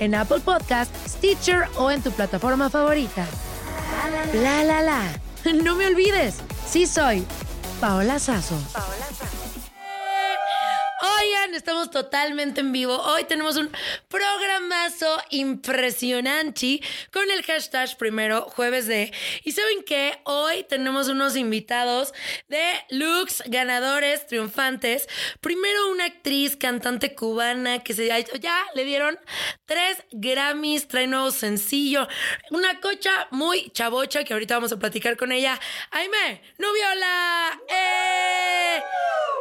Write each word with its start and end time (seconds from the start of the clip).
en 0.00 0.14
Apple 0.14 0.40
Podcast, 0.40 0.94
Stitcher 1.06 1.68
o 1.76 1.90
en 1.90 2.02
tu 2.02 2.10
plataforma 2.10 2.70
favorita. 2.70 3.26
La 4.34 4.64
la 4.64 4.82
la. 4.82 5.02
No 5.62 5.76
me 5.76 5.86
olvides, 5.86 6.36
sí 6.68 6.86
soy 6.86 7.24
Paola 7.80 8.18
Sazo. 8.18 8.58
Estamos 11.56 11.90
totalmente 11.90 12.60
en 12.60 12.70
vivo. 12.70 12.96
Hoy 12.96 13.24
tenemos 13.24 13.56
un 13.56 13.70
programazo 14.08 15.06
impresionante 15.30 16.80
con 17.10 17.30
el 17.30 17.42
hashtag 17.42 17.96
primero 17.96 18.42
jueves 18.42 18.86
de. 18.86 19.12
Y 19.42 19.52
saben 19.52 19.82
que 19.82 20.20
hoy 20.24 20.64
tenemos 20.64 21.08
unos 21.08 21.34
invitados 21.34 22.12
de 22.48 22.62
looks 22.90 23.42
ganadores, 23.46 24.26
triunfantes. 24.26 25.08
Primero 25.40 25.90
una 25.90 26.04
actriz, 26.04 26.56
cantante 26.56 27.14
cubana 27.14 27.82
que 27.82 27.94
se 27.94 28.06
ya 28.06 28.66
le 28.74 28.84
dieron 28.84 29.18
tres 29.64 29.96
Grammys, 30.12 30.86
trae 30.86 31.06
nuevo 31.06 31.30
sencillo. 31.30 32.06
Una 32.50 32.80
cocha 32.80 33.28
muy 33.30 33.70
chavocha 33.70 34.22
que 34.24 34.34
ahorita 34.34 34.54
vamos 34.54 34.72
a 34.72 34.78
platicar 34.78 35.16
con 35.16 35.32
ella. 35.32 35.58
Aime, 35.90 36.42
Nubiola. 36.58 37.60
¡Eh! 37.68 38.82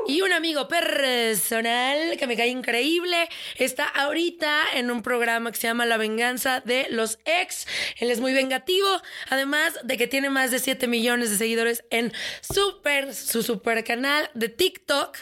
Y 0.08 0.22
un 0.22 0.32
amigo 0.32 0.68
personal 0.68 1.75
que 2.18 2.28
me 2.28 2.36
cae 2.36 2.48
increíble. 2.48 3.30
Está 3.56 3.86
ahorita 3.86 4.64
en 4.74 4.92
un 4.92 5.02
programa 5.02 5.52
que 5.52 5.58
se 5.58 5.68
llama 5.68 5.86
La 5.86 5.98
venganza 5.98 6.62
de 6.62 6.88
los 6.90 7.20
ex. 7.26 7.68
Él 7.98 8.12
es 8.12 8.20
muy 8.20 8.34
vengativo. 8.34 8.88
Además 9.30 9.80
de 9.84 9.98
que 9.98 10.08
tiene 10.08 10.30
más 10.30 10.52
de 10.52 10.60
7 10.60 10.88
millones 10.88 11.30
de 11.30 11.38
seguidores 11.38 11.84
en 11.90 12.14
super, 12.42 13.14
su 13.14 13.44
super 13.44 13.84
canal 13.84 14.30
de 14.34 14.50
TikTok. 14.50 15.18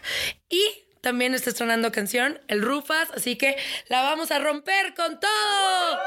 Y 0.49 0.63
también 1.01 1.33
está 1.33 1.49
estrenando 1.49 1.91
canción, 1.91 2.39
el 2.47 2.61
Rufas. 2.61 3.11
Así 3.11 3.35
que 3.35 3.57
la 3.89 4.03
vamos 4.03 4.31
a 4.31 4.39
romper 4.39 4.93
con 4.93 5.19
todo. 5.19 5.99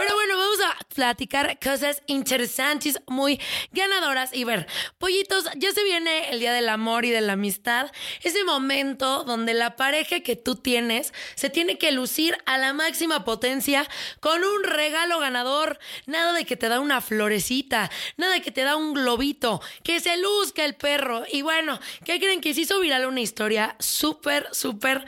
Pero 0.00 0.14
bueno, 0.14 0.38
vamos 0.38 0.58
a 0.62 0.78
platicar 0.94 1.58
cosas 1.62 2.02
interesantes, 2.06 3.02
muy 3.06 3.38
ganadoras. 3.72 4.30
Y 4.32 4.44
ver, 4.44 4.66
pollitos, 4.96 5.44
ya 5.56 5.72
se 5.72 5.84
viene 5.84 6.30
el 6.30 6.40
Día 6.40 6.54
del 6.54 6.70
Amor 6.70 7.04
y 7.04 7.10
de 7.10 7.20
la 7.20 7.34
Amistad. 7.34 7.92
Ese 8.22 8.42
momento 8.44 9.24
donde 9.24 9.52
la 9.52 9.76
pareja 9.76 10.20
que 10.20 10.36
tú 10.36 10.56
tienes 10.56 11.12
se 11.34 11.50
tiene 11.50 11.76
que 11.76 11.92
lucir 11.92 12.38
a 12.46 12.56
la 12.56 12.72
máxima 12.72 13.26
potencia 13.26 13.86
con 14.20 14.42
un 14.42 14.64
regalo 14.64 15.18
ganador. 15.18 15.78
Nada 16.06 16.32
de 16.32 16.46
que 16.46 16.56
te 16.56 16.70
da 16.70 16.80
una 16.80 17.02
florecita, 17.02 17.90
nada 18.16 18.32
de 18.32 18.40
que 18.40 18.52
te 18.52 18.62
da 18.62 18.76
un 18.76 18.94
globito, 18.94 19.60
que 19.82 20.00
se 20.00 20.16
luzca 20.16 20.64
el 20.64 20.76
perro. 20.76 21.24
Y 21.30 21.42
bueno, 21.42 21.78
¿qué 22.06 22.18
creen 22.18 22.40
que 22.40 22.54
se 22.54 22.62
hizo 22.62 22.80
viral 22.80 23.04
una 23.04 23.20
historia 23.20 23.76
súper, 23.78 24.48
súper 24.52 25.04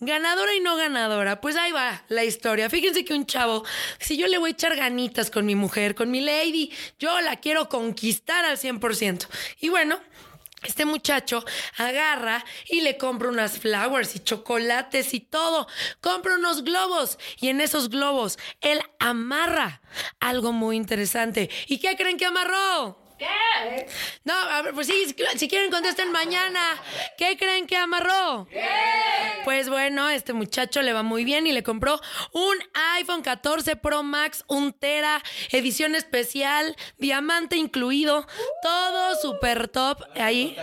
ganadora 0.00 0.54
y 0.54 0.60
no 0.60 0.76
ganadora? 0.76 1.42
Pues 1.42 1.56
ahí 1.56 1.72
va 1.72 2.02
la 2.08 2.24
historia. 2.24 2.70
Fíjense 2.70 3.04
que 3.04 3.12
un 3.12 3.26
chavo, 3.26 3.62
si 3.98 4.16
yo 4.16 4.21
le 4.28 4.38
voy 4.38 4.50
a 4.50 4.52
echar 4.52 4.76
ganitas 4.76 5.30
con 5.30 5.46
mi 5.46 5.54
mujer, 5.54 5.94
con 5.94 6.10
mi 6.10 6.20
lady, 6.20 6.70
yo 6.98 7.20
la 7.20 7.36
quiero 7.36 7.68
conquistar 7.68 8.44
al 8.44 8.58
100%. 8.58 9.26
Y 9.60 9.68
bueno, 9.68 10.00
este 10.62 10.84
muchacho 10.84 11.44
agarra 11.76 12.44
y 12.68 12.82
le 12.82 12.96
compra 12.96 13.28
unas 13.28 13.58
flowers 13.58 14.14
y 14.14 14.20
chocolates 14.20 15.12
y 15.12 15.20
todo. 15.20 15.66
Compra 16.00 16.36
unos 16.36 16.62
globos 16.62 17.18
y 17.40 17.48
en 17.48 17.60
esos 17.60 17.88
globos 17.88 18.38
él 18.60 18.80
amarra 19.00 19.82
algo 20.20 20.52
muy 20.52 20.76
interesante. 20.76 21.50
¿Y 21.66 21.78
qué 21.78 21.96
creen 21.96 22.16
que 22.16 22.26
amarró? 22.26 23.01
¿Qué? 23.22 23.86
No, 24.24 24.34
a 24.34 24.62
ver, 24.62 24.74
pues 24.74 24.88
sí, 24.88 25.14
si 25.36 25.48
quieren 25.48 25.70
contesten 25.70 26.10
mañana. 26.10 26.60
¿Qué 27.16 27.36
creen 27.36 27.66
que 27.66 27.76
amarró? 27.76 28.48
¿Qué? 28.50 28.68
Pues 29.44 29.68
bueno, 29.68 30.08
este 30.08 30.32
muchacho 30.32 30.82
le 30.82 30.92
va 30.92 31.02
muy 31.02 31.24
bien 31.24 31.46
y 31.46 31.52
le 31.52 31.62
compró 31.62 32.00
un 32.32 32.56
iPhone 32.96 33.22
14 33.22 33.76
Pro 33.76 34.02
Max, 34.02 34.44
un 34.48 34.72
Tera, 34.72 35.22
edición 35.50 35.94
especial, 35.94 36.76
diamante 36.98 37.56
incluido, 37.56 38.26
todo 38.62 39.14
super 39.16 39.68
top 39.68 40.02
ahí. 40.16 40.56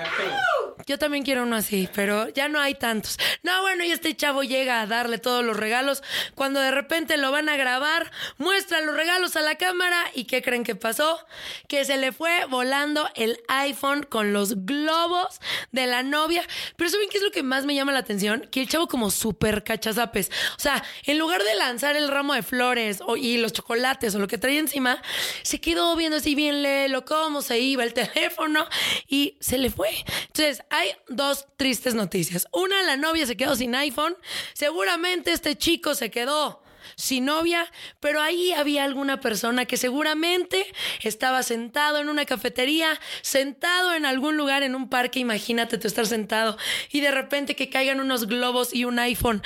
Yo 0.85 0.97
también 0.97 1.23
quiero 1.23 1.43
uno 1.43 1.55
así, 1.55 1.87
pero 1.93 2.29
ya 2.29 2.47
no 2.47 2.59
hay 2.59 2.73
tantos. 2.73 3.17
No, 3.43 3.61
bueno, 3.61 3.83
y 3.83 3.91
este 3.91 4.15
chavo 4.15 4.43
llega 4.43 4.81
a 4.81 4.87
darle 4.87 5.17
todos 5.17 5.43
los 5.43 5.55
regalos. 5.55 6.01
Cuando 6.35 6.59
de 6.59 6.71
repente 6.71 7.17
lo 7.17 7.31
van 7.31 7.47
a 7.47 7.57
grabar, 7.57 8.11
muestra 8.37 8.81
los 8.81 8.95
regalos 8.95 9.35
a 9.35 9.41
la 9.41 9.55
cámara 9.55 10.03
y 10.13 10.23
¿qué 10.25 10.41
creen 10.41 10.63
que 10.63 10.75
pasó? 10.75 11.25
Que 11.67 11.85
se 11.85 11.97
le 11.97 12.11
fue 12.11 12.45
volando 12.49 13.07
el 13.15 13.41
iPhone 13.47 14.03
con 14.03 14.33
los 14.33 14.65
globos 14.65 15.39
de 15.71 15.87
la 15.87 16.03
novia. 16.03 16.43
Pero 16.75 16.89
¿saben 16.89 17.09
qué 17.09 17.17
es 17.17 17.23
lo 17.23 17.31
que 17.31 17.43
más 17.43 17.65
me 17.65 17.75
llama 17.75 17.91
la 17.91 17.99
atención? 17.99 18.47
Que 18.51 18.61
el 18.61 18.67
chavo 18.67 18.87
como 18.87 19.11
súper 19.11 19.63
cachazapes. 19.63 20.29
O 20.57 20.59
sea, 20.59 20.83
en 21.05 21.17
lugar 21.17 21.43
de 21.43 21.55
lanzar 21.55 21.95
el 21.95 22.07
ramo 22.07 22.33
de 22.33 22.43
flores 22.43 22.99
y 23.17 23.37
los 23.37 23.53
chocolates 23.53 24.15
o 24.15 24.19
lo 24.19 24.27
que 24.27 24.37
traía 24.37 24.59
encima, 24.59 25.01
se 25.43 25.61
quedó 25.61 25.95
viendo 25.95 26.17
así 26.17 26.35
bien 26.35 26.61
lelo 26.63 27.05
cómo 27.05 27.41
se 27.41 27.59
iba 27.59 27.83
el 27.83 27.93
teléfono 27.93 28.67
y 29.07 29.37
se 29.39 29.57
le 29.57 29.69
fue. 29.69 29.89
Entonces, 30.27 30.63
hay 30.69 30.89
dos 31.07 31.47
tristes 31.57 31.95
noticias. 31.95 32.47
Una, 32.51 32.81
la 32.83 32.97
novia 32.97 33.25
se 33.25 33.37
quedó 33.37 33.55
sin 33.55 33.75
iPhone. 33.75 34.15
Seguramente 34.53 35.31
este 35.31 35.55
chico 35.55 35.95
se 35.95 36.11
quedó 36.11 36.61
sin 36.95 37.25
novia, 37.25 37.71
pero 37.99 38.21
ahí 38.21 38.51
había 38.51 38.83
alguna 38.83 39.19
persona 39.19 39.65
que 39.65 39.77
seguramente 39.77 40.65
estaba 41.01 41.43
sentado 41.43 41.99
en 41.99 42.09
una 42.09 42.25
cafetería, 42.25 42.99
sentado 43.21 43.93
en 43.93 44.05
algún 44.05 44.37
lugar 44.37 44.63
en 44.63 44.75
un 44.75 44.89
parque, 44.89 45.19
imagínate 45.19 45.77
tú 45.77 45.87
estar 45.87 46.05
sentado 46.05 46.57
y 46.91 47.01
de 47.01 47.11
repente 47.11 47.55
que 47.55 47.69
caigan 47.69 47.99
unos 47.99 48.27
globos 48.27 48.73
y 48.73 48.85
un 48.85 48.99
iPhone 48.99 49.41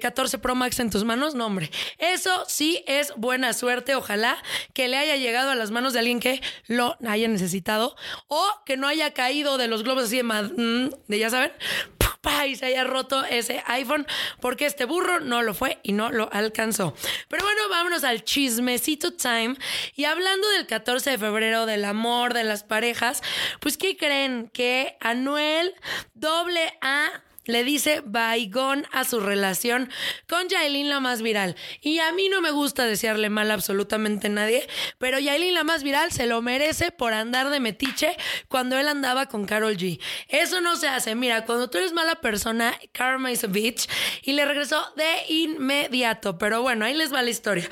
14 0.00 0.36
eh, 0.36 0.40
Pro 0.40 0.54
Max 0.54 0.80
en 0.80 0.90
tus 0.90 1.04
manos, 1.04 1.34
no 1.34 1.46
hombre, 1.46 1.70
eso 1.98 2.44
sí 2.46 2.84
es 2.86 3.12
buena 3.16 3.52
suerte, 3.52 3.94
ojalá 3.94 4.42
que 4.72 4.88
le 4.88 4.96
haya 4.96 5.16
llegado 5.16 5.50
a 5.50 5.54
las 5.54 5.70
manos 5.70 5.92
de 5.92 6.00
alguien 6.00 6.20
que 6.20 6.40
lo 6.66 6.96
haya 7.06 7.28
necesitado 7.28 7.96
o 8.28 8.46
que 8.64 8.76
no 8.76 8.86
haya 8.88 9.12
caído 9.12 9.58
de 9.58 9.68
los 9.68 9.82
globos 9.82 10.04
así 10.04 10.16
de, 10.16 10.22
mm, 10.22 10.90
de 11.08 11.18
ya 11.18 11.30
saben, 11.30 11.52
y 12.46 12.56
se 12.56 12.66
haya 12.66 12.84
roto 12.84 13.24
ese 13.24 13.62
iPhone 13.66 14.06
porque 14.40 14.66
este 14.66 14.84
burro 14.84 15.20
no 15.20 15.42
lo 15.42 15.54
fue 15.54 15.78
y 15.82 15.92
no 15.92 16.10
lo 16.10 16.28
alcanzó. 16.32 16.94
Pero 17.28 17.44
bueno, 17.44 17.60
vámonos 17.70 18.04
al 18.04 18.24
chismecito 18.24 19.12
time. 19.12 19.56
Y 19.94 20.04
hablando 20.04 20.48
del 20.50 20.66
14 20.66 21.10
de 21.10 21.18
febrero, 21.18 21.66
del 21.66 21.84
amor, 21.84 22.34
de 22.34 22.44
las 22.44 22.64
parejas, 22.64 23.22
pues 23.60 23.76
¿qué 23.76 23.96
creen? 23.96 24.50
Que 24.52 24.96
Anuel 25.00 25.74
doble 26.14 26.76
A 26.80 27.22
le 27.46 27.64
dice 27.64 28.02
baigón 28.04 28.86
a 28.92 29.04
su 29.04 29.20
relación 29.20 29.90
con 30.28 30.48
Yailin 30.48 30.88
la 30.88 31.00
más 31.00 31.22
viral. 31.22 31.56
Y 31.80 31.98
a 31.98 32.12
mí 32.12 32.28
no 32.28 32.40
me 32.40 32.50
gusta 32.50 32.86
desearle 32.86 33.30
mal 33.30 33.50
a 33.50 33.54
absolutamente 33.54 34.28
nadie, 34.28 34.66
pero 34.98 35.18
Yailin 35.18 35.54
la 35.54 35.64
más 35.64 35.82
viral 35.82 36.12
se 36.12 36.26
lo 36.26 36.42
merece 36.42 36.90
por 36.90 37.12
andar 37.12 37.50
de 37.50 37.60
metiche 37.60 38.16
cuando 38.48 38.78
él 38.78 38.88
andaba 38.88 39.26
con 39.26 39.46
Carol 39.46 39.76
G. 39.76 40.00
Eso 40.28 40.60
no 40.60 40.76
se 40.76 40.88
hace. 40.88 41.14
Mira, 41.14 41.44
cuando 41.44 41.70
tú 41.70 41.78
eres 41.78 41.92
mala 41.92 42.16
persona, 42.16 42.78
karma 42.92 43.30
is 43.30 43.44
a 43.44 43.46
bitch. 43.46 43.88
Y 44.22 44.32
le 44.32 44.44
regresó 44.44 44.84
de 44.96 45.32
inmediato. 45.32 46.38
Pero 46.38 46.62
bueno, 46.62 46.84
ahí 46.84 46.94
les 46.94 47.12
va 47.12 47.22
la 47.22 47.30
historia. 47.30 47.68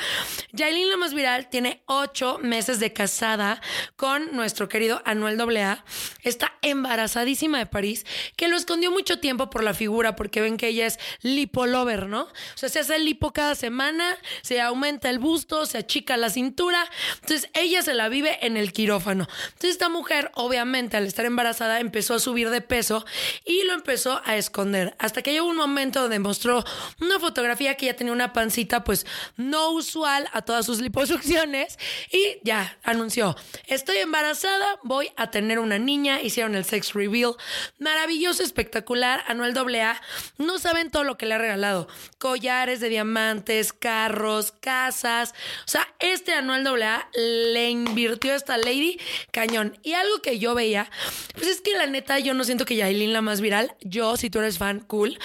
Yailin 0.53 0.89
la 0.89 0.97
más 0.97 1.15
viral 1.15 1.49
tiene 1.51 1.83
ocho 1.87 2.39
meses 2.39 2.81
de 2.81 2.93
casada 2.93 3.61
con 3.97 4.35
nuestro 4.35 4.69
querido 4.69 5.03
Anuel 5.05 5.41
AA. 5.41 5.85
Está 6.23 6.53
embarazadísima 6.63 7.59
de 7.59 7.67
París, 7.67 8.07
que 8.37 8.49
lo 8.49 8.57
escondió 8.57 8.91
mucho 8.91 9.19
tiempo 9.19 9.51
por 9.51 9.62
la 9.63 9.75
figura, 9.75 10.17
porque 10.17 10.41
ven 10.41 10.57
que 10.57 10.69
ella 10.69 10.87
es 10.87 10.99
lipolover, 11.23 12.07
¿no? 12.07 12.23
O 12.23 12.57
sea, 12.57 12.69
se 12.69 12.81
hace 12.81 12.97
el 12.97 13.05
lipo 13.05 13.33
cada 13.33 13.55
semana, 13.55 14.17
se 14.43 14.61
aumenta 14.61 15.11
el 15.11 15.19
busto, 15.19 15.67
se 15.67 15.79
achica 15.79 16.17
la 16.17 16.31
cintura. 16.31 16.85
Entonces, 17.21 17.51
ella 17.55 17.83
se 17.83 17.95
la 17.95 18.09
vive 18.09 18.39
en 18.45 18.57
el 18.57 18.73
quirófano. 18.73 19.29
Entonces, 19.47 19.71
esta 19.71 19.89
mujer, 19.89 20.31
obviamente, 20.35 20.97
al 20.97 21.07
estar 21.07 21.25
embarazada, 21.25 21.81
empezó 21.81 22.15
a 22.15 22.19
subir 22.19 22.51
de 22.51 22.61
peso 22.61 23.05
y 23.45 23.65
lo 23.65 23.75
empezó 23.75 24.21
a 24.25 24.37
esconder. 24.37 24.95
Hasta 24.99 25.23
que 25.23 25.33
llegó 25.33 25.47
un 25.47 25.57
momento 25.57 26.03
donde 26.03 26.19
mostró 26.19 26.65
una 27.01 27.19
fotografía 27.19 27.77
que 27.77 27.87
ella 27.87 27.97
tenía 27.97 28.13
una 28.13 28.33
pancita, 28.33 28.85
pues, 28.85 29.07
no 29.37 29.71
usual 29.71 30.29
a 30.33 30.43
todas 30.43 30.67
sus 30.67 30.81
liposucciones 30.81 31.79
y 32.11 32.39
ya 32.43 32.79
anunció, 32.83 33.37
estoy 33.67 33.99
embarazada, 33.99 34.79
voy 34.83 35.11
a 35.17 35.31
tener 35.31 35.59
una 35.59 35.79
niña, 35.79 36.21
hicieron 36.21 36.55
el 36.55 36.65
sex 36.65 36.95
reveal, 36.95 37.35
maravilloso, 37.79 38.43
espectacular, 38.43 39.23
AA, 39.57 40.01
no 40.39 40.59
saben 40.59 40.91
todo 40.91 41.05
lo 41.05 41.17
que 41.17 41.27
le 41.27 41.35
ha 41.35 41.39
regalado. 41.39 41.89
Collares 42.19 42.81
de 42.81 42.89
diamantes, 42.89 43.73
carros, 43.73 44.53
casas. 44.53 45.35
O 45.65 45.69
sea, 45.69 45.87
este 45.99 46.33
Anuel 46.33 46.67
AA 46.67 47.09
le 47.15 47.71
invirtió 47.71 48.33
a 48.33 48.37
esta 48.37 48.59
lady 48.59 48.99
cañón. 49.31 49.79
Y 49.83 49.95
algo 49.95 50.23
que 50.23 50.39
yo 50.39 50.55
veía, 50.55 50.91
pues 51.35 51.47
es 51.47 51.61
que 51.61 51.75
la 51.75 51.87
neta 51.87 52.19
yo 52.19 52.35
no 52.35 52.45
siento 52.45 52.65
que 52.65 52.77
Yailin 52.77 53.13
la 53.13 53.23
más 53.23 53.41
viral, 53.41 53.77
yo 53.81 54.17
si 54.17 54.31
tú 54.31 54.39
eres 54.39 54.59
fan, 54.59 54.81
cool, 54.81 55.19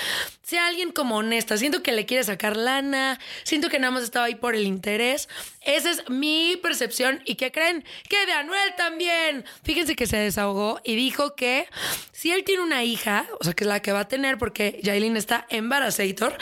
sea 0.43 0.67
alguien 0.67 0.91
como 0.91 1.17
honesta. 1.17 1.57
Siento 1.57 1.83
que 1.83 1.91
le 1.91 2.05
quiere 2.05 2.23
sacar 2.23 2.55
lana, 2.55 3.19
siento 3.43 3.69
que 3.69 3.79
nada 3.79 3.91
más 3.91 4.03
estaba 4.03 4.25
ahí 4.25 4.35
por 4.35 4.55
el 4.55 4.65
interés. 4.65 5.27
Esa 5.67 5.91
es 5.91 6.09
mi 6.09 6.57
percepción. 6.63 7.21
¿Y 7.25 7.35
qué 7.35 7.51
creen? 7.51 7.83
Que 8.07 8.25
de 8.25 8.31
Anuel 8.31 8.73
también. 8.77 9.43
Fíjense 9.63 9.97
que 9.97 10.07
se 10.07 10.15
desahogó 10.15 10.79
y 10.85 10.95
dijo 10.95 11.35
que 11.35 11.67
si 12.13 12.31
él 12.31 12.45
tiene 12.45 12.63
una 12.63 12.85
hija, 12.85 13.27
o 13.41 13.43
sea, 13.43 13.51
que 13.51 13.65
es 13.65 13.67
la 13.67 13.81
que 13.81 13.91
va 13.91 13.99
a 13.99 14.07
tener, 14.07 14.37
porque 14.37 14.79
Jailin 14.81 15.17
está 15.17 15.45
embarazator, 15.49 16.37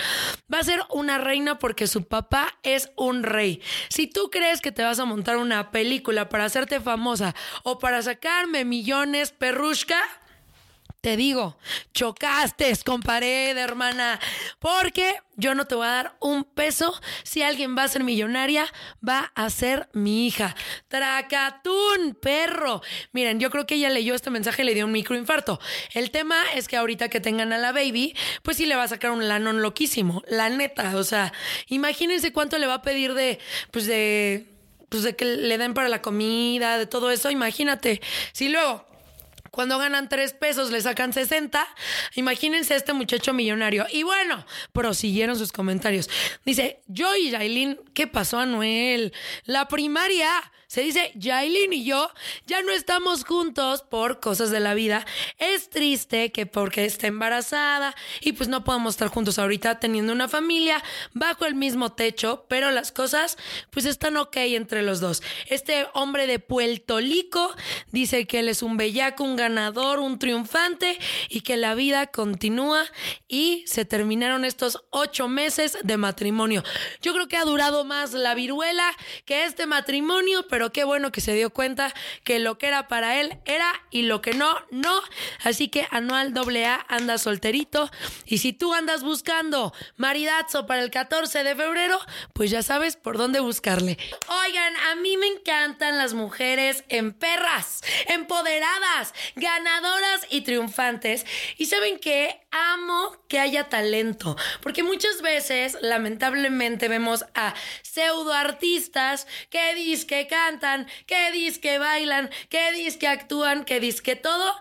va 0.53 0.59
a 0.59 0.63
ser 0.63 0.79
una 0.91 1.17
reina 1.17 1.57
porque 1.57 1.87
su 1.87 2.07
papá 2.07 2.59
es 2.61 2.91
un 2.95 3.23
rey. 3.23 3.63
Si 3.89 4.05
tú 4.05 4.29
crees 4.29 4.61
que 4.61 4.71
te 4.71 4.83
vas 4.83 4.99
a 4.99 5.05
montar 5.05 5.37
una 5.37 5.71
película 5.71 6.29
para 6.29 6.45
hacerte 6.45 6.79
famosa 6.79 7.33
o 7.63 7.79
para 7.79 8.03
sacarme 8.03 8.63
millones, 8.63 9.31
perrushka, 9.31 10.03
te 11.05 11.17
digo, 11.17 11.55
chocaste 11.93 12.73
con 12.83 12.99
pared, 13.03 13.55
hermana, 13.55 14.19
porque 14.57 15.13
yo 15.35 15.53
no 15.53 15.65
te 15.67 15.75
voy 15.75 15.85
a 15.85 15.91
dar 15.91 16.17
un 16.19 16.43
peso. 16.43 16.99
Si 17.21 17.43
alguien 17.43 17.77
va 17.77 17.83
a 17.83 17.87
ser 17.87 18.03
millonaria, 18.03 18.65
va 19.07 19.31
a 19.35 19.51
ser 19.51 19.87
mi 19.93 20.25
hija. 20.25 20.55
Tracatún, 20.87 22.17
perro. 22.19 22.81
Miren, 23.11 23.39
yo 23.39 23.51
creo 23.51 23.67
que 23.67 23.75
ella 23.75 23.91
leyó 23.91 24.15
este 24.15 24.31
mensaje 24.31 24.63
y 24.63 24.65
le 24.65 24.73
dio 24.73 24.87
un 24.87 24.93
microinfarto. 24.93 25.59
El 25.93 26.09
tema 26.09 26.37
es 26.55 26.67
que 26.67 26.75
ahorita 26.75 27.07
que 27.09 27.19
tengan 27.21 27.53
a 27.53 27.59
la 27.59 27.71
baby, 27.71 28.15
pues 28.41 28.57
sí 28.57 28.65
le 28.65 28.75
va 28.75 28.81
a 28.81 28.87
sacar 28.87 29.11
un 29.11 29.27
lanón 29.27 29.61
loquísimo. 29.61 30.23
La 30.27 30.49
neta, 30.49 30.97
o 30.97 31.03
sea, 31.03 31.33
imagínense 31.67 32.33
cuánto 32.33 32.57
le 32.57 32.65
va 32.65 32.73
a 32.73 32.81
pedir 32.81 33.13
de, 33.13 33.37
pues 33.69 33.85
de, 33.85 34.47
pues 34.89 35.03
de 35.03 35.15
que 35.15 35.25
le 35.25 35.59
den 35.59 35.75
para 35.75 35.87
la 35.87 36.01
comida, 36.01 36.79
de 36.79 36.87
todo 36.87 37.11
eso. 37.11 37.29
Imagínate. 37.29 38.01
Si 38.31 38.49
luego 38.49 38.94
cuando 39.55 39.77
ganan 39.77 40.09
tres 40.09 40.33
pesos 40.33 40.69
le 40.69 40.81
sacan 40.81 41.13
60. 41.13 41.65
Imagínense 42.15 42.75
este 42.75 42.91
muchacho 42.91 43.33
millonario. 43.33 43.85
Y 43.89 44.03
bueno, 44.03 44.45
prosiguieron 44.73 45.37
sus 45.37 45.53
comentarios. 45.53 46.09
Dice, 46.43 46.81
yo 46.87 47.15
y 47.15 47.31
Jailin, 47.31 47.79
¿qué 47.93 48.05
pasó, 48.05 48.37
Anuel? 48.37 49.13
La 49.45 49.69
primaria 49.69 50.29
se 50.67 50.81
dice, 50.81 51.11
Yailin 51.15 51.73
y 51.73 51.85
yo 51.85 52.09
ya 52.47 52.61
no 52.61 52.71
estamos 52.71 53.23
juntos 53.23 53.83
por 53.83 54.19
cosas 54.19 54.51
de 54.51 54.59
la 54.59 54.73
vida. 54.73 55.05
Es 55.37 55.69
triste 55.69 56.31
que 56.31 56.45
porque 56.45 56.85
está 56.85 57.07
embarazada 57.07 57.95
y 58.21 58.33
pues 58.33 58.49
no 58.49 58.63
podemos 58.63 58.95
estar 58.95 59.09
juntos 59.09 59.39
ahorita 59.39 59.79
teniendo 59.79 60.13
una 60.13 60.27
familia 60.27 60.83
bajo 61.13 61.45
el 61.45 61.55
mismo 61.55 61.93
techo, 61.93 62.45
pero 62.47 62.71
las 62.71 62.91
cosas 62.91 63.37
pues 63.69 63.85
están 63.85 64.17
ok 64.17 64.37
entre 64.37 64.81
los 64.81 64.99
dos. 64.99 65.21
Este 65.47 65.87
hombre 65.93 66.27
de 66.27 66.39
Puerto 66.39 66.97
Rico 66.97 67.53
dice 67.91 68.25
que 68.27 68.39
él 68.39 68.49
es 68.49 68.63
un 68.63 68.77
bellaco, 68.77 69.23
un 69.23 69.35
ganador, 69.35 69.99
un 69.99 70.19
triunfante 70.19 70.97
y 71.29 71.41
que 71.41 71.57
la 71.57 71.75
vida 71.75 72.07
continúa 72.07 72.85
y 73.27 73.63
se 73.67 73.85
terminaron 73.85 74.45
estos 74.45 74.83
ocho 74.89 75.27
meses 75.27 75.77
de 75.83 75.97
matrimonio. 75.97 76.63
Yo 77.01 77.13
creo 77.13 77.27
que 77.27 77.37
ha 77.37 77.45
durado 77.45 77.85
más 77.85 78.13
la 78.13 78.35
viruela 78.35 78.91
que 79.25 79.45
este 79.45 79.67
matrimonio, 79.67 80.47
pero 80.55 80.71
qué 80.71 80.85
bueno 80.85 81.11
que 81.11 81.19
se 81.19 81.33
dio 81.33 81.49
cuenta 81.49 81.93
que 82.23 82.39
lo 82.39 82.57
que 82.57 82.67
era 82.67 82.87
para 82.87 83.19
él 83.19 83.39
era 83.43 83.73
y 83.91 84.03
lo 84.03 84.21
que 84.21 84.33
no, 84.33 84.55
no. 84.71 85.01
Así 85.43 85.67
que 85.67 85.85
Anual 85.91 86.33
AA 86.33 86.85
anda 86.87 87.17
solterito. 87.17 87.91
Y 88.25 88.37
si 88.37 88.53
tú 88.53 88.73
andas 88.73 89.03
buscando 89.03 89.73
maridazo 89.97 90.65
para 90.65 90.81
el 90.81 90.91
14 90.91 91.43
de 91.43 91.57
febrero, 91.57 91.99
pues 92.31 92.51
ya 92.51 92.63
sabes 92.63 92.95
por 92.95 93.17
dónde 93.17 93.41
buscarle. 93.41 93.97
Oigan, 94.45 94.77
a 94.77 94.95
mí 94.95 95.17
me 95.17 95.27
encantan 95.27 95.97
las 95.97 96.13
mujeres 96.13 96.85
en 96.87 97.11
perras, 97.11 97.81
empoderadas, 98.07 99.13
ganadoras 99.35 100.25
y 100.29 100.39
triunfantes. 100.39 101.25
Y 101.57 101.65
saben 101.65 101.99
que 101.99 102.44
amo 102.55 103.11
que 103.27 103.39
haya 103.39 103.69
talento, 103.69 104.37
porque 104.61 104.83
muchas 104.83 105.21
veces, 105.21 105.77
lamentablemente, 105.81 106.87
vemos 106.87 107.25
a 107.35 107.53
pseudo 107.81 108.33
artistas 108.33 109.27
que 109.49 109.75
dicen 109.75 110.07
que 110.07 110.27
cantan, 110.27 110.87
que 111.05 111.31
dicen 111.31 111.61
que 111.61 111.79
bailan, 111.79 112.29
que 112.49 112.71
dicen 112.71 112.99
que 112.99 113.07
actúan, 113.07 113.65
que 113.65 113.79
dicen 113.79 114.03
que 114.03 114.15
todo, 114.15 114.55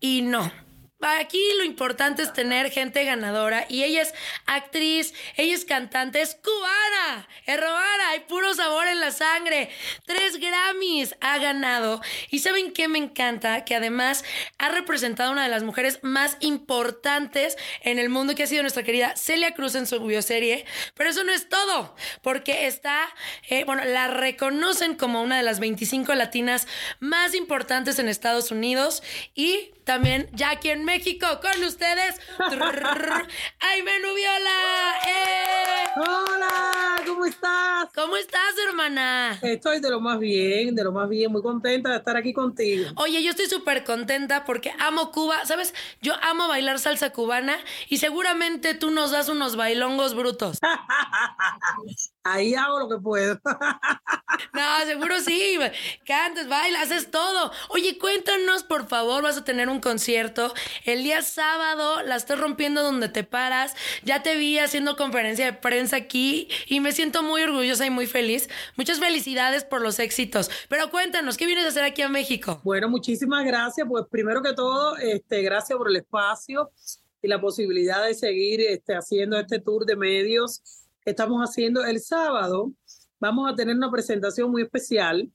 y 0.00 0.22
no. 0.22 0.67
Aquí 1.00 1.40
lo 1.56 1.62
importante 1.62 2.22
es 2.22 2.32
tener 2.32 2.72
gente 2.72 3.04
ganadora 3.04 3.66
y 3.68 3.84
ella 3.84 4.02
es 4.02 4.12
actriz, 4.46 5.14
ella 5.36 5.54
es 5.54 5.64
cantante, 5.64 6.20
es 6.20 6.34
cubana, 6.34 7.28
es 7.46 7.60
robana, 7.60 8.08
hay 8.10 8.20
puro 8.20 8.52
sabor 8.52 8.88
en 8.88 8.98
la 8.98 9.12
sangre. 9.12 9.70
Tres 10.06 10.38
Grammys 10.38 11.14
ha 11.20 11.38
ganado 11.38 12.00
y 12.30 12.40
saben 12.40 12.72
qué 12.72 12.88
me 12.88 12.98
encanta, 12.98 13.64
que 13.64 13.76
además 13.76 14.24
ha 14.58 14.70
representado 14.70 15.30
una 15.30 15.44
de 15.44 15.50
las 15.50 15.62
mujeres 15.62 16.00
más 16.02 16.36
importantes 16.40 17.56
en 17.82 18.00
el 18.00 18.08
mundo 18.08 18.34
que 18.34 18.42
ha 18.42 18.48
sido 18.48 18.62
nuestra 18.62 18.82
querida 18.82 19.14
Celia 19.16 19.54
Cruz 19.54 19.76
en 19.76 19.86
su 19.86 20.00
bioserie. 20.00 20.64
Pero 20.94 21.10
eso 21.10 21.22
no 21.22 21.32
es 21.32 21.48
todo, 21.48 21.94
porque 22.22 22.66
está, 22.66 23.08
eh, 23.48 23.62
bueno, 23.62 23.84
la 23.84 24.08
reconocen 24.08 24.96
como 24.96 25.22
una 25.22 25.36
de 25.36 25.44
las 25.44 25.60
25 25.60 26.12
latinas 26.16 26.66
más 26.98 27.36
importantes 27.36 28.00
en 28.00 28.08
Estados 28.08 28.50
Unidos 28.50 29.04
y 29.36 29.70
también 29.88 30.28
ya 30.34 30.50
aquí 30.50 30.68
en 30.68 30.84
México 30.84 31.26
con 31.40 31.64
ustedes, 31.64 32.20
Aime 32.38 34.00
Nubiola. 34.00 34.92
¡Eh! 35.08 35.84
Hola, 35.96 37.02
¿cómo 37.06 37.24
estás? 37.24 37.88
¿Cómo 37.94 38.16
estás, 38.18 38.54
hermana? 38.68 39.38
Estoy 39.40 39.80
de 39.80 39.88
lo 39.88 39.98
más 39.98 40.18
bien, 40.18 40.74
de 40.74 40.84
lo 40.84 40.92
más 40.92 41.08
bien, 41.08 41.32
muy 41.32 41.40
contenta 41.40 41.88
de 41.88 41.96
estar 41.96 42.18
aquí 42.18 42.34
contigo. 42.34 42.90
Oye, 42.96 43.22
yo 43.22 43.30
estoy 43.30 43.46
súper 43.46 43.82
contenta 43.84 44.44
porque 44.44 44.74
amo 44.78 45.10
Cuba, 45.10 45.46
¿sabes? 45.46 45.72
Yo 46.02 46.12
amo 46.20 46.48
bailar 46.48 46.78
salsa 46.78 47.10
cubana 47.14 47.56
y 47.88 47.96
seguramente 47.96 48.74
tú 48.74 48.90
nos 48.90 49.10
das 49.10 49.30
unos 49.30 49.56
bailongos 49.56 50.14
brutos. 50.14 50.58
Ahí 52.24 52.54
hago 52.54 52.80
lo 52.80 52.88
que 52.90 52.98
puedo. 52.98 53.40
No, 54.52 54.86
seguro 54.86 55.20
sí. 55.20 55.58
Cantas, 56.04 56.48
bailas, 56.48 56.90
haces 56.90 57.10
todo. 57.10 57.52
Oye, 57.70 57.98
cuéntanos, 57.98 58.62
por 58.62 58.88
favor, 58.88 59.22
vas 59.22 59.36
a 59.36 59.44
tener 59.44 59.68
un 59.68 59.80
concierto 59.80 60.52
el 60.84 61.02
día 61.02 61.22
sábado, 61.22 62.02
la 62.02 62.16
estás 62.16 62.38
rompiendo 62.38 62.82
donde 62.82 63.08
te 63.08 63.24
paras. 63.24 63.74
Ya 64.04 64.22
te 64.22 64.36
vi 64.36 64.58
haciendo 64.58 64.96
conferencia 64.96 65.46
de 65.46 65.52
prensa 65.52 65.96
aquí 65.96 66.48
y 66.66 66.80
me 66.80 66.92
siento 66.92 67.22
muy 67.22 67.42
orgullosa 67.42 67.86
y 67.86 67.90
muy 67.90 68.06
feliz. 68.06 68.48
Muchas 68.76 68.98
felicidades 68.98 69.64
por 69.64 69.82
los 69.82 69.98
éxitos. 69.98 70.50
Pero 70.68 70.90
cuéntanos, 70.90 71.36
¿qué 71.36 71.46
vienes 71.46 71.64
a 71.64 71.68
hacer 71.68 71.84
aquí 71.84 72.02
a 72.02 72.08
México? 72.08 72.60
Bueno, 72.64 72.88
muchísimas 72.88 73.44
gracias. 73.44 73.86
Pues 73.88 74.04
primero 74.10 74.42
que 74.42 74.52
todo, 74.52 74.96
este, 74.96 75.42
gracias 75.42 75.76
por 75.76 75.88
el 75.88 75.96
espacio 75.96 76.70
y 77.22 77.28
la 77.28 77.40
posibilidad 77.40 78.04
de 78.04 78.14
seguir 78.14 78.60
este, 78.60 78.94
haciendo 78.94 79.38
este 79.38 79.58
tour 79.58 79.84
de 79.84 79.96
medios 79.96 80.62
que 81.02 81.10
estamos 81.10 81.42
haciendo 81.42 81.84
el 81.84 82.00
sábado 82.00 82.72
vamos 83.20 83.50
a 83.50 83.54
tener 83.54 83.76
una 83.76 83.90
presentación 83.90 84.50
muy 84.50 84.62
especial. 84.62 85.30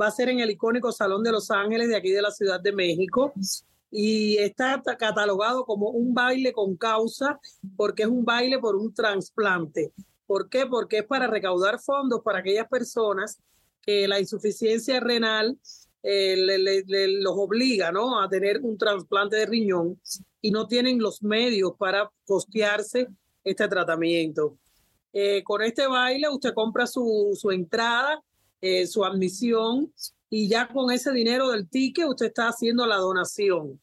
Va 0.00 0.08
a 0.08 0.10
ser 0.10 0.28
en 0.28 0.40
el 0.40 0.50
icónico 0.50 0.92
Salón 0.92 1.22
de 1.22 1.32
Los 1.32 1.50
Ángeles 1.50 1.88
de 1.88 1.96
aquí 1.96 2.10
de 2.10 2.22
la 2.22 2.30
Ciudad 2.30 2.60
de 2.60 2.72
México 2.72 3.32
y 3.90 4.36
está 4.38 4.82
catalogado 4.98 5.64
como 5.64 5.90
un 5.90 6.12
baile 6.12 6.52
con 6.52 6.76
causa 6.76 7.40
porque 7.76 8.02
es 8.02 8.08
un 8.08 8.24
baile 8.24 8.58
por 8.58 8.76
un 8.76 8.92
trasplante. 8.92 9.92
¿Por 10.26 10.48
qué? 10.48 10.66
Porque 10.66 10.98
es 10.98 11.06
para 11.06 11.26
recaudar 11.26 11.78
fondos 11.78 12.20
para 12.22 12.40
aquellas 12.40 12.68
personas 12.68 13.38
que 13.80 14.08
la 14.08 14.20
insuficiencia 14.20 15.00
renal 15.00 15.56
eh, 16.02 16.36
los 17.20 17.34
obliga 17.36 17.90
¿no? 17.92 18.20
a 18.20 18.28
tener 18.28 18.60
un 18.60 18.76
trasplante 18.76 19.36
de 19.36 19.46
riñón 19.46 20.00
y 20.40 20.50
no 20.50 20.66
tienen 20.66 20.98
los 20.98 21.22
medios 21.22 21.72
para 21.78 22.10
costearse 22.24 23.08
este 23.44 23.68
tratamiento. 23.68 24.58
Eh, 25.18 25.42
con 25.44 25.62
este 25.62 25.86
baile 25.86 26.28
usted 26.28 26.52
compra 26.52 26.86
su, 26.86 27.34
su 27.40 27.50
entrada, 27.50 28.22
eh, 28.60 28.86
su 28.86 29.02
admisión 29.02 29.90
y 30.28 30.46
ya 30.46 30.68
con 30.68 30.90
ese 30.90 31.10
dinero 31.10 31.48
del 31.48 31.70
ticket 31.70 32.06
usted 32.06 32.26
está 32.26 32.48
haciendo 32.48 32.84
la 32.84 32.96
donación. 32.96 33.80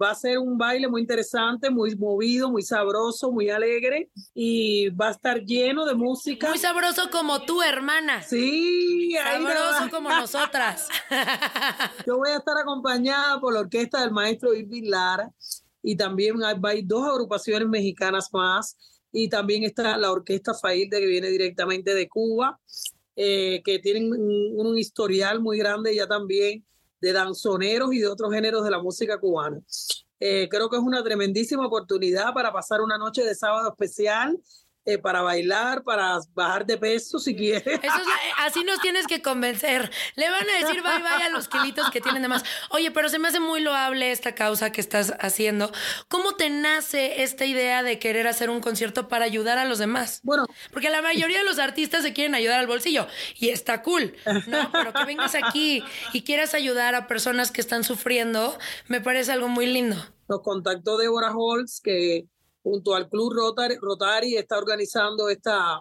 Va 0.00 0.12
a 0.12 0.14
ser 0.14 0.38
un 0.38 0.56
baile 0.56 0.86
muy 0.86 1.00
interesante, 1.00 1.70
muy 1.70 1.96
movido, 1.96 2.52
muy 2.52 2.62
sabroso, 2.62 3.32
muy 3.32 3.50
alegre 3.50 4.12
y 4.32 4.90
va 4.90 5.08
a 5.08 5.10
estar 5.10 5.40
lleno 5.40 5.84
de 5.84 5.94
música. 5.94 6.50
Muy 6.50 6.58
sabroso 6.58 7.10
como 7.10 7.42
tu 7.42 7.60
hermana. 7.62 8.22
Sí, 8.22 9.16
sabroso 9.24 9.90
como 9.90 10.08
nosotras. 10.08 10.86
Yo 12.06 12.16
voy 12.16 12.30
a 12.30 12.36
estar 12.36 12.56
acompañada 12.56 13.40
por 13.40 13.54
la 13.54 13.58
orquesta 13.58 14.02
del 14.02 14.12
maestro 14.12 14.54
Irving 14.54 14.88
Lara 14.88 15.32
y 15.82 15.96
también 15.96 16.40
hay, 16.44 16.54
hay 16.62 16.82
dos 16.82 17.08
agrupaciones 17.08 17.68
mexicanas 17.68 18.32
más 18.32 18.76
y 19.12 19.28
también 19.28 19.64
está 19.64 19.96
la 19.96 20.12
Orquesta 20.12 20.54
Failde 20.54 21.00
que 21.00 21.06
viene 21.06 21.28
directamente 21.28 21.94
de 21.94 22.08
Cuba, 22.08 22.60
eh, 23.16 23.62
que 23.64 23.78
tienen 23.78 24.12
un, 24.12 24.78
historial 24.78 25.40
muy 25.40 25.58
grande 25.58 25.94
ya 25.94 26.06
también 26.06 26.64
de 27.00 27.12
danzoneros 27.12 27.92
y 27.92 27.98
de 27.98 28.06
otros 28.06 28.32
géneros 28.32 28.64
de 28.64 28.70
la 28.70 28.80
música 28.80 29.18
cubana. 29.18 29.60
Eh, 30.20 30.48
creo 30.50 30.68
que 30.68 30.76
es 30.76 30.82
una 30.82 31.02
tremendísima 31.02 31.66
oportunidad 31.66 32.32
para 32.34 32.52
pasar 32.52 32.80
una 32.82 32.98
noche 32.98 33.24
de 33.24 33.34
sábado 33.34 33.70
especial 33.70 34.38
eh, 34.86 34.96
para 34.96 35.20
bailar, 35.20 35.82
para 35.82 36.18
bajar 36.34 36.64
de 36.64 36.78
peso 36.78 37.18
si 37.18 37.36
quieres. 37.36 37.66
Eso 37.66 37.98
eh, 37.98 38.32
así 38.38 38.64
nos 38.64 38.80
tienes 38.80 39.06
que 39.06 39.20
convencer. 39.20 39.90
Le 40.16 40.30
van 40.30 40.48
a 40.48 40.64
decir 40.64 40.82
bye 40.82 40.98
bye 40.98 41.24
a 41.24 41.28
los 41.28 41.48
kilitos 41.48 41.90
que 41.90 42.00
tienen 42.00 42.22
de 42.22 42.28
más. 42.28 42.44
Oye, 42.70 42.90
pero 42.90 43.10
se 43.10 43.18
me 43.18 43.28
hace 43.28 43.40
muy 43.40 43.60
loable 43.60 44.10
esta 44.10 44.34
causa 44.34 44.72
que 44.72 44.80
estás 44.80 45.14
haciendo. 45.20 45.70
¿Cómo 46.08 46.32
te 46.32 46.48
nace 46.48 47.22
esta 47.22 47.44
idea 47.44 47.82
de 47.82 47.98
querer 47.98 48.26
hacer 48.26 48.48
un 48.48 48.60
concierto 48.60 49.08
para 49.08 49.26
ayudar 49.26 49.58
a 49.58 49.66
los 49.66 49.78
demás? 49.78 50.20
Bueno, 50.22 50.46
porque 50.72 50.88
la 50.88 51.02
mayoría 51.02 51.38
de 51.38 51.44
los 51.44 51.58
artistas 51.58 52.02
se 52.02 52.14
quieren 52.14 52.34
ayudar 52.34 52.58
al 52.58 52.66
bolsillo 52.66 53.06
y 53.36 53.50
está 53.50 53.82
cool. 53.82 54.14
No, 54.46 54.72
pero 54.72 54.92
que 54.92 55.04
vengas 55.04 55.34
aquí 55.34 55.84
y 56.12 56.22
quieras 56.22 56.54
ayudar 56.54 56.94
a 56.94 57.06
personas 57.06 57.50
que 57.50 57.60
están 57.60 57.84
sufriendo, 57.84 58.58
me 58.88 59.00
parece 59.00 59.32
algo 59.32 59.48
muy 59.48 59.66
lindo. 59.66 59.96
Nos 60.28 60.42
contactó 60.42 60.96
Deborah 60.96 61.36
Holtz, 61.36 61.80
que 61.80 62.26
junto 62.62 62.94
al 62.94 63.08
Club 63.08 63.32
Rotary, 63.32 63.76
Rotary 63.80 64.36
está 64.36 64.58
organizando 64.58 65.28
esta, 65.28 65.80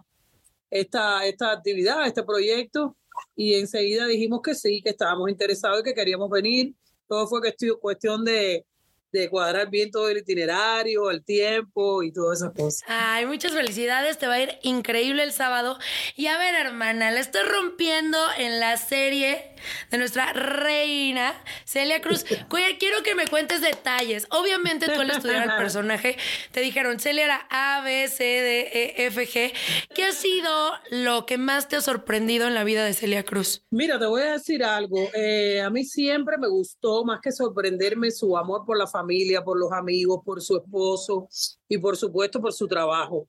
esta, 0.69 1.25
esta 1.25 1.51
actividad, 1.51 2.05
este 2.05 2.23
proyecto, 2.23 2.95
y 3.35 3.55
enseguida 3.55 4.05
dijimos 4.05 4.41
que 4.41 4.55
sí, 4.55 4.81
que 4.81 4.91
estábamos 4.91 5.29
interesados 5.29 5.81
y 5.81 5.83
que 5.83 5.93
queríamos 5.93 6.29
venir. 6.29 6.73
Todo 7.07 7.27
fue 7.27 7.41
cuestión 7.81 8.23
de, 8.23 8.65
de 9.11 9.29
cuadrar 9.29 9.69
bien 9.69 9.89
todo 9.91 10.09
el 10.09 10.19
itinerario, 10.19 11.09
el 11.09 11.23
tiempo 11.23 12.03
y 12.03 12.11
todas 12.11 12.41
esas 12.41 12.53
cosas. 12.53 12.83
Ay, 12.87 13.25
muchas 13.25 13.51
felicidades, 13.51 14.17
te 14.17 14.27
va 14.27 14.35
a 14.35 14.43
ir 14.43 14.59
increíble 14.61 15.23
el 15.23 15.31
sábado. 15.31 15.77
Y 16.15 16.27
a 16.27 16.37
ver, 16.37 16.53
hermana, 16.55 17.11
la 17.11 17.19
estoy 17.19 17.41
rompiendo 17.43 18.17
en 18.37 18.59
la 18.59 18.77
serie 18.77 19.55
de 19.89 19.97
nuestra 19.97 20.33
reina, 20.33 21.33
Celia 21.65 22.01
Cruz. 22.01 22.23
Quiero 22.79 23.03
que 23.03 23.15
me 23.15 23.27
cuentes 23.27 23.61
detalles. 23.61 24.27
Obviamente 24.31 24.87
tú 24.87 24.99
al 24.99 25.11
estudiar 25.11 25.49
el 25.49 25.55
personaje 25.57 26.17
te 26.51 26.61
dijeron, 26.61 26.99
Celia 26.99 27.25
era 27.25 27.47
A, 27.49 27.81
B, 27.83 28.07
C, 28.07 28.23
D, 28.23 28.69
E, 28.73 29.05
F, 29.07 29.27
G. 29.27 29.53
¿Qué 29.93 30.05
ha 30.05 30.11
sido 30.11 30.71
lo 30.91 31.25
que 31.25 31.37
más 31.37 31.67
te 31.67 31.75
ha 31.75 31.81
sorprendido 31.81 32.47
en 32.47 32.53
la 32.53 32.63
vida 32.63 32.85
de 32.85 32.93
Celia 32.93 33.23
Cruz? 33.23 33.63
Mira, 33.69 33.99
te 33.99 34.05
voy 34.05 34.21
a 34.21 34.33
decir 34.33 34.63
algo. 34.63 35.09
Eh, 35.13 35.61
a 35.61 35.69
mí 35.69 35.83
siempre 35.83 36.37
me 36.37 36.47
gustó, 36.47 37.03
más 37.05 37.19
que 37.21 37.31
sorprenderme, 37.31 38.11
su 38.11 38.37
amor 38.37 38.65
por 38.65 38.77
la 38.77 38.87
familia, 38.87 39.43
por 39.43 39.59
los 39.59 39.71
amigos, 39.71 40.21
por 40.23 40.41
su 40.41 40.57
esposo 40.57 41.27
y 41.67 41.77
por 41.77 41.97
supuesto 41.97 42.41
por 42.41 42.53
su 42.53 42.67
trabajo. 42.67 43.27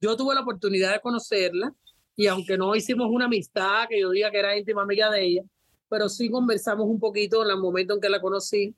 Yo 0.00 0.16
tuve 0.16 0.34
la 0.34 0.42
oportunidad 0.42 0.92
de 0.92 1.00
conocerla 1.00 1.72
y 2.14 2.26
aunque 2.26 2.56
no 2.56 2.74
hicimos 2.74 3.08
una 3.10 3.26
amistad 3.26 3.86
que 3.88 4.00
yo 4.00 4.10
diga 4.10 4.30
que 4.30 4.38
era 4.38 4.56
íntima 4.56 4.82
amiga 4.82 5.10
de 5.10 5.24
ella, 5.24 5.42
pero 5.88 6.08
sí 6.08 6.30
conversamos 6.30 6.86
un 6.86 6.98
poquito 6.98 7.44
en 7.44 7.50
el 7.50 7.58
momento 7.58 7.94
en 7.94 8.00
que 8.00 8.08
la 8.08 8.20
conocí. 8.20 8.74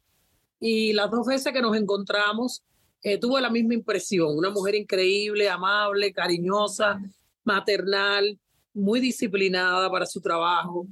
Y 0.61 0.93
las 0.93 1.11
dos 1.11 1.27
veces 1.27 1.53
que 1.53 1.63
nos 1.63 1.77
encontramos, 1.77 2.63
eh, 3.03 3.19
tuve 3.19 3.41
la 3.41 3.51
misma 3.51 3.75
impresión. 3.75 4.37
Una 4.37 4.51
mujer 4.51 4.75
increíble, 4.75 5.49
amable, 5.49 6.13
cariñosa, 6.13 7.01
maternal, 7.45 8.39
muy 8.75 9.01
disciplinada 9.01 9.91
para 9.91 10.07
su 10.07 10.21
trabajo, 10.21 10.87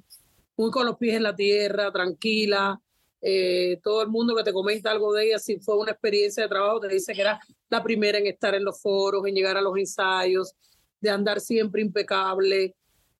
muy 0.57 0.71
con 0.71 0.87
los 0.87 0.97
pies 0.97 1.17
en 1.17 1.23
la 1.25 1.35
tierra, 1.35 1.93
tranquila. 1.93 2.81
Eh, 3.21 3.81
todo 3.83 4.03
el 4.03 4.09
mundo 4.09 4.37
que 4.37 4.45
te 4.45 4.53
comenta 4.53 4.91
algo 4.91 5.13
de 5.13 5.27
ella, 5.27 5.39
si 5.39 5.59
fue 5.59 5.77
una 5.77 5.93
experiencia 5.93 6.45
de 6.45 6.49
trabajo, 6.49 6.81
te 6.81 6.89
dice 6.89 7.13
que 7.13 7.23
era 7.23 7.41
la 7.69 7.83
primera 7.83 8.19
en 8.19 8.27
estar 8.27 8.55
en 8.55 8.65
los 8.65 8.81
foros, 8.81 9.27
en 9.27 9.35
llegar 9.35 9.57
a 9.57 9.61
los 9.61 9.77
ensayos, 9.77 10.55
de 11.01 11.11
andar 11.11 11.41
siempre 11.41 11.83
impecable, 11.83 12.75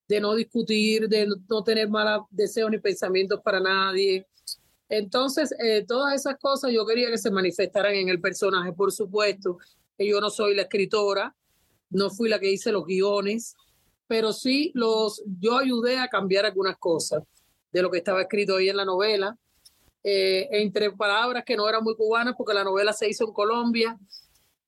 de 0.09 0.21
no 0.21 0.35
discutir, 0.35 1.09
de 1.09 1.27
no 1.49 1.65
tener 1.65 1.89
malos 1.89 2.27
deseos 2.31 2.71
ni 2.71 2.79
pensamientos 2.79 3.41
para 3.43 3.61
nadie. 3.61 4.27
Entonces, 4.89 5.53
eh, 5.59 5.85
todas 5.87 6.15
esas 6.15 6.37
cosas 6.39 6.73
yo 6.73 6.87
quería 6.87 7.11
que 7.11 7.19
se 7.19 7.31
manifestaran 7.31 7.95
en 7.95 8.09
el 8.09 8.21
personaje, 8.21 8.73
por 8.73 8.93
supuesto, 8.93 9.59
que 9.99 10.07
yo 10.07 10.21
no 10.21 10.31
soy 10.31 10.55
la 10.55 10.63
escritora, 10.63 11.35
no 11.91 12.11
fui 12.11 12.29
la 12.29 12.39
que 12.39 12.51
hice 12.51 12.71
los 12.71 12.85
guiones, 12.85 13.57
pero 14.07 14.33
sí 14.33 14.71
los, 14.75 15.23
yo 15.41 15.59
ayudé 15.59 15.99
a 15.99 16.09
cambiar 16.09 16.47
algunas 16.47 16.77
cosas 16.79 17.23
de 17.73 17.83
lo 17.83 17.91
que 17.91 17.99
estaba 17.99 18.23
escrito 18.23 18.57
ahí 18.57 18.69
en 18.69 18.77
la 18.77 18.85
novela, 18.85 19.37
eh, 20.05 20.49
entre 20.53 20.93
palabras 20.93 21.45
que 21.45 21.57
no 21.57 21.69
eran 21.69 21.83
muy 21.83 21.97
cubanas, 21.97 22.35
porque 22.39 22.55
la 22.55 22.63
novela 22.63 22.93
se 22.93 23.09
hizo 23.09 23.25
en 23.25 23.33
Colombia, 23.33 23.99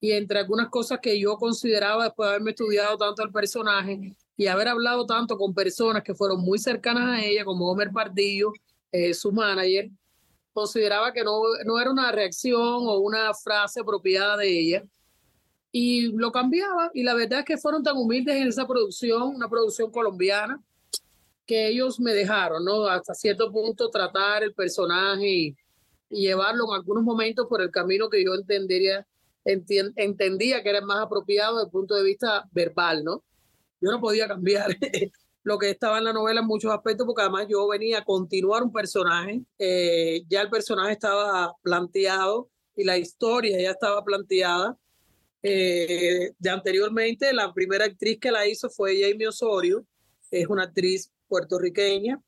y 0.01 0.11
entre 0.11 0.39
algunas 0.39 0.69
cosas 0.69 0.99
que 1.01 1.19
yo 1.19 1.37
consideraba 1.37 2.05
después 2.05 2.27
de 2.27 2.35
haberme 2.35 2.51
estudiado 2.51 2.97
tanto 2.97 3.23
el 3.23 3.31
personaje, 3.31 4.15
y 4.39 4.47
haber 4.47 4.69
hablado 4.69 5.05
tanto 5.05 5.37
con 5.37 5.53
personas 5.53 6.01
que 6.01 6.15
fueron 6.15 6.39
muy 6.39 6.59
cercanas 6.59 7.09
a 7.09 7.25
ella, 7.25 7.43
como 7.43 7.69
Homer 7.69 7.91
Pardillo, 7.91 8.53
eh, 8.89 9.13
su 9.13 9.33
manager, 9.33 9.89
consideraba 10.53 11.11
que 11.11 11.25
no, 11.25 11.41
no 11.65 11.77
era 11.77 11.91
una 11.91 12.09
reacción 12.09 12.87
o 12.87 12.99
una 12.99 13.33
frase 13.33 13.81
apropiada 13.81 14.37
de 14.37 14.47
ella. 14.47 14.83
Y 15.73 16.13
lo 16.13 16.31
cambiaba. 16.31 16.89
Y 16.93 17.03
la 17.03 17.15
verdad 17.15 17.39
es 17.39 17.45
que 17.45 17.57
fueron 17.57 17.83
tan 17.83 17.97
humildes 17.97 18.37
en 18.37 18.47
esa 18.47 18.65
producción, 18.65 19.23
una 19.23 19.49
producción 19.49 19.91
colombiana, 19.91 20.63
que 21.45 21.67
ellos 21.67 21.99
me 21.99 22.13
dejaron, 22.13 22.63
¿no? 22.63 22.87
Hasta 22.87 23.13
cierto 23.15 23.51
punto 23.51 23.89
tratar 23.89 24.43
el 24.43 24.53
personaje 24.53 25.27
y, 25.27 25.57
llevarlo 26.09 26.63
en 26.69 26.75
algunos 26.75 27.03
momentos 27.03 27.45
por 27.47 27.61
el 27.61 27.71
camino 27.71 28.09
que 28.09 28.23
yo 28.23 28.35
entendería, 28.35 29.05
entendía 29.43 30.63
que 30.63 30.69
era 30.69 30.79
más 30.79 31.03
apropiado 31.03 31.57
desde 31.57 31.65
el 31.65 31.71
punto 31.71 31.95
de 31.95 32.03
vista 32.03 32.47
verbal, 32.53 33.03
¿no? 33.03 33.23
Yo 33.81 33.91
no 33.91 33.99
podía 33.99 34.27
cambiar 34.27 34.69
lo 35.43 35.57
que 35.57 35.69
estaba 35.69 35.97
en 35.97 36.03
la 36.05 36.13
novela 36.13 36.41
en 36.41 36.47
muchos 36.47 36.71
aspectos, 36.71 37.05
porque 37.05 37.21
además 37.21 37.47
yo 37.49 37.67
venía 37.67 37.99
a 37.99 38.05
continuar 38.05 38.63
un 38.63 38.71
personaje, 38.71 39.41
eh, 39.57 40.23
ya 40.27 40.41
el 40.41 40.49
personaje 40.49 40.93
estaba 40.93 41.53
planteado 41.61 42.49
y 42.75 42.83
la 42.83 42.97
historia 42.97 43.59
ya 43.61 43.71
estaba 43.71 44.03
planteada. 44.03 44.77
Eh, 45.41 46.33
de 46.37 46.49
anteriormente, 46.49 47.33
la 47.33 47.53
primera 47.53 47.85
actriz 47.85 48.19
que 48.19 48.31
la 48.31 48.45
hizo 48.47 48.69
fue 48.69 49.01
Jamie 49.01 49.27
Osorio, 49.27 49.85
es 50.31 50.47
una 50.47 50.63
actriz 50.63 51.11
puertorriqueña, 51.27 52.21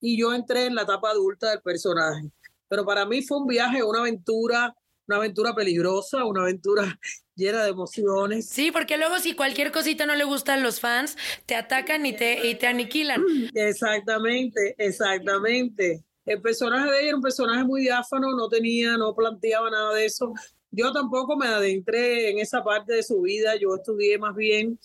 y 0.00 0.18
yo 0.18 0.32
entré 0.34 0.66
en 0.66 0.74
la 0.74 0.82
etapa 0.82 1.10
adulta 1.10 1.50
del 1.50 1.60
personaje. 1.60 2.30
Pero 2.68 2.84
para 2.84 3.06
mí 3.06 3.22
fue 3.22 3.38
un 3.38 3.46
viaje, 3.46 3.82
una 3.82 4.00
aventura, 4.00 4.74
una 5.06 5.16
aventura 5.18 5.54
peligrosa, 5.54 6.24
una 6.24 6.42
aventura 6.42 6.98
llena 7.34 7.64
de 7.64 7.70
emociones. 7.70 8.48
Sí, 8.48 8.70
porque 8.70 8.96
luego 8.96 9.18
si 9.18 9.34
cualquier 9.34 9.72
cosita 9.72 10.06
no 10.06 10.14
le 10.14 10.24
gusta 10.24 10.54
a 10.54 10.56
los 10.58 10.80
fans, 10.80 11.16
te 11.46 11.54
atacan 11.54 12.06
y 12.06 12.14
te, 12.14 12.46
y 12.46 12.54
te 12.54 12.66
aniquilan. 12.66 13.22
Exactamente, 13.54 14.74
exactamente. 14.78 16.04
El 16.24 16.40
personaje 16.40 16.90
de 16.90 17.00
ella 17.00 17.08
era 17.08 17.16
un 17.16 17.22
personaje 17.22 17.64
muy 17.64 17.82
diáfano, 17.82 18.34
no 18.34 18.48
tenía, 18.48 18.96
no 18.96 19.14
planteaba 19.14 19.70
nada 19.70 19.92
de 19.94 20.06
eso. 20.06 20.32
Yo 20.70 20.90
tampoco 20.92 21.36
me 21.36 21.46
adentré 21.46 22.30
en 22.30 22.38
esa 22.38 22.64
parte 22.64 22.94
de 22.94 23.02
su 23.02 23.20
vida, 23.20 23.56
yo 23.56 23.74
estudié 23.74 24.18
más 24.18 24.34
bien 24.34 24.78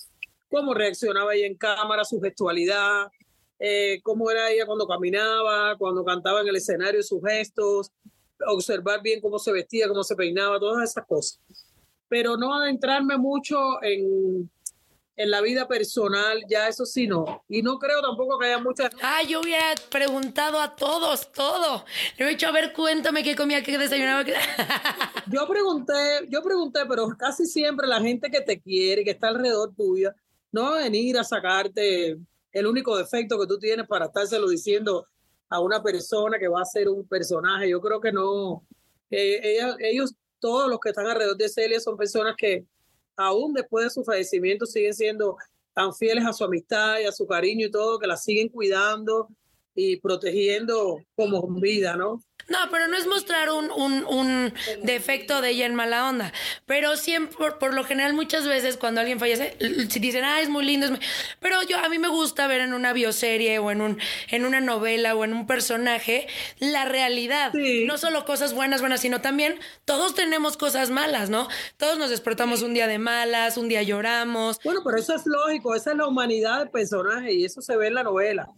cómo 0.49 0.73
reaccionaba 0.73 1.33
ella 1.33 1.47
en 1.47 1.55
cámara, 1.55 2.03
su 2.03 2.19
gestualidad, 2.19 3.07
eh, 3.57 3.99
cómo 4.03 4.29
era 4.29 4.51
ella 4.51 4.65
cuando 4.65 4.87
caminaba, 4.87 5.77
cuando 5.77 6.03
cantaba 6.03 6.41
en 6.41 6.49
el 6.49 6.57
escenario, 6.57 7.01
sus 7.03 7.21
gestos, 7.23 7.91
observar 8.47 9.01
bien 9.01 9.21
cómo 9.21 9.39
se 9.39 9.51
vestía, 9.51 9.87
cómo 9.87 10.03
se 10.03 10.15
peinaba, 10.15 10.59
todas 10.59 10.89
esas 10.89 11.05
cosas. 11.05 11.39
Pero 12.07 12.37
no 12.37 12.55
adentrarme 12.55 13.17
mucho 13.17 13.81
en, 13.83 14.49
en 15.19 15.31
la 15.31 15.41
vida 15.41 15.67
personal, 15.67 16.45
ya 16.49 16.69
eso 16.69 16.85
sí 16.85 17.05
no. 17.05 17.43
Y 17.49 17.61
no 17.61 17.77
creo 17.77 18.01
tampoco 18.01 18.39
que 18.39 18.47
haya 18.47 18.57
muchas... 18.59 18.89
Ah, 19.01 19.21
yo 19.21 19.41
hubiera 19.41 19.75
preguntado 19.91 20.61
a 20.61 20.73
todos, 20.75 21.29
todo. 21.33 21.83
Le 22.17 22.25
he 22.25 22.29
dicho, 22.29 22.47
a 22.47 22.51
ver, 22.51 22.71
cuéntame 22.71 23.21
qué 23.21 23.35
comía, 23.35 23.61
qué 23.61 23.77
desayunaba. 23.77 24.23
Qué... 24.23 24.33
yo 25.29 25.45
pregunté, 25.45 25.93
yo 26.29 26.41
pregunté, 26.41 26.85
pero 26.87 27.09
casi 27.17 27.45
siempre 27.45 27.85
la 27.85 27.99
gente 27.99 28.31
que 28.31 28.39
te 28.39 28.61
quiere, 28.61 29.03
que 29.03 29.11
está 29.11 29.27
alrededor 29.27 29.75
tuya, 29.75 30.15
no 30.53 30.63
va 30.63 30.79
a 30.79 30.83
venir 30.83 31.17
a 31.17 31.25
sacarte 31.25 32.17
el 32.53 32.67
único 32.67 32.97
defecto 32.97 33.37
que 33.37 33.45
tú 33.45 33.59
tienes 33.59 33.87
para 33.87 34.05
estárselo 34.05 34.47
diciendo 34.47 35.05
a 35.49 35.59
una 35.59 35.81
persona 35.81 36.37
que 36.37 36.47
va 36.47 36.61
a 36.61 36.65
ser 36.65 36.87
un 36.87 37.07
personaje. 37.07 37.69
Yo 37.69 37.81
creo 37.81 37.99
que 37.99 38.11
no. 38.11 38.65
Eh, 39.09 39.59
ellos, 39.79 40.13
todos 40.39 40.69
los 40.69 40.79
que 40.79 40.89
están 40.89 41.07
alrededor 41.07 41.37
de 41.37 41.49
Celia, 41.49 41.79
son 41.79 41.97
personas 41.97 42.35
que 42.37 42.65
aún 43.17 43.53
después 43.53 43.85
de 43.85 43.89
su 43.89 44.03
fallecimiento 44.03 44.65
siguen 44.65 44.93
siendo 44.93 45.35
tan 45.73 45.93
fieles 45.93 46.25
a 46.25 46.33
su 46.33 46.43
amistad 46.43 46.99
y 46.99 47.05
a 47.05 47.11
su 47.11 47.25
cariño 47.25 47.67
y 47.67 47.71
todo, 47.71 47.99
que 47.99 48.07
la 48.07 48.17
siguen 48.17 48.49
cuidando 48.49 49.27
y 49.73 49.97
protegiendo 49.97 50.99
como 51.15 51.47
vida, 51.59 51.95
¿no? 51.95 52.21
No, 52.49 52.57
pero 52.71 52.87
no 52.87 52.97
es 52.97 53.05
mostrar 53.07 53.49
un, 53.51 53.71
un, 53.71 54.05
un, 54.05 54.53
defecto 54.83 55.41
de 55.41 55.51
ella 55.51 55.65
en 55.65 55.75
mala 55.75 56.09
onda. 56.09 56.33
Pero 56.65 56.97
siempre, 56.97 57.51
por, 57.59 57.73
lo 57.73 57.83
general, 57.83 58.13
muchas 58.13 58.47
veces 58.47 58.77
cuando 58.77 59.01
alguien 59.01 59.19
fallece, 59.19 59.55
si 59.89 59.99
dicen, 59.99 60.23
ah, 60.23 60.41
es 60.41 60.49
muy 60.49 60.65
lindo. 60.65 60.85
Es 60.87 60.91
muy... 60.91 60.99
Pero 61.39 61.61
yo, 61.63 61.77
a 61.77 61.89
mí 61.89 61.99
me 61.99 62.07
gusta 62.07 62.47
ver 62.47 62.61
en 62.61 62.73
una 62.73 62.93
bioserie 62.93 63.59
o 63.59 63.71
en, 63.71 63.81
un, 63.81 63.99
en 64.29 64.45
una 64.45 64.61
novela 64.61 65.15
o 65.15 65.23
en 65.23 65.33
un 65.33 65.47
personaje 65.47 66.27
la 66.59 66.85
realidad. 66.85 67.53
No 67.53 67.97
solo 67.97 68.25
cosas 68.25 68.53
buenas, 68.53 68.81
buenas, 68.81 69.01
sino 69.01 69.21
también 69.21 69.59
todos 69.85 70.15
tenemos 70.15 70.57
cosas 70.57 70.89
malas, 70.89 71.29
¿no? 71.29 71.47
Todos 71.77 71.97
nos 71.97 72.09
despertamos 72.09 72.61
un 72.61 72.73
día 72.73 72.87
de 72.87 72.97
malas, 72.97 73.57
un 73.57 73.69
día 73.69 73.83
lloramos. 73.83 74.59
Bueno, 74.63 74.81
pero 74.83 74.97
eso 74.97 75.15
es 75.15 75.25
lógico, 75.25 75.75
esa 75.75 75.91
es 75.91 75.97
la 75.97 76.07
humanidad 76.07 76.59
del 76.59 76.69
personaje 76.69 77.33
y 77.33 77.45
eso 77.45 77.61
se 77.61 77.77
ve 77.77 77.87
en 77.87 77.95
la 77.95 78.03
novela 78.03 78.49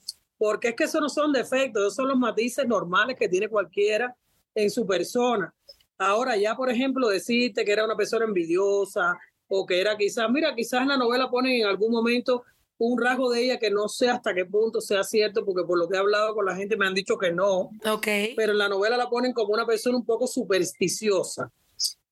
porque 0.42 0.70
es 0.70 0.76
que 0.76 0.86
eso 0.86 1.00
no 1.00 1.08
son 1.08 1.32
defectos, 1.32 1.84
esos 1.84 1.94
son 1.94 2.08
los 2.08 2.18
matices 2.18 2.66
normales 2.66 3.16
que 3.16 3.30
tiene 3.30 3.48
cualquiera 3.48 4.18
en 4.56 4.72
su 4.72 4.88
persona. 4.88 5.54
Ahora 6.00 6.36
ya, 6.36 6.56
por 6.56 6.68
ejemplo, 6.72 7.10
decirte 7.10 7.64
que 7.64 7.72
era 7.72 7.86
una 7.86 7.96
persona 7.96 8.26
envidiosa 8.26 9.20
o 9.48 9.68
que 9.68 9.80
era 9.80 9.96
quizás, 9.96 10.28
mira, 10.32 10.56
quizás 10.56 10.82
en 10.82 10.88
la 10.88 10.98
novela 10.98 11.30
ponen 11.30 11.62
en 11.62 11.68
algún 11.68 11.92
momento 11.92 12.44
un 12.80 13.00
rasgo 13.00 13.30
de 13.30 13.44
ella 13.44 13.60
que 13.60 13.70
no 13.70 13.88
sé 13.88 14.10
hasta 14.10 14.34
qué 14.34 14.44
punto 14.44 14.82
sea 14.82 15.04
cierto, 15.04 15.46
porque 15.46 15.64
por 15.64 15.78
lo 15.78 15.88
que 15.88 15.96
he 15.96 16.00
hablado 16.00 16.34
con 16.34 16.44
la 16.44 16.56
gente 16.56 16.76
me 16.76 16.88
han 16.88 16.96
dicho 16.96 17.20
que 17.20 17.32
no. 17.32 17.70
Ok. 17.86 18.08
Pero 18.36 18.54
en 18.54 18.58
la 18.58 18.68
novela 18.68 18.98
la 18.98 19.12
ponen 19.12 19.34
como 19.34 19.54
una 19.54 19.68
persona 19.68 19.96
un 19.96 20.06
poco 20.08 20.26
supersticiosa. 20.26 21.52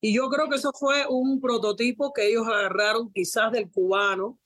Y 0.01 0.13
yo 0.13 0.29
creo 0.29 0.47
que 0.47 0.57
eso 0.57 0.71
fue 0.71 1.07
un 1.09 1.41
prototipo 1.41 2.13
que 2.13 2.27
ellos 2.27 2.45
agarraron 2.45 3.11
quizás 3.11 3.51
del 3.51 3.71
cubano, 3.71 4.37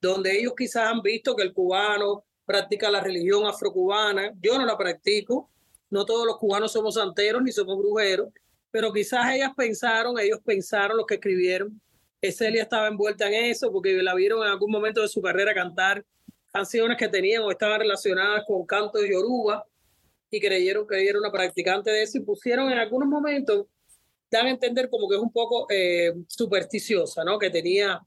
donde 0.00 0.36
ellos 0.40 0.54
quizás 0.56 0.88
han 0.88 1.02
visto 1.02 1.36
que 1.36 1.44
el 1.44 1.52
cubano 1.52 2.24
practica 2.48 2.90
la 2.90 3.02
religión 3.02 3.46
afrocubana. 3.46 4.32
Yo 4.40 4.58
no 4.58 4.64
la 4.64 4.78
practico. 4.78 5.50
No 5.90 6.06
todos 6.06 6.26
los 6.26 6.38
cubanos 6.38 6.72
somos 6.72 6.94
santeros 6.94 7.42
ni 7.42 7.52
somos 7.52 7.78
brujeros, 7.78 8.30
pero 8.70 8.92
quizás 8.92 9.34
ellas 9.34 9.52
pensaron, 9.56 10.18
ellos 10.18 10.38
pensaron, 10.44 10.96
los 10.96 11.06
que 11.06 11.14
escribieron, 11.14 11.80
que 12.20 12.32
Celia 12.32 12.62
estaba 12.62 12.88
envuelta 12.88 13.26
en 13.26 13.46
eso 13.46 13.70
porque 13.70 14.02
la 14.02 14.14
vieron 14.14 14.42
en 14.42 14.50
algún 14.50 14.70
momento 14.70 15.00
de 15.00 15.08
su 15.08 15.22
carrera 15.22 15.54
cantar 15.54 16.04
canciones 16.52 16.96
que 16.98 17.08
tenían 17.08 17.42
o 17.42 17.50
estaban 17.50 17.80
relacionadas 17.80 18.44
con 18.46 18.66
canto 18.66 18.98
de 18.98 19.10
Yoruba 19.10 19.64
y 20.30 20.40
creyeron 20.40 20.86
que 20.86 21.00
ella 21.00 21.10
era 21.10 21.18
una 21.20 21.30
practicante 21.30 21.90
de 21.90 22.02
eso 22.02 22.18
y 22.18 22.22
pusieron 22.22 22.70
en 22.70 22.78
algunos 22.78 23.08
momentos, 23.08 23.66
dan 24.30 24.46
a 24.46 24.50
entender 24.50 24.90
como 24.90 25.08
que 25.08 25.16
es 25.16 25.22
un 25.22 25.32
poco 25.32 25.66
eh, 25.70 26.12
supersticiosa, 26.26 27.24
¿no? 27.24 27.38
Que 27.38 27.48
tenía 27.48 28.00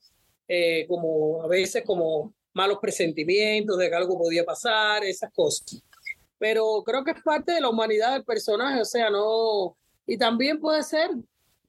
eh, 0.47 0.85
como 0.87 1.41
a 1.43 1.47
veces 1.47 1.83
como 1.83 2.33
malos 2.53 2.79
presentimientos 2.81 3.77
de 3.77 3.89
que 3.89 3.95
algo 3.95 4.17
podía 4.17 4.43
pasar, 4.43 5.03
esas 5.03 5.31
cosas. 5.33 5.81
Pero 6.37 6.83
creo 6.85 7.03
que 7.03 7.11
es 7.11 7.21
parte 7.23 7.53
de 7.53 7.61
la 7.61 7.69
humanidad 7.69 8.13
del 8.13 8.23
personaje, 8.23 8.81
o 8.81 8.85
sea, 8.85 9.09
no... 9.09 9.77
Y 10.07 10.17
también 10.17 10.59
puede 10.59 10.83
ser, 10.83 11.11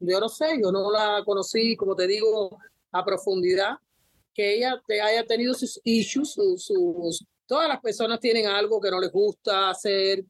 yo 0.01 0.19
no 0.19 0.29
sé, 0.29 0.59
yo 0.61 0.73
no 0.73 0.91
la 0.91 1.23
conocí, 1.25 1.77
como 1.77 1.95
te 1.95 2.07
digo, 2.07 2.59
a 2.91 3.05
profundidad, 3.05 3.77
que 4.35 4.55
ella 4.55 4.81
te 4.87 5.01
haya 5.01 5.25
tenido 5.25 5.55
sus 5.55 5.81
issues, 5.85 6.33
sus, 6.33 7.27
Todas 7.47 7.69
las 7.69 7.81
personas 7.81 8.19
tienen 8.19 8.47
algo 8.47 8.81
que 8.81 8.91
no 8.91 8.99
les 8.99 9.13
gusta 9.13 9.69
hacer 9.69 10.25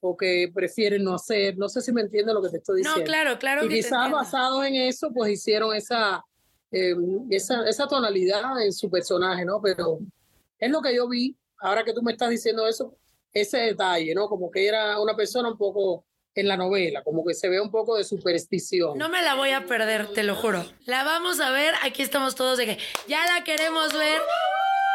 o 0.00 0.16
que 0.16 0.50
prefieren 0.54 1.04
no 1.04 1.14
hacer. 1.14 1.58
No 1.58 1.68
sé 1.68 1.82
si 1.82 1.92
me 1.92 2.00
entiende 2.00 2.32
lo 2.32 2.40
que 2.40 2.48
te 2.48 2.56
estoy 2.56 2.78
diciendo. 2.78 3.00
No, 3.00 3.04
claro, 3.04 3.38
claro. 3.38 3.66
Y 3.66 3.68
quizás 3.68 4.10
basado 4.10 4.64
en 4.64 4.76
eso, 4.76 5.10
pues 5.12 5.32
hicieron 5.32 5.76
esa, 5.76 6.24
eh, 6.72 6.96
esa, 7.30 7.68
esa 7.68 7.86
tonalidad 7.86 8.60
en 8.62 8.72
su 8.72 8.90
personaje, 8.90 9.44
¿no? 9.44 9.60
Pero 9.60 9.98
es 10.58 10.70
lo 10.70 10.80
que 10.80 10.94
yo 10.94 11.08
vi, 11.08 11.36
ahora 11.58 11.84
que 11.84 11.92
tú 11.92 12.02
me 12.02 12.12
estás 12.12 12.30
diciendo 12.30 12.66
eso, 12.66 12.96
ese 13.32 13.58
detalle, 13.58 14.14
¿no? 14.14 14.28
Como 14.28 14.50
que 14.50 14.66
era 14.66 14.98
una 14.98 15.14
persona 15.14 15.50
un 15.50 15.58
poco 15.58 16.04
en 16.34 16.48
la 16.48 16.56
novela, 16.56 17.02
como 17.02 17.24
que 17.24 17.34
se 17.34 17.48
ve 17.48 17.60
un 17.60 17.70
poco 17.70 17.96
de 17.96 18.04
superstición. 18.04 18.96
No 18.96 19.08
me 19.08 19.22
la 19.22 19.34
voy 19.34 19.50
a 19.50 19.66
perder, 19.66 20.12
te 20.12 20.22
lo 20.22 20.34
juro. 20.34 20.64
La 20.86 21.04
vamos 21.04 21.40
a 21.40 21.50
ver, 21.50 21.74
aquí 21.82 22.02
estamos 22.02 22.34
todos 22.34 22.56
de 22.58 22.66
que 22.66 22.78
ya 23.06 23.24
la 23.26 23.44
queremos 23.44 23.92
ver. 23.92 24.20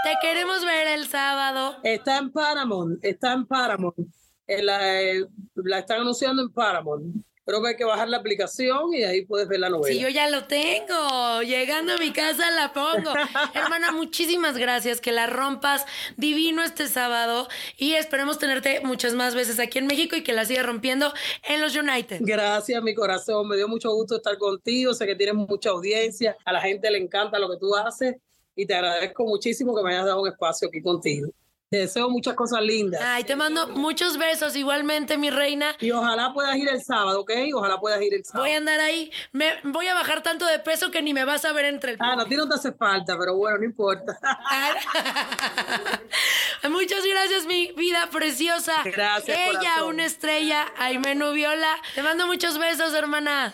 Te 0.04 0.14
queremos 0.22 0.66
ver 0.66 0.88
el 0.88 1.08
sábado. 1.08 1.78
Está 1.84 2.18
en 2.18 2.32
Paramount, 2.32 3.04
está 3.04 3.34
en 3.34 3.46
Paramount. 3.46 3.96
La, 4.48 5.02
eh, 5.02 5.26
la 5.56 5.80
están 5.80 6.02
anunciando 6.02 6.42
en 6.42 6.52
Paramount. 6.52 7.24
Creo 7.48 7.62
que 7.62 7.70
hay 7.70 7.76
que 7.78 7.86
bajar 7.86 8.10
la 8.10 8.18
aplicación 8.18 8.94
y 8.94 9.06
ahí 9.06 9.26
puedes 9.26 9.48
ver 9.48 9.62
la 9.62 9.70
novela. 9.70 9.96
Sí, 9.96 10.02
yo 10.02 10.10
ya 10.10 10.30
lo 10.30 10.44
tengo. 10.48 11.42
Llegando 11.44 11.94
a 11.94 11.98
mi 11.98 12.12
casa 12.12 12.52
la 12.52 12.74
pongo. 12.74 13.10
Hermana, 13.54 13.94
muchísimas 13.94 14.58
gracias. 14.58 15.00
Que 15.00 15.14
la 15.14 15.28
rompas 15.28 15.86
divino 16.18 16.62
este 16.62 16.88
sábado 16.88 17.48
y 17.78 17.94
esperemos 17.94 18.38
tenerte 18.38 18.82
muchas 18.82 19.14
más 19.14 19.34
veces 19.34 19.62
aquí 19.62 19.80
en 19.80 19.88
México 19.88 20.18
y 20.18 20.24
que 20.24 20.34
la 20.34 20.44
siga 20.44 20.62
rompiendo 20.62 21.14
en 21.48 21.62
los 21.62 21.74
United. 21.74 22.18
Gracias, 22.20 22.84
mi 22.84 22.94
corazón. 22.94 23.48
Me 23.48 23.56
dio 23.56 23.70
mucho 23.70 23.94
gusto 23.94 24.18
estar 24.18 24.38
contigo. 24.38 24.94
Sé 24.94 25.06
que 25.06 25.16
tienes 25.16 25.36
mucha 25.36 25.70
audiencia. 25.70 26.36
A 26.44 26.52
la 26.52 26.60
gente 26.60 26.92
le 26.92 26.98
encanta 26.98 27.40
lo 27.40 27.50
que 27.50 27.56
tú 27.56 27.74
haces 27.78 28.18
y 28.58 28.66
te 28.66 28.76
agradezco 28.76 29.24
muchísimo 29.24 29.74
que 29.74 29.84
me 29.84 29.94
hayas 29.94 30.08
dado 30.08 30.22
un 30.22 30.28
espacio 30.28 30.68
aquí 30.68 30.82
contigo. 30.82 31.30
Te 31.70 31.80
deseo 31.80 32.10
muchas 32.10 32.34
cosas 32.34 32.62
lindas. 32.62 33.02
Ay, 33.04 33.26
te 33.26 33.36
mando 33.36 33.68
muchos 33.68 34.18
besos 34.18 34.56
igualmente, 34.56 35.18
mi 35.18 35.30
reina. 35.30 35.76
Y 35.82 35.92
ojalá 35.92 36.34
puedas 36.34 36.56
ir 36.56 36.70
el 36.70 36.82
sábado, 36.82 37.20
¿ok? 37.20 37.32
Ojalá 37.54 37.78
puedas 37.78 38.02
ir 38.02 38.14
el 38.14 38.24
sábado. 38.24 38.46
Voy 38.46 38.54
a 38.54 38.58
andar 38.58 38.80
ahí. 38.80 39.12
Me, 39.34 39.52
voy 39.64 39.86
a 39.88 39.94
bajar 39.94 40.24
tanto 40.24 40.46
de 40.46 40.60
peso 40.60 40.92
que 40.92 41.02
ni 41.02 41.14
me 41.14 41.26
vas 41.26 41.44
a 41.44 41.52
ver 41.52 41.66
entre 41.66 41.92
el... 41.92 41.98
Ah, 42.00 42.16
no, 42.16 42.22
a 42.22 42.26
ti 42.26 42.38
no 42.38 42.48
te 42.48 42.56
hace 42.56 42.72
falta, 42.72 43.18
pero 43.20 43.36
bueno, 43.36 43.58
no 43.58 43.66
importa. 43.66 44.18
Muchas 46.70 47.06
gracias, 47.06 47.46
mi 47.46 47.74
vida 47.74 48.08
preciosa. 48.14 48.76
Gracias, 48.86 49.38
Ella, 49.38 49.84
una 49.84 50.06
estrella, 50.06 50.68
Aime 50.78 51.16
Viola. 51.34 51.76
Te 51.96 52.02
mando 52.02 52.28
muchos 52.28 52.58
besos, 52.58 52.94
hermana. 52.94 53.54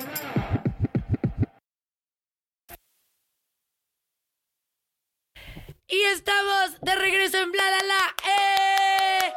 Y 5.91 6.01
estamos 6.03 6.79
de 6.81 6.95
regreso 6.95 7.37
en 7.37 7.51
Bla 7.51 7.69
La 7.69 7.83
La. 7.85 8.15
¡Eh! 8.23 9.33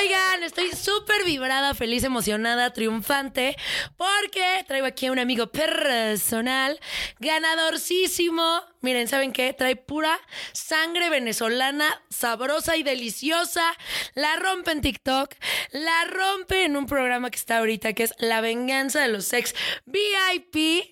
Oigan, 0.00 0.42
estoy 0.42 0.72
súper 0.72 1.24
vibrada, 1.24 1.72
feliz, 1.72 2.02
emocionada, 2.02 2.72
triunfante, 2.72 3.56
porque 3.96 4.64
traigo 4.66 4.88
aquí 4.88 5.06
a 5.06 5.12
un 5.12 5.20
amigo 5.20 5.46
personal, 5.46 6.80
ganadorcísimo. 7.20 8.60
Miren, 8.80 9.08
¿saben 9.08 9.32
qué? 9.32 9.52
Trae 9.52 9.76
pura 9.76 10.18
sangre 10.52 11.10
venezolana, 11.10 12.02
sabrosa 12.10 12.76
y 12.76 12.82
deliciosa. 12.82 13.76
La 14.14 14.36
rompe 14.36 14.70
en 14.72 14.80
TikTok, 14.82 15.34
la 15.72 16.04
rompe 16.04 16.64
en 16.64 16.76
un 16.76 16.86
programa 16.86 17.30
que 17.30 17.36
está 17.36 17.58
ahorita, 17.58 17.92
que 17.92 18.04
es 18.04 18.14
La 18.18 18.40
Venganza 18.40 19.00
de 19.00 19.08
los 19.08 19.24
Sex 19.26 19.54
VIP. 19.86 20.84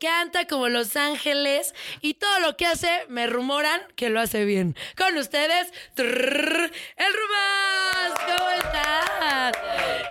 Canta 0.00 0.46
como 0.46 0.68
Los 0.68 0.96
Ángeles 0.96 1.74
y 2.00 2.14
todo 2.14 2.40
lo 2.40 2.56
que 2.56 2.64
hace, 2.66 2.88
me 3.08 3.26
rumoran 3.26 3.80
que 3.96 4.08
lo 4.08 4.18
hace 4.20 4.46
bien. 4.46 4.74
Con 4.96 5.16
ustedes, 5.18 5.70
trrr, 5.94 6.70
el 6.96 7.12
Rumas. 7.12 8.18
¿Cómo 8.26 8.50
estás? 8.50 9.52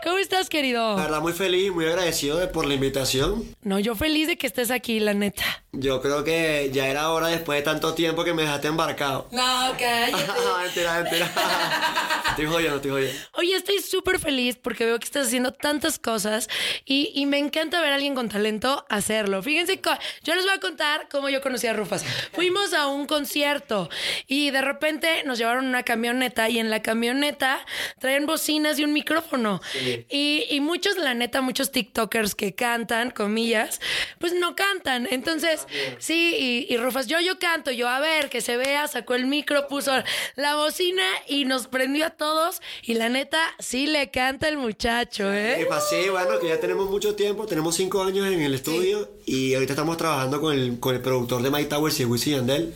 ¿Cómo 0.04 0.18
estás, 0.20 0.50
querido? 0.50 0.96
La 0.96 1.04
verdad, 1.04 1.22
muy 1.22 1.34
feliz, 1.34 1.72
muy 1.72 1.86
agradecido 1.86 2.38
de- 2.38 2.48
por 2.48 2.66
la 2.68 2.76
invitación. 2.76 3.44
No, 3.64 3.80
yo 3.80 3.96
feliz 3.96 4.28
de 4.28 4.38
que 4.38 4.46
estés 4.48 4.70
aquí, 4.70 5.00
la 5.00 5.14
neta. 5.16 5.44
Yo 5.72 6.02
creo 6.02 6.24
que 6.24 6.72
ya 6.74 6.88
era 6.88 7.12
hora 7.12 7.28
después 7.28 7.60
de 7.60 7.64
tanto 7.64 7.94
tiempo 7.94 8.24
que 8.24 8.34
me 8.34 8.42
dejaste 8.42 8.70
embarcado. 8.70 9.28
No, 9.32 9.76
cállate. 9.78 10.14
mentira, 10.64 11.02
mentira. 11.02 11.32
estoy 12.30 12.46
jodiendo, 12.48 12.76
estoy 12.78 12.92
jodiendo. 12.92 13.20
Oye, 13.34 13.56
estoy 13.56 13.80
súper 13.80 14.20
feliz 14.20 14.58
porque 14.58 14.86
veo 14.86 14.98
que 14.98 15.06
estás 15.06 15.28
haciendo 15.28 15.52
tantas 15.54 16.00
cosas 16.00 16.50
y, 16.86 17.12
y 17.14 17.28
me 17.28 17.38
encanta 17.38 17.82
ver 17.82 17.92
a 17.92 17.96
alguien 17.96 18.16
con 18.16 18.30
talento 18.30 18.84
hacerlo. 18.90 19.44
Fíjense, 19.44 19.80
yo 20.24 20.34
les 20.34 20.44
voy 20.44 20.56
a 20.56 20.60
contar 20.60 21.08
cómo 21.08 21.30
yo 21.30 21.40
conocí 21.40 21.68
a 21.68 21.74
Rufas. 21.74 22.04
Fuimos 22.34 22.74
a 22.74 22.88
un 22.88 23.06
concierto 23.06 23.90
y 24.26 24.50
de 24.50 24.62
repente 24.62 25.24
nos 25.26 25.38
llevaron 25.38 25.68
una 25.68 25.84
camioneta 25.84 26.50
y 26.50 26.58
en 26.58 26.72
la 26.72 26.82
camioneta 26.82 27.64
traen 28.00 28.26
bocinas 28.26 28.80
y 28.80 28.86
un 28.86 28.94
micrófono. 28.94 29.62
Y, 30.10 30.46
y 30.50 30.62
muchos, 30.62 30.98
la 30.98 31.14
neta, 31.14 31.42
muchos 31.42 31.72
TikTokers 31.72 32.34
que 32.34 32.56
cantan, 32.56 33.12
comillas, 33.12 33.80
pues 34.18 34.34
no 34.34 34.56
cantan. 34.56 35.08
Entonces, 35.12 35.59
sí, 35.98 36.36
y, 36.70 36.74
y 36.74 36.78
Rufas, 36.78 37.08
yo, 37.08 37.20
yo 37.20 37.40
canto, 37.40 37.72
yo, 37.72 37.88
a 37.88 38.00
ver, 38.00 38.30
que 38.30 38.42
se 38.42 38.58
vea, 38.58 38.88
sacó 38.88 39.16
el 39.16 39.26
micro, 39.26 39.68
puso 39.68 39.92
la 40.36 40.56
bocina 40.56 41.04
y 41.28 41.46
nos 41.46 41.68
prendió 41.68 42.06
a 42.06 42.10
todos. 42.12 42.62
Y 42.84 42.96
la 42.96 43.10
neta, 43.10 43.40
sí 43.60 43.88
le 43.88 44.12
canta 44.12 44.48
el 44.48 44.58
muchacho, 44.58 45.32
Eh, 45.34 45.66
pasé, 45.70 46.10
bueno, 46.10 46.40
que 46.40 46.48
ya 46.48 46.60
tenemos 46.60 46.90
mucho 46.90 47.16
tiempo, 47.16 47.46
tenemos 47.46 47.76
cinco 47.76 48.04
años 48.04 48.28
en 48.28 48.42
el 48.42 48.54
estudio 48.54 49.10
y 49.26 49.54
ahorita 49.54 49.74
estamos 49.74 49.98
trabajando 49.98 50.42
con 50.42 50.54
el, 50.54 50.80
con 50.80 50.96
el 50.96 51.02
productor 51.02 51.42
de 51.42 51.52
My 51.52 51.66
Towers 51.66 52.00
y 52.00 52.06
Wisin 52.06 52.34
y 52.34 52.36
Yandel. 52.38 52.74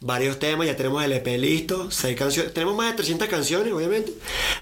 Varios 0.00 0.38
temas, 0.38 0.66
ya 0.66 0.76
tenemos 0.76 1.02
el 1.04 1.12
EP 1.12 1.26
listo, 1.38 1.90
seis 1.90 2.16
canciones, 2.16 2.52
tenemos 2.52 2.76
más 2.76 2.90
de 2.90 2.96
300 2.96 3.28
canciones, 3.28 3.72
obviamente, 3.72 4.12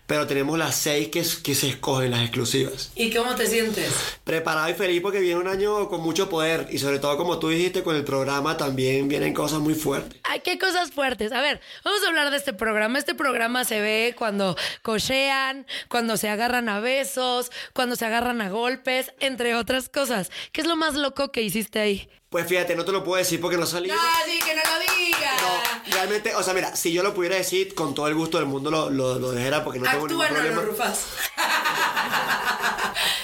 pero 0.06 0.26
tenemos 0.26 0.58
las 0.58 0.76
seis 0.76 1.08
que, 1.08 1.24
que 1.42 1.54
se 1.54 1.68
escogen, 1.68 2.10
las 2.10 2.22
exclusivas. 2.22 2.90
¿Y 2.94 3.12
cómo 3.12 3.34
te 3.34 3.46
sientes? 3.46 3.92
Preparado 4.24 4.68
y 4.70 4.74
feliz 4.74 5.00
porque 5.02 5.20
viene 5.20 5.40
un 5.40 5.48
año 5.48 5.88
con 5.88 6.00
mucho 6.00 6.28
poder 6.28 6.68
y 6.70 6.78
sobre 6.78 6.98
todo 6.98 7.16
como 7.16 7.38
tú 7.38 7.50
dijiste 7.54 7.82
con 7.82 7.96
el 7.96 8.04
programa 8.04 8.56
también 8.56 9.08
vienen 9.08 9.34
cosas 9.34 9.60
muy 9.60 9.74
fuertes. 9.74 10.20
Ay, 10.24 10.40
qué 10.40 10.58
cosas 10.58 10.90
fuertes. 10.90 11.32
A 11.32 11.40
ver, 11.40 11.60
vamos 11.84 12.02
a 12.04 12.08
hablar 12.08 12.30
de 12.30 12.36
este 12.36 12.52
programa. 12.52 12.98
Este 12.98 13.14
programa 13.14 13.64
se 13.64 13.80
ve 13.80 14.14
cuando 14.18 14.56
cochean, 14.82 15.66
cuando 15.88 16.16
se 16.16 16.28
agarran 16.28 16.68
a 16.68 16.80
besos, 16.80 17.50
cuando 17.72 17.96
se 17.96 18.04
agarran 18.06 18.40
a 18.40 18.50
golpes, 18.50 19.12
entre 19.20 19.54
otras 19.54 19.88
cosas. 19.88 20.30
¿Qué 20.52 20.60
es 20.60 20.66
lo 20.66 20.76
más 20.76 20.94
loco 20.94 21.30
que 21.32 21.42
hiciste 21.42 21.80
ahí? 21.80 22.08
Pues 22.30 22.48
fíjate, 22.48 22.74
no 22.74 22.84
te 22.84 22.90
lo 22.90 23.04
puedo 23.04 23.18
decir 23.18 23.40
porque 23.40 23.56
no 23.56 23.64
salí. 23.64 23.88
sí, 23.90 24.38
que 24.44 24.54
no 24.56 24.62
lo 24.62 24.96
digas. 24.96 25.40
No, 25.40 25.92
realmente, 25.94 26.34
o 26.34 26.42
sea, 26.42 26.52
mira, 26.52 26.74
si 26.74 26.92
yo 26.92 27.04
lo 27.04 27.14
pudiera 27.14 27.36
decir 27.36 27.76
con 27.76 27.94
todo 27.94 28.08
el 28.08 28.14
gusto 28.14 28.38
del 28.38 28.46
mundo 28.46 28.72
lo, 28.72 28.90
lo, 28.90 29.20
lo 29.20 29.30
dijera 29.30 29.62
porque 29.62 29.78
no 29.78 29.88
tengo 29.88 30.08
ningún 30.08 30.26
problema. 30.26 30.62
Rufas. 30.62 31.06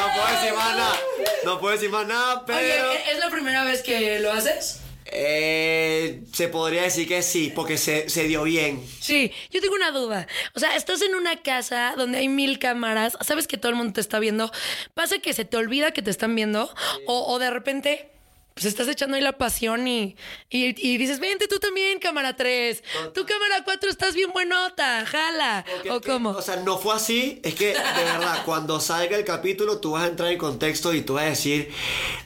No 0.00 0.06
puedo 0.14 0.26
decir 0.40 0.54
más 0.54 0.76
nada. 0.76 0.96
No 1.44 1.58
puedo 1.60 1.72
decir 1.74 1.90
más 1.90 2.06
nada, 2.06 2.44
pero 2.46 2.58
Oye, 2.58 3.12
¿es 3.12 3.18
la 3.18 3.30
primera 3.30 3.64
vez 3.64 3.82
que 3.82 4.20
lo 4.20 4.32
haces? 4.32 4.80
eh, 5.12 6.22
se 6.32 6.48
podría 6.48 6.82
decir 6.82 7.08
que 7.08 7.22
sí, 7.22 7.52
porque 7.54 7.78
se, 7.78 8.08
se 8.08 8.24
dio 8.24 8.44
bien. 8.44 8.84
Sí, 9.00 9.32
yo 9.50 9.60
tengo 9.60 9.74
una 9.74 9.90
duda. 9.90 10.28
O 10.54 10.60
sea, 10.60 10.76
estás 10.76 11.02
en 11.02 11.14
una 11.16 11.42
casa 11.42 11.94
donde 11.96 12.18
hay 12.18 12.28
mil 12.28 12.58
cámaras, 12.58 13.16
sabes 13.22 13.46
que 13.48 13.56
todo 13.56 13.70
el 13.70 13.76
mundo 13.76 13.94
te 13.94 14.00
está 14.00 14.18
viendo. 14.20 14.52
¿Pasa 14.94 15.18
que 15.18 15.32
se 15.32 15.44
te 15.44 15.56
olvida 15.56 15.90
que 15.92 16.02
te 16.02 16.10
están 16.10 16.34
viendo? 16.36 16.72
O, 17.06 17.32
o 17.32 17.38
de 17.40 17.50
repente, 17.50 18.10
pues 18.60 18.74
estás 18.74 18.88
echando 18.88 19.16
ahí 19.16 19.22
la 19.22 19.38
pasión 19.38 19.88
y, 19.88 20.16
y, 20.50 20.74
y 20.86 20.98
dices, 20.98 21.18
vente 21.18 21.48
tú 21.48 21.58
también, 21.58 21.98
cámara 21.98 22.36
3. 22.36 22.82
Tu 23.14 23.24
cámara 23.24 23.64
4 23.64 23.88
estás 23.88 24.14
bien 24.14 24.32
buenota, 24.32 25.06
jala. 25.06 25.64
Porque 25.66 25.90
¿O 25.90 26.00
que, 26.02 26.10
cómo? 26.10 26.30
O 26.32 26.42
sea, 26.42 26.56
no 26.56 26.76
fue 26.76 26.94
así. 26.94 27.40
Es 27.42 27.54
que, 27.54 27.68
de 27.68 28.04
verdad, 28.04 28.42
cuando 28.44 28.78
salga 28.78 29.16
el 29.16 29.24
capítulo, 29.24 29.80
tú 29.80 29.92
vas 29.92 30.04
a 30.04 30.08
entrar 30.08 30.30
en 30.30 30.36
contexto 30.36 30.92
y 30.92 31.00
tú 31.00 31.14
vas 31.14 31.24
a 31.24 31.28
decir, 31.30 31.72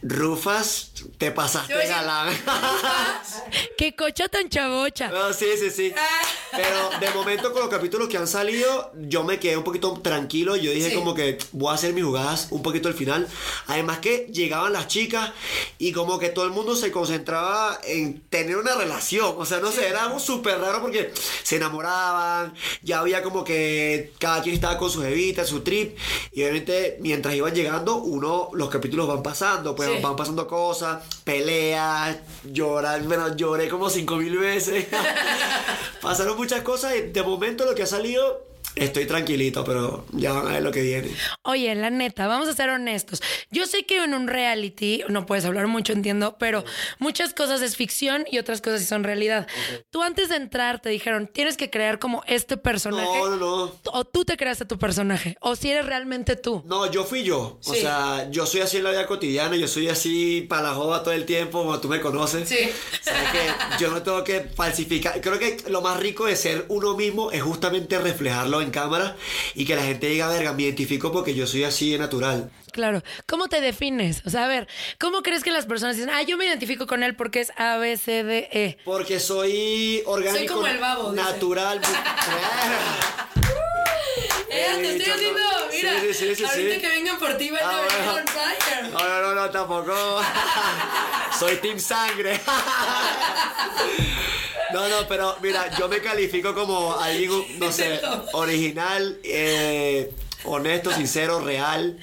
Rufas, 0.02 0.90
te 1.18 1.30
pasaste 1.30 1.72
galán. 1.86 2.36
Qué 3.78 3.94
cocha 3.94 4.28
tan 4.28 4.48
chavocha. 4.48 5.10
No, 5.10 5.32
sí, 5.32 5.46
sí, 5.56 5.70
sí. 5.70 5.94
Pero 6.56 6.90
de 7.00 7.10
momento 7.10 7.52
con 7.52 7.62
los 7.62 7.70
capítulos 7.70 8.08
que 8.08 8.16
han 8.16 8.26
salido, 8.28 8.92
yo 9.08 9.24
me 9.24 9.38
quedé 9.38 9.56
un 9.56 9.64
poquito 9.64 9.92
tranquilo. 10.02 10.56
Yo 10.56 10.70
dije 10.70 10.90
Sí. 10.90 10.94
como 10.94 11.14
que 11.14 11.38
voy 11.52 11.70
a 11.70 11.74
hacer 11.74 11.92
mis 11.94 12.04
jugadas 12.04 12.48
un 12.50 12.62
poquito 12.62 12.88
al 12.88 12.94
final. 12.94 13.26
Además 13.66 13.98
que 13.98 14.28
llegaban 14.32 14.72
las 14.72 14.88
chicas 14.88 15.32
y 15.78 15.92
como 15.92 16.18
que 16.18 16.28
todo 16.28 16.44
el 16.44 16.50
mundo 16.52 16.76
se 16.76 16.90
concentraba 16.92 17.78
en 17.84 18.20
tener 18.28 18.56
una 18.56 18.74
relación. 18.74 19.34
O 19.38 19.44
sea, 19.44 19.60
no 19.60 19.70
sé, 19.72 19.88
era 19.88 20.04
algo 20.04 20.18
súper 20.20 20.58
raro 20.60 20.80
porque 20.80 21.12
se 21.42 21.56
enamoraban. 21.56 22.54
Ya 22.82 23.00
había 23.00 23.22
como 23.22 23.44
que 23.44 24.12
cada 24.18 24.42
quien 24.42 24.54
estaba 24.54 24.78
con 24.78 24.90
su 24.90 25.02
jevita, 25.02 25.44
su 25.44 25.60
trip. 25.60 25.96
Y 26.32 26.42
obviamente 26.42 26.98
mientras 27.00 27.34
iban 27.34 27.54
llegando, 27.54 27.96
uno, 27.96 28.50
los 28.52 28.68
capítulos 28.70 29.08
van 29.08 29.22
pasando. 29.22 29.74
Pues 29.74 29.88
Sí. 29.88 30.00
van 30.02 30.16
pasando 30.16 30.46
cosas, 30.46 31.02
peleas, 31.24 32.16
llorar. 32.44 33.02
Bueno, 33.02 33.34
lloré 33.36 33.68
como 33.68 33.88
cinco 33.90 34.16
mil 34.16 34.36
veces. 34.38 34.86
Pasaron 36.00 36.36
muchas 36.44 36.62
cosas 36.62 36.94
y 36.96 37.00
de 37.11 37.22
momento 37.22 37.64
lo 37.64 37.74
que 37.74 37.85
ha 37.85 37.87
salido, 37.87 38.44
estoy 38.77 39.07
tranquilito, 39.07 39.64
pero 39.64 40.07
ya 40.12 40.33
van 40.33 40.48
a 40.48 40.53
ver 40.53 40.62
lo 40.62 40.72
que 40.72 40.83
viene. 40.83 41.11
Oye, 41.42 41.74
la 41.74 41.90
neta, 41.90 42.27
vamos 42.27 42.48
a 42.48 42.55
ser 42.55 42.70
honestos. 42.70 43.22
Yo 43.50 43.66
sé 43.66 43.87
que 43.87 44.03
en 44.03 44.14
un 44.14 44.27
reality 44.27 45.03
no 45.09 45.27
puedes 45.27 45.44
hablar 45.44 45.66
mucho, 45.66 45.92
entiendo, 45.92 46.37
pero 46.38 46.64
muchas 46.98 47.35
cosas 47.35 47.62
es 47.62 47.77
ficción 47.77 48.24
y 48.31 48.38
otras 48.38 48.61
cosas 48.61 48.81
sí 48.81 48.87
son 48.87 49.05
realidad. 49.05 49.46
Tú 49.90 50.03
antes 50.03 50.29
de 50.29 50.37
entrar 50.37 50.81
te 50.81 50.88
dijeron, 50.88 51.29
tienes 51.33 51.57
que 51.57 51.70
crear 51.70 51.98
como 51.98 52.22
este 52.27 52.57
personaje. 52.57 53.18
No, 53.18 53.31
no, 53.31 53.37
no. 53.37 53.72
O 53.92 54.05
tú 54.05 54.24
te 54.24 54.37
creaste 54.37 54.64
tu 54.64 54.79
personaje, 54.79 55.37
o 55.40 55.57
si 55.57 55.70
eres 55.70 55.87
realmente 55.87 56.37
tú. 56.37 56.62
No, 56.66 56.90
yo 56.90 57.05
fui 57.05 57.22
yo. 57.22 57.59
O 57.64 57.74
sea, 57.74 58.29
yo 58.31 58.46
soy 58.46 58.62
así 58.62 58.79
en 58.79 58.85
la 58.85 58.90
vida 58.90 59.07
cotidiana, 59.07 59.57
yo 59.57 59.68
soy 59.68 59.88
así 59.88 60.46
para 60.48 60.62
la 60.62 60.74
joda 60.74 61.03
todo 61.03 61.14
el 61.14 61.24
tiempo, 61.24 61.59
como 61.59 61.81
tú 61.81 61.88
me 61.88 62.00
conoces. 62.00 62.48
Sí. 62.48 62.70
Sabes 63.03 63.31
que 63.31 63.83
yo 63.83 63.90
no 63.90 64.03
tengo 64.03 64.24
que 64.24 64.40
falsificar. 64.40 65.20
Creo 65.20 65.38
que 65.38 65.59
lo 65.68 65.81
más 65.81 65.98
rico 65.98 66.27
de 66.27 66.37
ser 66.37 66.64
uno 66.68 66.96
mismo 66.96 67.31
es 67.31 67.42
justamente 67.42 67.98
reflejarlo 67.98 68.53
en 68.60 68.70
cámara 68.70 69.16
y 69.54 69.64
que 69.64 69.76
la 69.76 69.82
gente 69.82 70.08
diga, 70.08 70.28
verga, 70.28 70.52
me 70.52 70.64
identifico 70.64 71.12
porque 71.12 71.34
yo 71.34 71.46
soy 71.46 71.64
así 71.64 71.92
de 71.92 71.98
natural. 71.98 72.50
Claro. 72.72 73.02
¿Cómo 73.26 73.48
te 73.48 73.60
defines? 73.60 74.22
O 74.26 74.30
sea, 74.30 74.46
a 74.46 74.48
ver, 74.48 74.66
¿cómo 74.98 75.22
crees 75.22 75.44
que 75.44 75.52
las 75.52 75.66
personas 75.66 75.96
dicen, 75.96 76.10
ah, 76.10 76.22
yo 76.22 76.36
me 76.36 76.44
identifico 76.44 76.86
con 76.86 77.02
él 77.02 77.14
porque 77.14 77.40
es 77.40 77.52
A, 77.56 77.76
B, 77.76 77.96
C, 77.96 78.24
D, 78.24 78.48
E? 78.52 78.78
Porque 78.84 79.20
soy 79.20 80.02
orgánico, 80.06 80.54
como 80.54 80.66
el 80.66 80.78
babo, 80.78 81.12
natural. 81.12 81.80
Eh, 84.56 84.78
te 84.80 84.96
estoy 84.96 85.12
haciendo, 85.12 85.40
mira, 85.72 86.00
Sí, 86.00 86.06
sí, 86.06 86.14
sí, 86.14 86.34
sí, 86.36 86.44
ahorita 86.44 86.74
sí. 86.74 86.80
que 86.80 86.88
vengan 86.88 87.18
por 87.18 87.36
ti 87.36 87.50
van 87.50 87.60
Ah, 87.64 87.70
a 87.70 87.80
venir 87.80 87.90
bueno. 87.96 88.12
on 88.14 88.26
fire. 88.28 88.92
No, 88.92 89.08
no, 89.08 89.20
no, 89.22 89.34
no, 89.34 89.50
tampoco. 89.50 90.22
Soy 91.38 91.56
Team 91.56 91.78
Sangre. 91.80 92.40
No, 94.72 94.88
no, 94.88 95.06
pero 95.08 95.36
mira, 95.42 95.70
yo 95.78 95.88
me 95.88 96.00
califico 96.00 96.54
como 96.54 96.98
alguien, 96.98 97.30
no 97.58 97.70
sé, 97.70 98.00
original, 98.32 99.18
eh, 99.22 100.12
honesto, 100.44 100.90
sincero, 100.92 101.40
real 101.40 101.98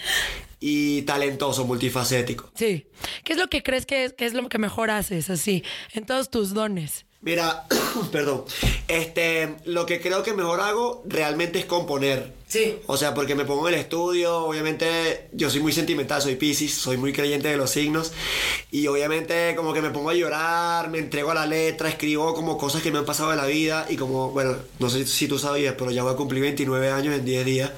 y 0.60 1.02
talentoso, 1.02 1.66
multifacético. 1.66 2.50
Sí. 2.56 2.88
¿Qué 3.24 3.34
es 3.34 3.40
lo 3.40 3.48
que 3.48 3.62
crees 3.64 3.86
que 3.86 4.06
es, 4.06 4.14
que 4.14 4.26
es 4.26 4.34
lo 4.34 4.48
que 4.48 4.58
mejor 4.58 4.90
haces 4.90 5.30
así, 5.30 5.64
en 5.94 6.06
todos 6.06 6.30
tus 6.30 6.54
dones? 6.54 7.06
Mira, 7.24 7.68
perdón, 8.12 8.46
este, 8.88 9.56
lo 9.66 9.86
que 9.86 10.02
creo 10.02 10.24
que 10.24 10.34
mejor 10.34 10.60
hago 10.60 11.04
realmente 11.06 11.60
es 11.60 11.66
componer. 11.66 12.34
Sí. 12.48 12.80
O 12.88 12.98
sea, 12.98 13.14
porque 13.14 13.36
me 13.36 13.46
pongo 13.46 13.70
en 13.70 13.76
el 13.76 13.80
estudio, 13.80 14.40
obviamente 14.40 15.30
yo 15.32 15.50
soy 15.50 15.62
muy 15.62 15.72
sentimental, 15.72 16.22
soy 16.22 16.36
Pisces, 16.36 16.74
soy 16.74 16.98
muy 16.98 17.14
creyente 17.14 17.48
de 17.48 17.56
los 17.56 17.70
signos 17.70 18.12
y 18.72 18.88
obviamente 18.88 19.54
como 19.56 19.72
que 19.72 19.82
me 19.82 19.92
pongo 19.92 20.10
a 20.10 20.16
llorar, 20.16 20.90
me 20.90 20.98
entrego 20.98 21.32
a 21.32 21.36
la 21.36 21.46
letra, 21.46 21.88
escribo 21.88 22.34
como 22.34 22.58
cosas 22.58 22.82
que 22.82 22.92
me 22.92 22.98
han 22.98 23.06
pasado 23.06 23.30
de 23.30 23.38
la 23.38 23.46
vida 23.46 23.86
y 23.88 23.96
como, 23.96 24.32
bueno, 24.32 24.58
no 24.80 24.90
sé 24.90 25.06
si 25.06 25.28
tú 25.28 25.40
sabías, 25.40 25.76
pero 25.78 25.92
ya 25.92 26.04
voy 26.04 26.14
a 26.14 26.18
cumplir 26.18 26.42
29 26.42 26.90
años 26.90 27.16
en 27.16 27.24
10 27.24 27.46
días. 27.46 27.72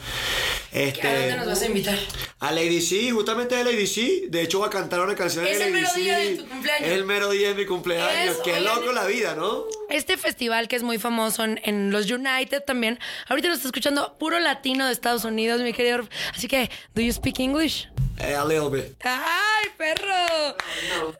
Este, 0.74 1.08
¿A 1.08 1.12
dónde 1.20 1.36
nos 1.38 1.46
vas 1.48 1.62
a 1.62 1.66
invitar? 1.68 1.98
a 2.40 2.52
Lady 2.52 2.82
C, 2.82 3.12
justamente 3.12 3.56
de 3.56 3.64
Lady 3.64 3.86
C. 3.88 4.24
De 4.28 4.42
hecho, 4.42 4.58
voy 4.60 4.68
a 4.68 4.70
cantar 4.72 5.00
una 5.02 5.16
canción 5.16 5.46
Es 5.48 5.60
de 5.60 5.66
el 5.68 5.72
Lady 5.72 5.82
mero 5.82 5.94
C. 5.94 6.00
día 6.02 6.18
de 6.18 6.36
tu 6.36 6.48
cumpleaños. 6.48 6.88
Es 6.90 6.94
el 6.96 7.06
mero 7.06 7.30
día 7.30 7.48
de 7.50 7.56
mi 7.56 7.66
cumpleaños. 7.66 8.36
Eso, 8.36 8.44
Qué 8.44 8.54
oigan. 8.54 8.64
loco 8.76 8.92
la 8.92 9.06
vida, 9.06 9.36
¿no? 9.36 9.64
Este 9.90 10.18
festival 10.18 10.68
que 10.68 10.76
es 10.76 10.84
muy 10.84 10.98
famoso 10.98 11.44
en, 11.44 11.62
en 11.64 11.92
los 11.92 12.10
United 12.10 12.64
también, 12.66 13.00
ahorita 13.28 13.48
nos 13.50 13.58
está 13.58 13.68
escuchando 13.68 14.18
puro 14.18 14.40
latino 14.40 14.88
de 14.88 14.92
Estados 14.92 15.24
Unidos, 15.24 15.62
mi 15.62 15.74
querido. 15.74 16.08
Así 16.36 16.48
que, 16.48 16.70
¿do 16.96 17.02
you 17.02 17.14
speak 17.14 17.40
English? 17.40 17.88
Eh, 18.20 18.36
a 18.36 18.44
little 18.46 18.70
bit. 18.70 18.96
¡Ay, 19.04 19.70
perro! 19.78 20.56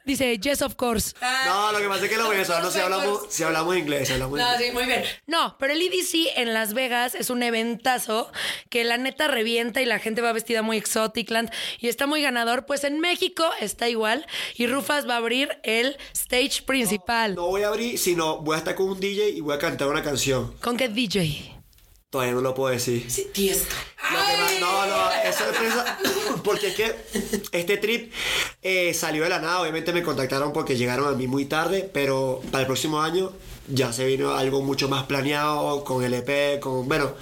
Dice, 0.04 0.38
yes, 0.38 0.62
of 0.62 0.74
course. 0.76 1.14
No, 1.46 1.72
lo 1.72 1.78
que 1.78 1.88
pasa 1.88 2.04
es 2.04 2.10
que 2.10 2.16
los 2.16 2.28
venezolanos 2.28 2.72
si 2.72 2.78
hablamos, 2.80 3.22
si 3.30 3.42
hablamos 3.42 3.76
inglés, 3.76 4.10
hablamos 4.10 4.38
No, 4.38 4.52
inglés. 4.52 4.68
sí, 4.68 4.72
muy 4.74 4.84
bien. 4.86 5.02
No, 5.26 5.56
pero 5.58 5.72
el 5.72 5.82
EDC 5.82 6.36
en 6.36 6.54
Las 6.54 6.72
Vegas 6.74 7.14
es 7.14 7.30
un 7.30 7.42
eventazo 7.42 8.30
que 8.70 8.84
la 8.84 8.96
neta 8.96 9.26
revienta 9.44 9.82
y 9.82 9.84
la 9.84 9.98
gente 9.98 10.22
va 10.22 10.32
vestida 10.32 10.62
muy 10.62 10.78
exoticland 10.78 11.50
y 11.78 11.88
está 11.88 12.06
muy 12.06 12.22
ganador. 12.22 12.64
Pues 12.64 12.82
en 12.84 12.98
México 12.98 13.44
está 13.60 13.90
igual 13.90 14.26
y 14.56 14.66
Rufas 14.66 15.06
va 15.06 15.14
a 15.14 15.16
abrir 15.18 15.50
el 15.64 15.98
stage 16.14 16.62
principal. 16.64 17.34
No 17.34 17.48
voy 17.48 17.62
a 17.62 17.68
abrir, 17.68 17.98
sino 17.98 18.38
voy 18.38 18.54
a 18.54 18.58
estar 18.58 18.74
con 18.74 18.88
un 18.88 18.98
DJ 18.98 19.28
y 19.28 19.40
voy 19.42 19.54
a 19.54 19.58
cantar 19.58 19.88
una 19.88 20.02
canción. 20.02 20.54
¿Con 20.62 20.78
qué 20.78 20.88
DJ? 20.88 21.50
Todavía 22.08 22.32
no 22.32 22.40
lo 22.40 22.54
puedo 22.54 22.72
decir. 22.72 23.04
Sí, 23.10 23.26
Tiesto. 23.34 23.74
Lo 24.10 24.18
que 24.18 24.36
más- 24.40 24.60
no, 24.60 24.86
no, 24.86 25.10
es 25.28 25.34
sorpresa. 25.36 25.98
Porque 26.44 26.68
es 26.68 26.74
que 26.74 26.94
este 27.52 27.76
trip 27.76 28.12
eh, 28.62 28.94
salió 28.94 29.24
de 29.24 29.28
la 29.28 29.40
nada. 29.40 29.60
Obviamente 29.60 29.92
me 29.92 30.02
contactaron 30.02 30.52
porque 30.52 30.76
llegaron 30.76 31.12
a 31.12 31.16
mí 31.16 31.26
muy 31.26 31.44
tarde, 31.46 31.90
pero 31.92 32.40
para 32.50 32.60
el 32.60 32.66
próximo 32.66 33.00
año 33.02 33.32
ya 33.66 33.92
se 33.92 34.04
vino 34.06 34.34
algo 34.34 34.60
mucho 34.62 34.88
más 34.88 35.04
planeado 35.04 35.82
con 35.84 36.04
el 36.04 36.14
EP, 36.14 36.60
con. 36.60 36.86
Bueno, 36.86 37.14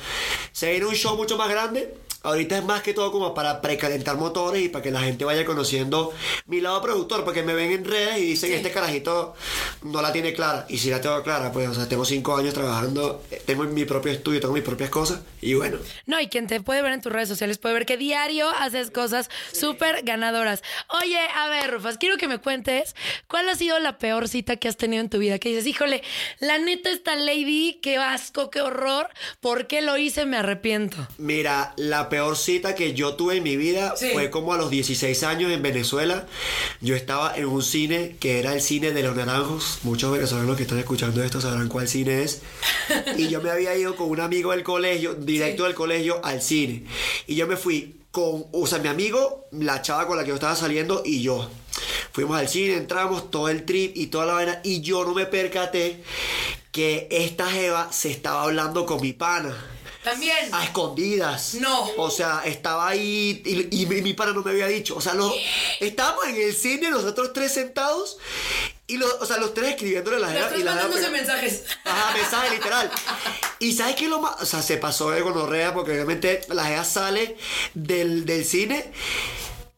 se 0.53 0.73
vino 0.73 0.89
un 0.89 0.95
show 0.95 1.17
mucho 1.17 1.37
más 1.39 1.49
grande. 1.49 1.95
Ahorita 2.23 2.59
es 2.59 2.65
más 2.65 2.83
que 2.83 2.95
todo 2.95 3.11
como 3.11 3.35
para 3.35 3.61
precalentar 3.61 4.17
motores 4.17 4.63
y 4.63 4.69
para 4.69 4.83
que 4.83 4.91
la 4.91 5.01
gente 5.01 5.25
vaya 5.25 5.45
conociendo 5.45 6.13
mi 6.47 6.61
lado 6.61 6.81
productor, 6.81 7.25
porque 7.25 7.43
me 7.43 7.55
ven 7.55 7.73
en 7.73 7.85
redes 7.85 8.19
y 8.19 8.27
dicen, 8.27 8.53
este 8.53 8.71
carajito 8.71 9.35
no 9.83 10.01
la 10.03 10.13
tiene 10.13 10.33
clara. 10.33 10.67
Y 10.69 10.79
si 10.79 10.91
la 10.91 11.01
tengo 11.01 11.23
clara, 11.23 11.53
pues, 11.53 11.69
o 11.69 11.75
sea, 11.75 11.89
tengo 11.89 12.05
cinco 12.05 12.37
años 12.37 12.55
trabajando, 12.55 13.23
eh, 13.31 13.43
tengo 13.45 13.65
mi 13.65 13.85
propio 13.85 14.13
estudio, 14.13 14.41
tengo 14.41 14.55
mis 14.55 14.63
propias 14.63 14.91
cosas, 14.91 15.21
y 15.41 15.55
bueno. 15.55 15.79
No, 16.07 16.21
y 16.21 16.29
quien 16.29 16.47
te 16.47 16.61
puede 16.61 16.83
ver 16.83 16.93
en 16.93 17.01
tus 17.01 17.13
redes 17.13 17.29
sociales 17.29 17.59
puede 17.59 17.75
ver 17.75 17.87
que 17.87 17.97
diario 17.97 18.49
haces 18.49 18.91
cosas 18.91 19.29
súper 19.53 20.03
ganadoras. 20.05 20.63
Oye, 20.89 21.19
a 21.35 21.49
ver, 21.49 21.71
Rufas, 21.71 21.99
quiero 21.99 22.17
que 22.17 22.29
me 22.29 22.39
cuentes 22.39 22.95
cuál 23.29 23.49
ha 23.49 23.55
sido 23.55 23.79
la 23.79 23.99
peor 23.99 24.29
cita 24.29 24.57
que 24.57 24.69
has 24.69 24.77
tenido 24.77 25.03
en 25.03 25.11
tu 25.11 25.19
vida. 25.19 25.39
Que 25.39 25.51
dices, 25.51 25.67
híjole, 25.67 26.03
la 26.41 26.59
neta 26.59 26.91
esta 26.91 27.17
lady, 27.17 27.81
qué 27.83 27.97
asco, 27.97 28.51
qué 28.51 28.61
horror, 28.61 29.09
¿por 29.41 29.67
qué 29.67 29.83
lo 29.83 29.97
hice? 29.97 30.27
Me 30.27 30.37
arrepiento. 30.37 30.97
Mira, 31.19 31.73
la 31.77 32.09
peor 32.13 32.37
cita 32.37 32.75
que 32.75 32.93
yo 32.93 33.15
tuve 33.15 33.39
en 33.39 33.43
mi 33.43 33.57
vida 33.57 33.95
Sí. 33.97 34.11
fue 34.13 34.29
como 34.29 34.53
a 34.53 34.59
los 34.59 34.69
16 34.69 35.23
años 35.23 35.51
en 35.51 35.63
Venezuela. 35.63 36.27
Yo 36.83 36.95
estaba 36.95 37.35
en 37.35 37.47
un 37.47 37.63
cine 37.63 38.17
que 38.21 38.39
era 38.39 38.53
el 38.53 38.61
cine 38.61 38.91
de 38.93 39.03
los 39.03 39.17
naranjos. 39.17 39.79
Muchos 39.83 40.13
venezolanos 40.13 40.59
que 40.59 40.65
están 40.65 40.79
escuchando 40.79 41.25
esto 41.25 41.41
sabrán 41.41 41.69
cuál 41.69 41.89
cine 41.89 42.23
es. 42.23 42.43
Y 43.17 43.29
yo 43.29 43.41
me 43.41 43.49
había 43.51 43.75
ido 43.75 43.97
con 43.97 44.11
un 44.11 44.21
amigo 44.21 44.51
del 44.51 44.63
colegio, 44.63 45.15
directo 45.15 45.65
del 45.65 45.75
colegio, 45.75 46.21
al 46.23 46.43
cine. 46.43 46.85
Y 47.27 47.35
yo 47.35 47.47
me 47.47 47.57
fui 47.57 47.97
con, 48.11 48.45
o 48.53 48.67
sea, 48.67 48.79
mi 48.79 48.89
amigo, 48.89 49.47
la 49.53 49.81
chava 49.81 50.07
con 50.07 50.19
la 50.19 50.23
que 50.25 50.29
yo 50.29 50.35
estaba 50.35 50.55
saliendo 50.55 51.03
y 51.07 51.23
yo. 51.23 51.49
Fuimos 52.13 52.37
al 52.39 52.47
cine, 52.49 52.75
entramos, 52.77 53.31
todo 53.31 53.49
el 53.49 53.65
trip 53.65 53.97
y 53.97 54.09
toda 54.09 54.27
la 54.27 54.35
vaina. 54.35 54.61
Y 54.65 54.83
yo 54.83 55.03
no 55.07 55.15
me 55.15 55.25
percaté 55.25 56.03
que 56.73 57.09
esta 57.11 57.51
jeva 57.51 57.91
se 57.91 58.11
estaba 58.11 58.43
hablando 58.43 58.85
con 58.85 59.01
mi 59.01 59.15
pana. 59.15 59.57
También. 60.03 60.49
A 60.53 60.65
escondidas. 60.65 61.55
No. 61.55 61.89
O 61.97 62.11
sea, 62.11 62.43
estaba 62.45 62.89
ahí 62.89 63.41
y, 63.45 63.83
y 63.83 63.87
mi, 63.87 64.03
mi 64.03 64.15
pana 64.15 64.33
no 64.33 64.43
me 64.43 64.51
había 64.51 64.67
dicho. 64.67 64.97
O 64.97 65.01
sea, 65.01 65.15
los, 65.15 65.33
estábamos 65.81 66.27
en 66.27 66.37
el 66.37 66.55
cine, 66.55 66.91
nosotros 66.91 67.33
tres 67.33 67.53
sentados. 67.53 68.19
Y 68.89 68.97
los, 68.97 69.11
o 69.21 69.27
sea, 69.27 69.39
los 69.39 69.55
tres 69.55 69.71
escribiéndole 69.71 70.17
a 70.17 70.21
la 70.21 70.31
jeva 70.33 70.57
y 70.57 70.63
la 70.65 70.75
jeva 70.75 70.89
pega- 70.95 71.11
mensajes. 71.11 71.63
Ajá, 71.85 72.17
mensaje 72.17 72.51
literal. 72.51 72.91
Y 73.61 73.73
¿sabes 73.75 73.95
qué 73.95 74.05
es 74.05 74.11
lo 74.11 74.21
más? 74.21 74.43
O 74.43 74.45
sea, 74.47 74.61
se 74.61 74.77
pasó 74.77 75.11
de 75.11 75.21
gonorrea 75.21 75.73
porque 75.73 75.93
obviamente 75.93 76.41
la 76.49 76.65
jeva 76.65 76.85
sale 76.85 77.37
del, 77.75 78.27
del 78.27 78.45
cine. 78.45 78.93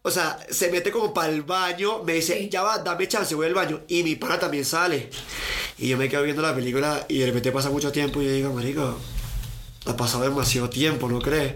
O 0.06 0.10
sea, 0.10 0.38
se 0.50 0.70
mete 0.70 0.90
como 0.90 1.14
para 1.14 1.28
el 1.32 1.42
baño, 1.42 2.02
me 2.02 2.14
dice, 2.14 2.48
ya 2.50 2.62
va, 2.62 2.78
dame 2.78 3.08
chance, 3.08 3.34
voy 3.34 3.46
al 3.46 3.54
baño. 3.54 3.82
Y 3.88 4.02
mi 4.02 4.16
pana 4.16 4.38
también 4.38 4.64
sale. 4.64 5.10
Y 5.78 5.88
yo 5.88 5.96
me 5.96 6.08
quedo 6.08 6.22
viendo 6.22 6.42
la 6.42 6.54
película 6.54 7.04
y 7.08 7.18
de 7.18 7.26
repente 7.26 7.52
pasa 7.52 7.70
mucho 7.70 7.92
tiempo 7.92 8.20
y 8.20 8.26
yo 8.26 8.32
digo, 8.32 8.52
marico, 8.52 8.98
ha 9.86 9.96
pasado 9.96 10.24
demasiado 10.24 10.70
tiempo, 10.70 11.08
¿no 11.08 11.20
crees? 11.20 11.54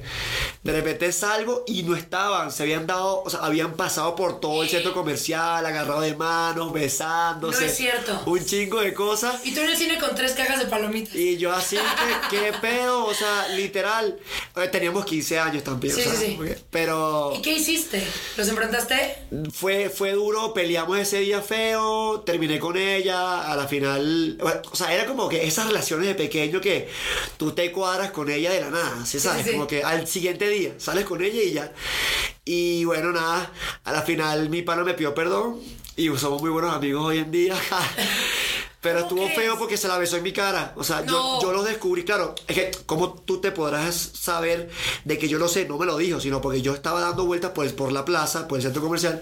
De 0.63 0.73
repente 0.73 1.11
salgo 1.13 1.65
y 1.67 1.83
no 1.83 1.97
estaban, 1.97 2.53
se 2.53 2.63
habían 2.63 2.87
dado, 2.87 3.23
o 3.23 3.31
sea, 3.31 3.41
habían 3.41 3.73
pasado 3.75 4.15
por 4.17 4.41
todo 4.41 4.63
el 4.63 4.69
centro 4.69 4.93
comercial, 4.93 5.65
agarrado 5.65 6.01
de 6.03 6.15
manos, 6.15 6.73
besándose. 6.73 7.61
No 7.61 7.67
es 7.67 7.77
cierto. 7.77 8.23
Un 8.27 8.45
chingo 8.45 8.81
de 8.81 8.93
cosas. 8.93 9.45
Y 9.47 9.53
tú 9.55 9.61
en 9.61 9.71
el 9.71 9.77
cine 9.77 9.99
con 9.99 10.15
tres 10.15 10.33
cajas 10.33 10.59
de 10.59 10.67
palomitas. 10.67 11.15
Y 11.15 11.39
yo 11.39 11.53
así, 11.53 11.77
que, 11.77 12.37
¿qué 12.37 12.53
pedo? 12.61 13.07
O 13.07 13.15
sea, 13.15 13.49
literal. 13.49 14.19
eh, 14.57 14.69
Teníamos 14.69 15.05
15 15.07 15.39
años 15.39 15.65
también. 15.65 15.95
Sí, 15.95 16.03
o 16.03 16.05
sea, 16.05 16.15
sí, 16.15 16.39
sí. 16.39 16.55
Pero 16.71 17.33
¿Y 17.35 17.41
qué 17.43 17.53
hiciste? 17.55 18.07
¿Los 18.37 18.49
enfrentaste? 18.49 19.17
fue, 19.53 19.89
fue 19.89 20.13
duro, 20.13 20.53
peleamos 20.53 20.99
ese 20.99 21.21
día 21.21 21.41
feo, 21.41 22.21
terminé 22.21 22.59
con 22.59 22.77
ella, 22.77 23.51
a 23.51 23.57
la 23.57 23.67
final, 23.69 24.37
bueno, 24.41 24.61
o 24.71 24.77
sea, 24.77 24.93
era 24.93 25.07
como 25.07 25.29
que 25.29 25.47
esas 25.47 25.67
relaciones 25.67 26.09
de 26.09 26.15
pequeño 26.15 26.61
que 26.61 26.89
tú 27.37 27.53
te 27.53 27.71
cuadras 27.73 28.11
con 28.11 28.18
ella 28.31 28.51
de 28.51 28.61
la 28.61 28.71
nada, 28.71 29.07
¿sí 29.07 29.21
sabes? 29.21 29.43
sí, 29.43 29.51
sí. 29.51 29.55
Como 29.55 29.67
que 29.67 29.83
al 29.83 30.07
siguiente 30.07 30.49
día 30.49 30.75
sales 30.79 31.05
con 31.05 31.23
ella 31.23 31.43
y 31.43 31.53
ya. 31.53 31.73
Y 32.45 32.85
bueno, 32.85 33.13
nada, 33.13 33.53
a 33.85 33.93
la 33.93 34.03
final 34.03 34.49
mi 34.49 34.63
pana 34.63 34.83
me 34.83 34.95
pidió 34.95 35.15
perdón 35.15 35.61
y 35.97 36.09
somos 36.17 36.41
muy 36.41 36.51
buenos 36.51 36.75
amigos 36.75 37.05
hoy 37.05 37.19
en 37.19 37.31
día. 37.31 37.55
Pero 38.81 39.09
¿Cómo 39.09 39.25
estuvo 39.25 39.43
feo 39.43 39.59
porque 39.59 39.77
se 39.77 39.89
la 39.89 39.99
besó 39.99 40.19
en 40.19 40.23
mi 40.23 40.33
cara. 40.33 40.73
O 40.77 40.85
sea, 40.85 41.01
No. 41.01 41.41
yo, 41.41 41.49
yo 41.49 41.53
lo 41.53 41.65
descubrí, 41.65 42.05
claro. 42.05 42.37
Es 42.47 42.55
que, 42.55 42.71
¿cómo 42.87 43.13
tú 43.13 43.41
te 43.41 43.51
podrás 43.51 43.97
saber 43.97 44.71
de 45.05 45.19
que 45.19 45.27
yo 45.29 45.39
lo 45.39 45.49
sé? 45.49 45.65
No 45.67 45.79
me 45.79 45.85
lo 45.87 45.97
dijo, 45.97 46.21
sino 46.21 46.41
porque 46.41 46.63
yo 46.63 46.75
estaba 46.75 47.01
dando 47.01 47.27
vueltas 47.27 47.51
por, 47.51 47.69
por 47.75 47.91
la 47.91 48.05
plaza, 48.05 48.47
por 48.47 48.59
el 48.59 48.63
centro 48.63 48.81
comercial, 48.81 49.21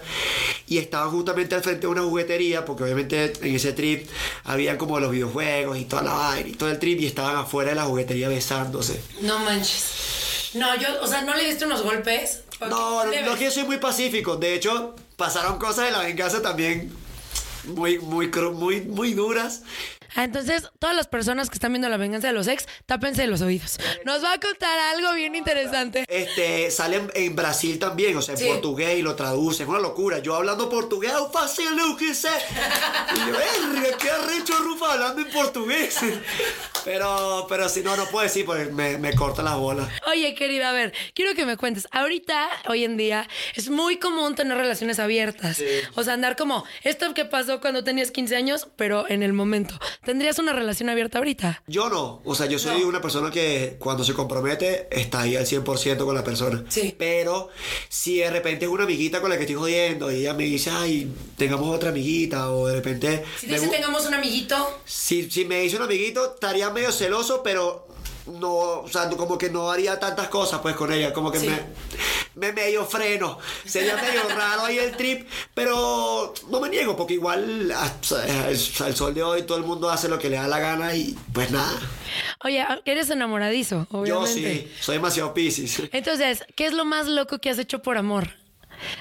y 0.67 0.77
estaba 0.77 1.09
justamente 1.09 1.55
al 1.55 1.63
frente 1.63 1.81
de 1.81 1.87
una 1.87 2.03
juguetería, 2.03 2.65
porque 2.65 2.83
obviamente 2.83 3.33
en 3.41 3.55
ese 3.55 3.73
trip 3.73 4.07
habían 4.43 4.77
como 4.77 4.99
los 4.99 5.09
videojuegos 5.09 5.77
y 5.79 5.85
toda 5.85 6.03
la 6.03 6.13
vaina 6.13 6.49
y 6.49 6.53
todo 6.53 6.69
el 6.69 6.77
trip, 6.77 7.01
y 7.01 7.07
estaban 7.07 7.35
afuera 7.37 7.71
de 7.71 7.77
la 7.77 7.85
juguetería 7.85 8.29
besándose. 8.29 9.01
No 9.21 9.39
manches. 9.39 10.51
No, 10.53 10.75
yo, 10.75 10.87
o 11.01 11.07
sea, 11.07 11.23
¿no 11.23 11.33
le 11.33 11.45
diste 11.45 11.65
unos 11.65 11.81
golpes? 11.81 12.41
No, 12.61 12.67
no, 12.69 13.05
no 13.05 13.11
es 13.33 13.37
que 13.39 13.45
yo 13.45 13.51
soy 13.51 13.63
muy 13.63 13.77
pacífico. 13.77 14.35
De 14.37 14.53
hecho, 14.53 14.95
pasaron 15.15 15.57
cosas 15.57 15.85
de 15.85 15.91
la 15.91 15.99
venganza 16.03 16.43
también 16.43 16.91
muy, 17.67 17.99
muy, 17.99 18.31
muy, 18.53 18.81
muy 18.81 19.13
duras. 19.13 19.63
Ah, 20.17 20.23
entonces, 20.23 20.63
todas 20.79 20.95
las 20.95 21.07
personas 21.07 21.49
que 21.49 21.53
están 21.53 21.71
viendo 21.71 21.87
la 21.89 21.97
venganza 21.97 22.27
de 22.27 22.33
los 22.33 22.47
ex, 22.47 22.65
tápense 22.87 23.25
los 23.27 23.41
oídos. 23.41 23.77
Nos 24.03 24.23
va 24.23 24.33
a 24.33 24.39
contar 24.39 24.77
algo 24.95 25.13
bien 25.13 25.35
interesante. 25.35 26.05
Este, 26.09 26.71
sale 26.71 26.97
en, 26.97 27.11
en 27.13 27.35
Brasil 27.35 27.77
también, 27.79 28.17
o 28.17 28.21
sea, 28.21 28.33
en 28.33 28.39
Sí. 28.39 28.47
portugués 28.47 28.97
y 28.97 29.03
lo 29.03 29.15
traduce, 29.15 29.63
es 29.63 29.69
una 29.69 29.79
locura. 29.79 30.19
Yo 30.19 30.35
hablando 30.35 30.69
portugués, 30.69 31.11
"Eu 31.13 31.31
fácil 31.31 31.75
lo 31.77 31.95
que 31.95 32.13
sé. 32.15 32.29
Y 33.15 33.19
yo, 33.29 33.97
qué 33.99 34.09
arrecho 34.09 34.53
Rufa 34.59 34.93
hablando 34.93 35.21
en 35.21 35.29
portugués. 35.29 35.97
Pero, 36.83 37.45
pero 37.49 37.67
si 37.69 37.81
no, 37.81 37.95
no 37.97 38.05
puedo 38.05 38.23
decir 38.23 38.45
porque 38.45 38.65
me, 38.65 38.97
me 38.97 39.13
corta 39.13 39.43
la 39.43 39.55
bola. 39.55 39.87
Oye, 40.07 40.33
querida, 40.35 40.69
a 40.69 40.73
ver, 40.73 40.93
quiero 41.13 41.35
que 41.35 41.45
me 41.45 41.57
cuentes. 41.57 41.87
Ahorita, 41.91 42.49
hoy 42.69 42.85
en 42.85 42.97
día, 42.97 43.27
es 43.55 43.69
muy 43.69 43.97
común 43.97 44.35
tener 44.35 44.57
relaciones 44.57 44.97
abiertas. 44.99 45.61
O 45.95 46.03
sea, 46.03 46.13
andar 46.13 46.35
como 46.37 46.63
esto 46.83 47.13
que 47.13 47.25
pasó 47.25 47.59
cuando 47.59 47.83
tenías 47.83 48.11
15 48.11 48.35
años, 48.35 48.67
pero 48.77 49.07
en 49.09 49.21
el 49.23 49.33
momento. 49.33 49.77
¿Tendrías 50.07 50.39
una 50.39 50.53
relación 50.53 50.87
abierta 50.87 51.17
ahorita? 51.17 51.63
Yo 51.67 51.89
no, 51.89 52.21
o 52.23 52.33
sea, 52.33 52.45
yo 52.45 52.57
soy 52.57 52.83
una 52.83 53.01
persona 53.01 53.29
que 53.29 53.75
cuando 53.77 54.05
se 54.05 54.13
compromete 54.13 54.87
está 54.89 55.19
ahí 55.23 55.35
al 55.35 55.45
100% 55.45 55.97
con 56.05 56.15
la 56.15 56.23
persona. 56.23 56.63
Sí. 56.69 56.95
Pero 56.97 57.49
si 57.89 58.19
de 58.19 58.29
repente 58.31 58.63
es 58.63 58.71
una 58.71 58.85
amiguita 58.85 59.19
con 59.19 59.29
la 59.29 59.35
que 59.35 59.43
estoy 59.43 59.57
jodiendo 59.57 60.09
y 60.09 60.19
ella 60.21 60.33
me 60.33 60.45
dice, 60.45 60.69
ay, 60.71 61.11
tengamos 61.35 61.75
otra 61.75 61.89
amiguita, 61.89 62.49
o 62.51 62.67
de 62.67 62.75
repente. 62.75 63.25
me 63.45 63.59
gu- 63.59 63.69
tengamos 63.69 64.05
un 64.05 64.13
amiguito. 64.13 64.79
si, 64.85 65.29
si 65.29 65.43
me 65.43 65.59
dice 65.59 65.75
un 65.75 65.81
amiguito, 65.83 66.35
estaría 66.35 66.69
medio 66.69 66.93
celoso, 66.93 67.43
pero 67.43 67.85
no, 68.27 68.49
o 68.81 68.87
sea, 68.87 69.09
como 69.09 69.37
que 69.37 69.49
no 69.49 69.69
haría 69.69 69.99
tantas 69.99 70.29
cosas 70.29 70.61
pues 70.61 70.75
con 70.77 70.89
ella, 70.93 71.11
como 71.11 71.31
que 71.33 71.39
me, 71.39 71.59
me 72.37 72.53
medio 72.53 72.85
freno. 72.85 73.39
Sería 73.65 73.95
medio 73.97 74.27
raro 74.29 74.63
ahí 74.65 74.77
el 74.77 74.95
trip, 74.95 75.27
pero 75.53 76.33
no 76.49 76.59
me 76.61 76.69
niego, 76.69 76.95
porque 76.95 77.15
igual 77.15 77.71
al 77.71 77.91
al 78.79 78.95
sol 78.95 79.13
de 79.13 79.23
hoy 79.23 79.43
todo 79.43 79.57
el 79.57 79.63
mundo 79.63 79.89
hace 79.89 80.07
lo 80.07 80.17
que 80.19 80.29
le 80.29 80.37
da 80.37 80.47
la 80.47 80.59
gana 80.59 80.95
y 80.95 81.17
pues 81.33 81.51
nada. 81.51 81.77
Oye, 82.43 82.65
eres 82.85 83.09
enamoradizo, 83.09 83.87
Yo 83.91 83.99
obviamente. 83.99 84.69
sí, 84.69 84.71
soy 84.79 84.95
demasiado 84.95 85.33
piscis. 85.33 85.81
Entonces, 85.91 86.43
¿qué 86.55 86.67
es 86.67 86.73
lo 86.73 86.85
más 86.85 87.07
loco 87.07 87.39
que 87.39 87.49
has 87.49 87.59
hecho 87.59 87.81
por 87.81 87.97
amor? 87.97 88.29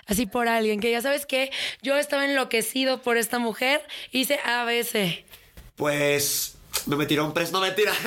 Así 0.07 0.25
por 0.27 0.49
alguien, 0.49 0.81
que 0.81 0.90
ya 0.90 1.03
sabes 1.03 1.27
que 1.27 1.51
yo 1.83 1.96
estaba 1.96 2.25
enloquecido 2.25 3.03
por 3.03 3.18
esta 3.18 3.38
mujer, 3.38 3.83
hice 4.11 4.40
ABC. 4.44 5.25
Pues 5.77 6.55
me 6.86 6.96
metieron 6.96 7.32
preso, 7.32 7.52
no 7.52 7.60
mentira. 7.60 7.92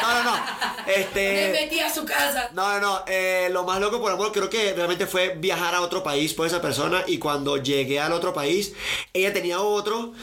No, 0.00 0.24
no, 0.24 0.30
no. 0.30 0.42
Este. 0.86 1.80
a 1.82 1.92
su 1.94 2.04
casa. 2.04 2.50
No, 2.54 2.72
no, 2.72 2.80
no. 2.80 3.04
eh, 3.06 3.48
lo 3.52 3.64
más 3.64 3.80
loco 3.80 4.00
por 4.00 4.10
amor 4.10 4.32
creo 4.32 4.48
que 4.48 4.72
realmente 4.72 5.06
fue 5.06 5.34
viajar 5.36 5.74
a 5.74 5.82
otro 5.82 6.02
país 6.02 6.32
por 6.34 6.46
esa 6.46 6.60
persona 6.62 7.04
y 7.06 7.18
cuando 7.18 7.58
llegué 7.58 8.00
al 8.00 8.12
otro 8.12 8.32
país, 8.32 8.72
ella 9.12 9.32
tenía 9.32 9.60
otro. 9.60 10.14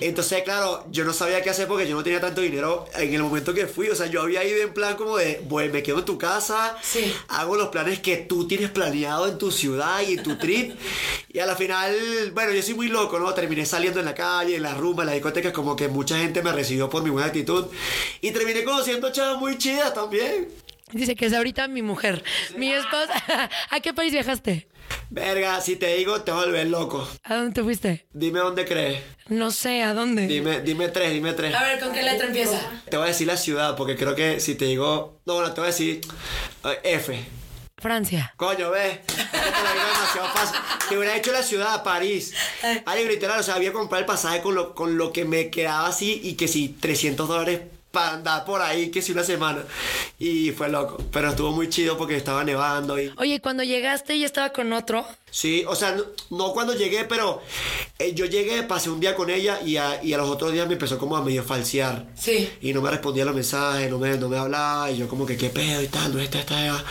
Entonces, 0.00 0.42
claro, 0.42 0.84
yo 0.90 1.04
no 1.04 1.12
sabía 1.12 1.40
qué 1.42 1.50
hacer 1.50 1.68
porque 1.68 1.88
yo 1.88 1.94
no 1.94 2.02
tenía 2.02 2.20
tanto 2.20 2.40
dinero 2.40 2.86
en 2.94 3.14
el 3.14 3.22
momento 3.22 3.54
que 3.54 3.66
fui. 3.66 3.88
O 3.88 3.94
sea, 3.94 4.06
yo 4.06 4.22
había 4.22 4.44
ido 4.44 4.62
en 4.62 4.74
plan 4.74 4.96
como 4.96 5.16
de, 5.16 5.40
bueno, 5.44 5.72
me 5.72 5.82
quedo 5.82 6.00
en 6.00 6.04
tu 6.04 6.18
casa, 6.18 6.76
Sí. 6.82 7.14
hago 7.28 7.56
los 7.56 7.68
planes 7.68 8.00
que 8.00 8.16
tú 8.16 8.46
tienes 8.48 8.70
planeado 8.70 9.28
en 9.28 9.38
tu 9.38 9.50
ciudad 9.50 10.00
y 10.06 10.14
en 10.14 10.22
tu 10.22 10.36
trip. 10.36 10.76
Y 11.28 11.38
a 11.38 11.46
la 11.46 11.54
final, 11.56 11.94
bueno, 12.34 12.52
yo 12.52 12.62
soy 12.62 12.74
muy 12.74 12.88
loco, 12.88 13.18
¿no? 13.18 13.32
Terminé 13.34 13.64
saliendo 13.64 14.00
en 14.00 14.06
la 14.06 14.14
calle, 14.14 14.56
en 14.56 14.62
la 14.62 14.74
rumba, 14.74 15.02
en 15.04 15.06
las 15.06 15.14
discotecas, 15.14 15.52
como 15.52 15.76
que 15.76 15.88
mucha 15.88 16.18
gente 16.18 16.42
me 16.42 16.52
recibió 16.52 16.90
por 16.90 16.95
mi 17.02 17.10
buena 17.10 17.28
actitud. 17.28 17.66
Y 18.20 18.30
terminé 18.30 18.64
conociendo 18.64 19.10
chavas 19.12 19.38
muy 19.38 19.58
chidas 19.58 19.94
también. 19.94 20.48
Dice 20.92 21.16
que 21.16 21.26
es 21.26 21.32
ahorita 21.32 21.66
mi 21.68 21.82
mujer. 21.82 22.22
Mi 22.56 22.72
esposa. 22.72 23.12
¿A 23.70 23.80
qué 23.80 23.92
país 23.92 24.12
viajaste? 24.12 24.68
Verga, 25.10 25.60
si 25.60 25.76
te 25.76 25.96
digo, 25.96 26.20
te 26.22 26.30
a 26.30 26.34
volver 26.34 26.66
loco. 26.68 27.08
¿A 27.24 27.34
dónde 27.36 27.52
te 27.54 27.62
fuiste? 27.62 28.06
Dime 28.12 28.40
dónde 28.40 28.64
crees. 28.64 29.00
No 29.28 29.50
sé, 29.50 29.82
¿a 29.82 29.94
dónde? 29.94 30.26
Dime, 30.26 30.60
dime 30.60 30.88
tres, 30.88 31.12
dime 31.12 31.32
tres. 31.32 31.52
ver, 31.52 31.80
¿con 31.80 31.92
qué 31.92 32.02
letra 32.02 32.26
empieza? 32.28 32.60
Te 32.88 32.96
voy 32.96 33.04
a 33.06 33.08
decir 33.08 33.26
la 33.26 33.36
ciudad, 33.36 33.76
porque 33.76 33.96
creo 33.96 34.14
que 34.14 34.38
si 34.40 34.54
te 34.54 34.66
digo. 34.66 35.20
No, 35.26 35.34
bueno, 35.34 35.52
te 35.52 35.60
voy 35.60 35.68
a 35.68 35.72
decir. 35.72 36.00
eh, 36.64 36.80
F. 36.84 37.18
Francia. 37.78 38.32
Coño, 38.36 38.72
digo 38.72 38.72
demasiado 38.72 40.28
fácil. 40.32 40.60
Te 40.88 40.96
hubiera 40.96 41.16
hecho 41.16 41.32
la 41.32 41.42
ciudad, 41.42 41.84
París. 41.84 42.32
Ay, 42.86 43.06
literal, 43.06 43.40
o 43.40 43.42
sea, 43.42 43.54
había 43.54 43.72
comprado 43.72 44.00
el 44.00 44.06
pasaje 44.06 44.40
con 44.40 44.54
lo, 44.54 44.74
con 44.74 44.96
lo 44.96 45.12
que 45.12 45.24
me 45.24 45.50
quedaba 45.50 45.88
así 45.88 46.20
y 46.24 46.34
que 46.34 46.48
si 46.48 46.68
300 46.70 47.28
dólares 47.28 47.60
para 47.90 48.12
andar 48.12 48.44
por 48.44 48.60
ahí, 48.60 48.90
que 48.90 49.00
si 49.00 49.12
una 49.12 49.24
semana. 49.24 49.62
Y 50.18 50.50
fue 50.52 50.68
loco. 50.68 50.98
Pero 51.10 51.30
estuvo 51.30 51.50
muy 51.50 51.68
chido 51.68 51.96
porque 51.96 52.16
estaba 52.16 52.44
nevando 52.44 53.00
y. 53.00 53.12
Oye, 53.18 53.40
cuando 53.40 53.62
llegaste 53.62 54.18
ya 54.18 54.26
estaba 54.26 54.50
con 54.50 54.72
otro. 54.72 55.06
Sí, 55.30 55.64
o 55.66 55.74
sea, 55.74 55.92
no, 55.92 56.04
no 56.30 56.52
cuando 56.52 56.74
llegué, 56.74 57.04
pero 57.04 57.42
eh, 57.98 58.14
yo 58.14 58.24
llegué, 58.24 58.62
pasé 58.62 58.88
un 58.90 59.00
día 59.00 59.14
con 59.14 59.28
ella 59.30 59.60
y 59.62 59.76
a, 59.76 60.02
y 60.02 60.12
a 60.14 60.18
los 60.18 60.28
otros 60.28 60.52
días 60.52 60.66
me 60.66 60.74
empezó 60.74 60.98
como 60.98 61.16
a 61.16 61.22
medio 61.22 61.42
falsear. 61.42 62.06
Sí. 62.14 62.50
Y 62.62 62.72
no 62.72 62.80
me 62.80 62.90
respondía 62.90 63.24
los 63.24 63.34
mensajes, 63.34 63.90
no 63.90 63.98
me, 63.98 64.16
no 64.16 64.28
me 64.28 64.38
hablaba, 64.38 64.90
y 64.90 64.98
yo 64.98 65.08
como 65.08 65.26
que 65.26 65.36
qué 65.36 65.50
pedo 65.50 65.82
y 65.82 65.88
tal, 65.88 66.14
no 66.14 66.20
está, 66.20 66.40
está, 66.40 66.84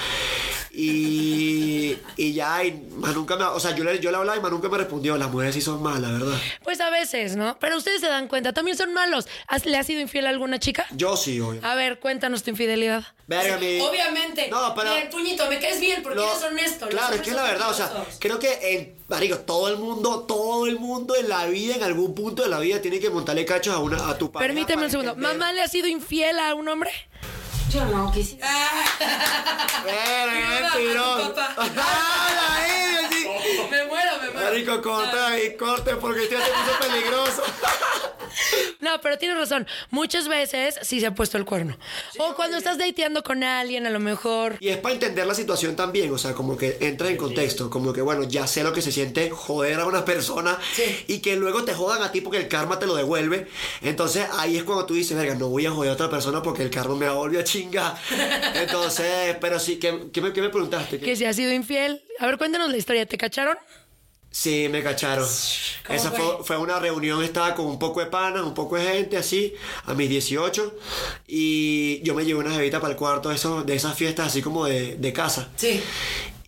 Y, 0.77 1.97
y 2.17 2.33
ya, 2.33 2.63
y 2.63 2.71
más 2.97 3.15
nunca 3.15 3.35
me, 3.37 3.45
o 3.45 3.59
sea, 3.59 3.75
yo 3.75 3.83
le, 3.83 3.99
yo 3.99 4.11
le 4.11 4.17
hablaba 4.17 4.37
y 4.37 4.41
más 4.41 4.51
nunca 4.51 4.67
me 4.69 4.77
respondió. 4.77 5.17
Las 5.17 5.31
mujeres 5.31 5.55
sí 5.55 5.61
son 5.61 5.81
malas, 5.81 6.11
¿verdad? 6.11 6.37
Pues 6.63 6.79
a 6.81 6.89
veces, 6.89 7.35
¿no? 7.35 7.57
Pero 7.59 7.77
ustedes 7.77 8.01
se 8.01 8.07
dan 8.07 8.27
cuenta, 8.27 8.53
también 8.53 8.77
son 8.77 8.93
malos. 8.93 9.27
¿Has- 9.47 9.65
¿Le 9.65 9.77
has 9.77 9.87
sido 9.87 10.01
infiel 10.01 10.27
a 10.27 10.29
alguna 10.29 10.59
chica? 10.59 10.85
Yo 10.91 11.15
sí, 11.17 11.39
obvio. 11.39 11.61
A 11.63 11.75
ver, 11.75 11.99
cuéntanos 11.99 12.43
tu 12.43 12.49
infidelidad. 12.51 13.03
Verga, 13.27 13.57
mi- 13.57 13.79
Obviamente. 13.79 14.49
No, 14.49 14.73
pero. 14.75 14.91
Bien, 14.93 15.09
puñito, 15.09 15.47
me 15.49 15.59
caes 15.59 15.79
bien 15.79 16.03
porque 16.03 16.17
Lo- 16.19 16.29
eres 16.31 16.43
honesto. 16.43 16.85
Los 16.85 16.93
Claro, 16.93 17.05
es 17.07 17.11
hombres 17.11 17.21
que 17.21 17.29
es 17.29 17.35
la 17.35 17.41
son 17.43 17.51
verdad, 17.51 17.69
o 17.69 17.73
sea, 17.73 17.85
mentirosos. 17.87 18.17
creo 18.19 18.39
que 18.39 18.73
en, 18.73 18.95
marico, 19.07 19.37
todo 19.39 19.67
el 19.69 19.77
mundo, 19.77 20.25
todo 20.27 20.67
el 20.67 20.77
mundo 20.79 21.15
en 21.15 21.29
la 21.29 21.45
vida, 21.47 21.75
en 21.75 21.83
algún 21.83 22.13
punto 22.13 22.43
de 22.43 22.49
la 22.49 22.59
vida, 22.59 22.81
tiene 22.81 22.99
que 22.99 23.09
montarle 23.09 23.45
cachos 23.45 23.73
a 23.73 23.79
una, 23.79 24.09
a 24.09 24.17
tu 24.17 24.31
pareja. 24.31 24.47
Permíteme 24.47 24.75
para 24.75 24.85
un 24.85 24.91
segundo. 24.91 25.11
entender. 25.13 25.37
¿Mamá 25.37 25.53
le 25.53 25.61
ha 25.61 25.67
sido 25.67 25.87
infiel 25.87 26.37
a 26.39 26.53
un 26.53 26.67
hombre? 26.67 26.91
Yo 27.69 27.85
no 27.85 28.11
quisiera. 28.11 28.47
Mi 29.85 30.43
mentiroso. 30.47 31.33
¡Ah, 31.57 32.29
la! 32.35 33.24
Me 33.71 33.85
muero, 33.85 34.11
me 34.21 34.29
muero. 34.31 34.49
Marico, 34.49 34.81
corta 34.81 35.27
ahí, 35.29 35.55
corte, 35.57 35.95
porque 35.95 36.23
esto 36.23 36.35
ya 36.37 36.45
se 36.45 36.51
puso 36.51 36.79
peligroso. 36.91 37.43
No, 38.81 38.99
pero 39.01 39.17
tienes 39.17 39.37
razón. 39.37 39.65
Muchas 39.91 40.27
veces 40.27 40.75
sí 40.81 40.99
se 40.99 41.07
ha 41.07 41.15
puesto 41.15 41.37
el 41.37 41.45
cuerno. 41.45 41.77
o 42.19 42.35
cuando 42.35 42.57
estás 42.57 42.77
dateando 42.77 43.23
con 43.23 43.43
alguien, 43.43 43.85
a 43.87 43.89
lo 43.89 43.99
mejor. 43.99 44.57
Y 44.59 44.69
es 44.69 44.77
para 44.77 44.93
entender 44.93 45.25
la 45.25 45.33
situación 45.33 45.75
también, 45.75 46.11
o 46.13 46.17
sea, 46.17 46.33
como 46.33 46.57
que 46.57 46.77
entra 46.81 47.09
en 47.09 47.17
contexto, 47.17 47.69
como 47.69 47.93
que 47.93 48.01
bueno, 48.01 48.23
ya 48.23 48.45
sé 48.45 48.63
lo 48.63 48.73
que 48.73 48.81
se 48.81 48.91
siente 48.91 49.29
joder 49.31 49.79
a 49.79 49.85
una 49.85 50.03
persona 50.05 50.59
y 51.07 51.19
que 51.19 51.35
luego 51.37 51.63
te 51.63 51.73
jodan 51.73 52.03
a 52.03 52.11
ti 52.11 52.21
porque 52.21 52.37
el 52.37 52.47
karma 52.47 52.77
te 52.77 52.85
lo 52.85 52.95
devuelve. 52.95 53.47
Entonces 53.81 54.27
ahí 54.33 54.57
es 54.57 54.63
cuando 54.63 54.85
tú 54.85 54.93
dices, 54.95 55.15
verga, 55.17 55.35
no 55.35 55.47
voy 55.47 55.65
a 55.65 55.71
joder 55.71 55.91
a 55.91 55.93
otra 55.93 56.09
persona 56.09 56.41
porque 56.43 56.63
el 56.63 56.69
karma 56.69 56.95
me 56.95 57.07
va 57.07 57.39
a 57.39 57.43
chingar. 57.43 57.95
Entonces, 58.55 59.37
pero 59.39 59.59
sí, 59.59 59.77
¿qué, 59.79 60.07
qué 60.13 60.21
me, 60.21 60.33
qué 60.33 60.41
me 60.41 60.49
preguntaste? 60.49 60.99
¿Qué- 60.99 61.05
Que 61.05 61.15
si 61.15 61.25
ha 61.25 61.33
sido 61.33 61.51
infiel. 61.53 62.03
A 62.19 62.25
ver, 62.27 62.37
cuéntanos 62.37 62.69
la 62.69 62.77
historia. 62.77 63.05
¿Te 63.05 63.17
cacharon? 63.17 63.57
Sí, 64.37 64.67
me 64.69 64.83
cacharon. 64.83 65.25
¿Cómo 65.87 65.97
Esa 65.97 66.11
fue? 66.11 66.43
fue? 66.43 66.57
una 66.57 66.77
reunión, 66.77 67.23
estaba 67.23 67.55
con 67.55 67.67
un 67.67 67.79
poco 67.79 68.01
de 68.01 68.07
panas, 68.07 68.43
un 68.43 68.53
poco 68.53 68.75
de 68.75 68.83
gente 68.85 69.15
así, 69.15 69.53
a 69.85 69.93
mis 69.93 70.09
18. 70.09 70.75
Y 71.25 72.01
yo 72.03 72.13
me 72.13 72.25
llevé 72.25 72.41
una 72.41 72.53
jevita 72.53 72.81
para 72.81 72.91
el 72.91 72.97
cuarto 72.99 73.29
de, 73.29 73.35
esos- 73.35 73.65
de 73.65 73.75
esas 73.75 73.95
fiestas 73.97 74.27
así 74.27 74.41
como 74.41 74.65
de, 74.65 74.97
de 74.97 75.13
casa. 75.13 75.47
Sí. 75.55 75.81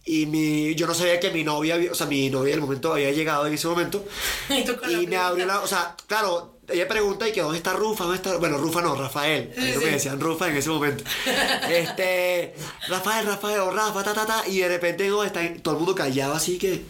Y 0.03 0.25
mi, 0.25 0.75
yo 0.75 0.85
no 0.85 0.93
sabía 0.93 1.17
que 1.21 1.31
mi 1.31 1.45
novia, 1.45 1.75
había- 1.75 1.93
o 1.93 1.95
sea, 1.95 2.07
mi 2.07 2.29
novia 2.29 2.51
del 2.51 2.59
momento 2.61 2.91
había 2.91 3.11
llegado 3.11 3.47
en 3.47 3.53
ese 3.53 3.69
momento. 3.69 4.03
Y 4.89 5.07
me 5.07 5.15
abrió 5.15 5.45
la, 5.45 5.61
o 5.61 5.67
sea, 5.67 5.95
claro, 6.07 6.57
ella 6.67 6.89
pregunta 6.89 7.25
y 7.29 7.31
que 7.31 7.39
dónde 7.41 7.57
está 7.57 7.71
Rufa, 7.71 8.03
dónde 8.03 8.17
está, 8.17 8.35
bueno, 8.35 8.57
Rufa 8.57 8.81
no, 8.81 8.95
Rafael. 8.95 9.53
Mí 9.57 9.71
no 9.75 9.79
me 9.79 9.91
decían 9.91 10.19
Rufa 10.19 10.49
en 10.49 10.57
ese 10.57 10.69
momento. 10.69 11.05
Este, 11.69 12.53
Rafael, 12.89 13.25
Rafael, 13.25 13.61
o 13.61 13.71
Rafa, 13.71 14.03
ta, 14.03 14.13
ta, 14.13 14.25
ta. 14.25 14.43
Y 14.45 14.57
de 14.59 14.67
repente 14.67 15.07
no, 15.07 15.23
está 15.23 15.41
todo 15.61 15.75
el 15.75 15.79
mundo 15.79 15.95
callado 15.95 16.33
así 16.33 16.57
que, 16.57 16.83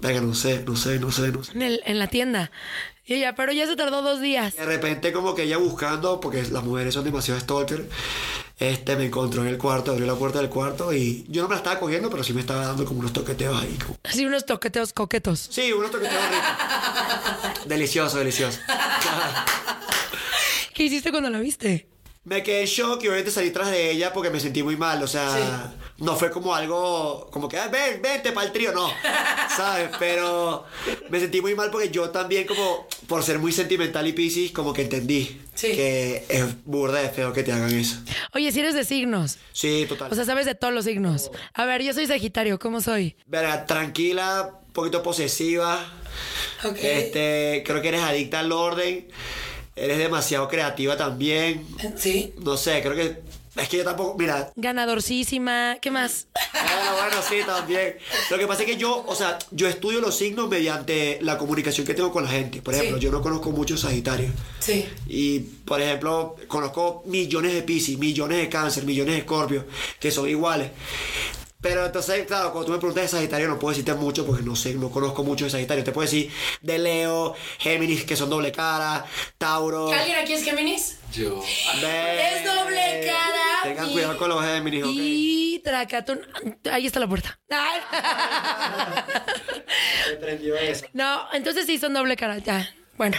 venga, 0.00 0.20
no 0.20 0.34
sé, 0.34 0.62
no 0.66 0.76
sé, 0.76 0.98
no 0.98 1.10
sé, 1.12 1.32
no 1.32 1.42
sé. 1.44 1.52
En, 1.52 1.62
el- 1.62 1.80
en 1.84 1.98
la 1.98 2.06
tienda. 2.08 2.50
Y 3.04 3.14
ella, 3.14 3.34
pero 3.34 3.52
ya 3.52 3.66
se 3.66 3.74
tardó 3.74 4.02
dos 4.02 4.20
días. 4.20 4.54
De 4.56 4.66
repente 4.66 5.12
como 5.12 5.34
que 5.34 5.44
ella 5.44 5.56
buscando, 5.56 6.20
porque 6.20 6.42
las 6.50 6.62
mujeres 6.62 6.92
son 6.92 7.04
demasiado 7.04 7.40
stalker, 7.40 7.88
este 8.58 8.96
me 8.96 9.06
encontró 9.06 9.40
en 9.42 9.48
el 9.48 9.56
cuarto, 9.56 9.92
abrió 9.92 10.06
la 10.06 10.14
puerta 10.14 10.40
del 10.40 10.50
cuarto 10.50 10.92
y 10.92 11.24
yo 11.28 11.40
no 11.42 11.48
me 11.48 11.54
la 11.54 11.58
estaba 11.60 11.80
cogiendo, 11.80 12.10
pero 12.10 12.22
sí 12.22 12.34
me 12.34 12.40
estaba 12.40 12.66
dando 12.66 12.84
como 12.84 13.00
unos 13.00 13.12
toqueteos 13.14 13.62
ahí. 13.62 13.78
como- 13.82 13.96
Así 14.04 14.26
unos 14.26 14.44
toqueteos 14.44 14.92
coquetos. 14.92 15.48
Sí, 15.50 15.72
unos 15.72 15.90
toqueteos 15.90 16.22
ricos. 16.22 17.64
delicioso, 17.66 18.18
delicioso. 18.18 18.58
¿Qué 20.74 20.84
hiciste 20.84 21.10
cuando 21.10 21.30
la 21.30 21.40
viste? 21.40 21.88
Me 22.28 22.42
quedé 22.42 22.60
en 22.60 22.66
shock 22.66 23.02
y 23.02 23.06
obviamente 23.08 23.30
salí 23.30 23.50
tras 23.50 23.70
de 23.70 23.90
ella 23.90 24.12
porque 24.12 24.28
me 24.30 24.38
sentí 24.38 24.62
muy 24.62 24.76
mal, 24.76 25.02
o 25.02 25.06
sea, 25.06 25.72
no 25.96 26.14
fue 26.14 26.30
como 26.30 26.54
algo, 26.54 27.28
como 27.32 27.48
que, 27.48 27.58
"Ay, 27.58 27.70
ven, 27.72 28.02
vente 28.02 28.32
para 28.32 28.46
el 28.46 28.52
trío, 28.52 28.70
no, 28.72 28.90
¿sabes? 29.56 29.88
Pero 29.98 30.64
me 31.08 31.18
sentí 31.20 31.40
muy 31.40 31.54
mal 31.54 31.70
porque 31.70 31.88
yo 31.90 32.10
también 32.10 32.46
como, 32.46 32.86
por 33.06 33.22
ser 33.22 33.38
muy 33.38 33.50
sentimental 33.52 34.06
y 34.06 34.12
piscis, 34.12 34.52
como 34.52 34.74
que 34.74 34.82
entendí 34.82 35.40
Sí. 35.54 35.72
que 35.72 36.24
es 36.28 36.44
burda 36.66 37.00
de 37.00 37.08
feo 37.08 37.32
que 37.32 37.42
te 37.42 37.50
hagan 37.52 37.72
eso. 37.74 37.96
Oye, 38.34 38.52
si 38.52 38.60
eres 38.60 38.74
de 38.74 38.84
signos. 38.84 39.38
Sí, 39.52 39.86
total. 39.88 40.12
O 40.12 40.14
sea, 40.14 40.24
sabes 40.24 40.44
de 40.46 40.54
todos 40.54 40.72
los 40.74 40.84
signos. 40.84 41.30
A 41.54 41.64
ver, 41.64 41.82
yo 41.82 41.92
soy 41.94 42.06
Sagitario, 42.06 42.58
¿cómo 42.58 42.80
soy? 42.80 43.16
Verga, 43.26 43.64
tranquila, 43.66 44.50
un 44.66 44.72
poquito 44.72 45.02
posesiva. 45.02 45.84
Ok. 46.64 46.76
Este, 46.82 47.62
creo 47.66 47.80
que 47.82 47.88
eres 47.88 48.02
adicta 48.02 48.40
al 48.40 48.52
orden. 48.52 49.08
Eres 49.80 49.98
demasiado 49.98 50.48
creativa 50.48 50.96
también. 50.96 51.66
Sí. 51.96 52.34
No 52.42 52.56
sé, 52.56 52.80
creo 52.82 52.94
que. 52.94 53.22
Es 53.56 53.68
que 53.68 53.78
yo 53.78 53.84
tampoco. 53.84 54.16
Mira, 54.16 54.52
Ganadorcísima. 54.54 55.78
¿Qué 55.80 55.90
más? 55.90 56.28
Bueno, 56.52 56.92
bueno, 57.00 57.16
sí, 57.28 57.36
también. 57.44 57.96
Lo 58.30 58.38
que 58.38 58.46
pasa 58.46 58.62
es 58.62 58.68
que 58.68 58.76
yo, 58.76 59.04
o 59.04 59.14
sea, 59.16 59.36
yo 59.50 59.66
estudio 59.66 60.00
los 60.00 60.16
signos 60.16 60.48
mediante 60.48 61.18
la 61.22 61.36
comunicación 61.38 61.84
que 61.84 61.92
tengo 61.94 62.12
con 62.12 62.22
la 62.24 62.30
gente. 62.30 62.62
Por 62.62 62.74
ejemplo, 62.74 62.98
Sí. 62.98 63.02
yo 63.02 63.10
no 63.10 63.20
conozco 63.20 63.50
muchos 63.50 63.80
Sagitarios. 63.80 64.30
Sí. 64.60 64.86
Y, 65.08 65.40
por 65.40 65.80
ejemplo, 65.80 66.36
conozco 66.46 67.02
millones 67.06 67.52
de 67.52 67.62
Pisces, 67.62 67.98
millones 67.98 68.38
de 68.38 68.48
Cáncer, 68.48 68.84
millones 68.84 69.14
de 69.14 69.18
Escorpio, 69.20 69.66
que 69.98 70.12
son 70.12 70.28
iguales. 70.28 70.70
Pero 71.68 71.84
entonces, 71.84 72.26
claro, 72.26 72.50
cuando 72.50 72.64
tú 72.66 72.72
me 72.72 72.78
preguntas 72.78 73.02
de 73.04 73.08
Sagitario, 73.08 73.46
no 73.46 73.58
puedo 73.58 73.72
decirte 73.76 73.92
mucho 73.92 74.24
porque 74.24 74.42
no 74.42 74.56
sé, 74.56 74.72
no 74.74 74.90
conozco 74.90 75.22
mucho 75.22 75.44
de 75.44 75.50
Sagitario. 75.50 75.84
Te 75.84 75.92
puedo 75.92 76.06
decir 76.06 76.32
de 76.62 76.78
Leo, 76.78 77.34
Géminis, 77.58 78.04
que 78.04 78.16
son 78.16 78.30
doble 78.30 78.50
cara, 78.52 79.04
Tauro. 79.36 79.92
¿Alguien 79.92 80.16
aquí 80.18 80.32
es 80.32 80.44
Géminis? 80.44 80.98
Yo. 81.12 81.42
Ve- 81.82 82.36
Es 82.38 82.44
doble 82.44 83.04
cara. 83.06 83.62
Tengan 83.64 83.90
y- 83.90 83.92
cuidado 83.92 84.16
con 84.16 84.30
los 84.30 84.42
Géminis, 84.42 84.82
ok. 84.84 84.90
Y 84.94 85.58
Tracatón. 85.62 86.20
Ahí 86.72 86.86
está 86.86 87.00
la 87.00 87.08
puerta. 87.08 87.38
Me 90.10 90.16
prendió 90.20 90.56
eso. 90.56 90.86
No, 90.94 91.22
entonces 91.34 91.66
sí 91.66 91.76
son 91.78 91.92
doble 91.92 92.16
cara. 92.16 92.38
Ya. 92.38 92.66
Bueno. 92.96 93.18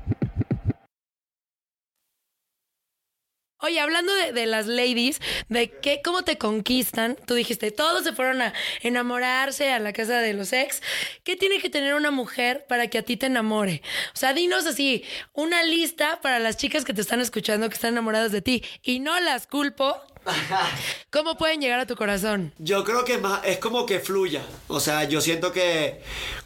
Oye, 3.61 3.79
hablando 3.79 4.13
de, 4.13 4.33
de 4.33 4.45
las 4.45 4.67
ladies, 4.67 5.19
de 5.49 5.69
qué, 5.69 6.01
cómo 6.03 6.23
te 6.23 6.37
conquistan, 6.37 7.17
tú 7.27 7.35
dijiste, 7.35 7.71
todos 7.71 8.03
se 8.03 8.13
fueron 8.13 8.41
a 8.41 8.53
enamorarse 8.81 9.71
a 9.71 9.79
la 9.79 9.93
casa 9.93 10.19
de 10.19 10.33
los 10.33 10.51
ex. 10.53 10.81
¿Qué 11.23 11.35
tiene 11.35 11.59
que 11.59 11.69
tener 11.69 11.93
una 11.93 12.11
mujer 12.11 12.65
para 12.67 12.87
que 12.87 12.97
a 12.97 13.03
ti 13.03 13.17
te 13.17 13.27
enamore? 13.27 13.81
O 14.13 14.17
sea, 14.17 14.33
dinos 14.33 14.65
así, 14.65 15.03
una 15.33 15.63
lista 15.63 16.19
para 16.21 16.39
las 16.39 16.57
chicas 16.57 16.85
que 16.85 16.93
te 16.93 17.01
están 17.01 17.21
escuchando, 17.21 17.69
que 17.69 17.75
están 17.75 17.93
enamoradas 17.93 18.31
de 18.31 18.41
ti, 18.41 18.63
y 18.83 18.99
no 18.99 19.19
las 19.19 19.47
culpo. 19.47 19.95
¿Cómo 21.11 21.35
pueden 21.37 21.61
llegar 21.61 21.79
a 21.79 21.87
tu 21.87 21.95
corazón? 21.95 22.53
Yo 22.59 22.83
creo 22.83 23.03
que 23.05 23.17
más 23.17 23.41
es 23.43 23.57
como 23.57 23.85
que 23.85 23.99
fluya. 23.99 24.41
O 24.67 24.79
sea, 24.79 25.03
yo 25.05 25.19
siento 25.19 25.51
que 25.51 26.01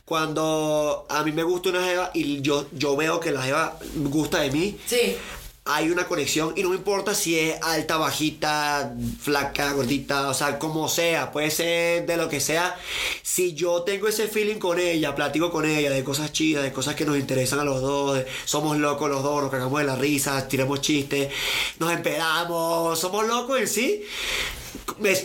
cuando 0.05 1.05
a 1.09 1.23
mí 1.23 1.31
me 1.31 1.43
gusta 1.43 1.69
una 1.69 1.83
jeva 1.83 2.11
y 2.13 2.41
yo, 2.41 2.67
yo 2.71 2.95
veo 2.95 3.19
que 3.19 3.31
la 3.31 3.41
jeva 3.41 3.77
gusta 3.95 4.39
de 4.41 4.51
mí, 4.51 4.77
Sí. 4.85 5.17
Hay 5.67 5.89
una 5.89 6.05
conexión 6.07 6.53
y 6.55 6.61
no 6.61 6.69
me 6.69 6.75
importa 6.75 7.15
si 7.15 7.39
es 7.39 7.59
alta, 7.63 7.97
bajita, 7.97 8.93
flaca, 9.19 9.73
gordita, 9.73 10.29
o 10.29 10.33
sea, 10.35 10.59
como 10.59 10.87
sea, 10.87 11.31
puede 11.31 11.49
ser 11.49 12.05
de 12.05 12.17
lo 12.17 12.29
que 12.29 12.39
sea. 12.39 12.75
Si 13.23 13.55
yo 13.55 13.81
tengo 13.81 14.07
ese 14.07 14.27
feeling 14.27 14.57
con 14.59 14.79
ella, 14.79 15.15
platico 15.15 15.49
con 15.49 15.65
ella 15.65 15.89
de 15.89 16.03
cosas 16.03 16.31
chidas, 16.31 16.63
de 16.63 16.71
cosas 16.71 16.93
que 16.93 17.03
nos 17.05 17.17
interesan 17.17 17.59
a 17.59 17.63
los 17.63 17.81
dos, 17.81 18.15
de- 18.15 18.27
somos 18.45 18.77
locos 18.77 19.09
los 19.09 19.23
dos, 19.23 19.41
nos 19.41 19.49
cagamos 19.51 19.79
de 19.79 19.85
la 19.87 19.95
risa, 19.95 20.47
tiramos 20.47 20.81
chistes, 20.81 21.31
nos 21.79 21.91
empedamos, 21.91 22.99
somos 22.99 23.25
locos 23.25 23.59
en 23.59 23.67
sí, 23.67 24.03
me 24.99 25.17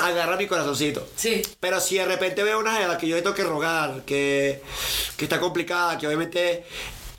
agarra 0.00 0.36
mi 0.36 0.46
corazoncito. 0.46 1.08
Sí. 1.16 1.42
Pero 1.58 1.80
si 1.80 1.96
de 1.96 2.04
repente 2.04 2.44
veo 2.44 2.60
una 2.60 2.76
jeva 2.76 2.96
que 2.98 3.08
yo 3.08 3.16
le 3.16 3.22
tengo 3.22 3.34
que 3.34 3.42
rogar, 3.42 4.02
que, 4.06 4.62
que 5.16 5.24
está 5.24 5.40
complicada, 5.40 5.98
que 5.98 6.06
obviamente 6.06 6.64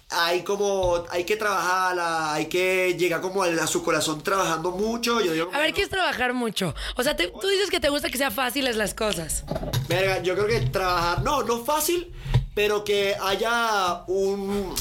hay 0.10 0.44
como, 0.44 1.04
hay 1.12 1.24
que 1.24 1.36
trabajarla, 1.36 2.34
hay 2.34 2.48
que 2.48 2.96
llegar 2.98 3.22
como 3.22 3.44
a, 3.44 3.68
su 3.68 3.84
corazón 3.84 4.22
trabajando 4.24 4.72
mucho. 4.72 5.22
Yo 5.22 5.34
digo, 5.34 5.50
A 5.54 5.60
ver, 5.60 5.72
¿quieres 5.74 5.90
trabajar 5.92 6.34
mucho? 6.34 6.74
O 6.96 7.04
sea, 7.04 7.16
te- 7.16 7.28
tú 7.28 7.48
dices 7.48 7.70
que 7.70 7.80
te 7.80 7.90
gusta 7.90 8.10
que 8.10 8.18
sean 8.18 8.32
fáciles 8.32 8.76
las 8.76 8.94
cosas. 8.94 9.44
verga, 9.88 10.22
yo 10.24 10.34
creo 10.36 10.48
que 10.48 10.62
trabajar, 10.68 11.22
no, 11.24 11.44
no 11.44 11.64
fácil, 11.64 12.12
pero 12.56 12.84
que 12.84 13.16
haya 13.22 14.04
un, 14.08 14.74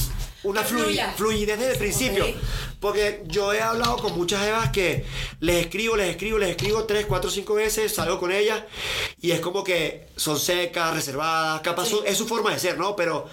una 0.45 0.63
Que 0.63 0.69
flui- 0.75 0.83
fluya. 0.85 1.13
fluidez 1.17 1.59
desde 1.59 1.73
el 1.73 1.79
principio. 1.79 2.25
Ok. 2.27 2.35
Porque 2.81 3.23
yo 3.27 3.53
he 3.53 3.61
hablado 3.61 3.97
con 3.97 4.17
muchas 4.17 4.47
evas 4.47 4.71
que 4.71 5.05
les 5.41 5.65
escribo, 5.67 5.97
les 5.97 6.11
escribo, 6.11 6.39
les 6.39 6.51
escribo 6.51 6.85
tres, 6.85 7.07
cuatro, 7.07 7.29
cinco 7.29 7.55
veces, 7.55 7.93
salgo 7.93 8.21
con 8.21 8.31
ellas 8.31 8.63
y 9.21 9.33
es 9.33 9.41
como 9.41 9.65
que 9.65 10.07
son 10.15 10.39
secas, 10.39 10.95
reservadas, 10.95 11.61
capaz 11.63 11.87
su- 11.87 12.05
es 12.05 12.17
su 12.17 12.29
forma 12.29 12.53
de 12.53 12.61
ser, 12.61 12.79
¿no? 12.79 12.95
Pero 12.95 13.29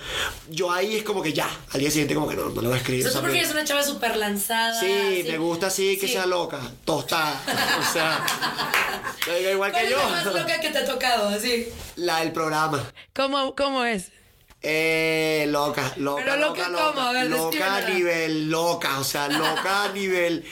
yo 0.50 0.72
ahí 0.72 0.96
es 0.96 1.04
como 1.04 1.22
que 1.22 1.32
ya, 1.32 1.48
al 1.74 1.80
día 1.80 1.92
siguiente 1.92 2.16
como 2.16 2.28
que 2.28 2.36
no, 2.36 2.50
no 2.50 2.60
le 2.62 2.68
voy 2.70 2.76
a 2.76 2.80
escribir. 2.80 3.04
tú 3.04 3.10
o 3.10 3.12
sea, 3.12 3.22
me- 3.22 3.28
prefieres 3.28 3.52
una 3.52 3.64
chava 3.66 3.84
súper 3.84 4.18
lanzada. 4.18 4.80
Sí, 4.80 4.92
así. 5.22 5.32
me 5.32 5.38
gusta 5.38 5.68
así, 5.68 5.98
que 6.00 6.08
Sí. 6.08 6.14
sea 6.14 6.26
loca, 6.26 6.60
tostada. 6.84 7.40
O 7.88 7.94
sea, 7.94 8.26
igual 9.52 9.72
¿Cuál 9.72 9.84
que 9.84 9.88
es 9.88 9.92
yo. 9.92 9.98
la 10.00 10.08
más 10.10 10.26
loca 10.26 10.60
que 10.60 10.70
te 10.72 10.78
ha 10.80 10.86
tocado? 10.86 11.30
Así. 11.30 11.68
La 11.98 12.22
del 12.22 12.32
programa. 12.32 12.84
¿Cómo, 13.14 13.54
cómo 13.56 13.86
es? 13.86 14.12
Eh, 14.68 15.46
loca, 15.50 15.94
loca, 15.98 16.24
Pero 16.26 16.38
loca, 16.38 16.70
loca, 16.70 16.84
¿cómo? 16.86 17.02
A 17.02 17.12
ver, 17.12 17.30
loca 17.30 17.76
a 17.76 17.82
nivel 17.82 18.50
loca, 18.50 18.98
o 18.98 19.04
sea, 19.04 19.28
loca 19.28 19.84
a 19.84 19.88
nivel 19.94 20.44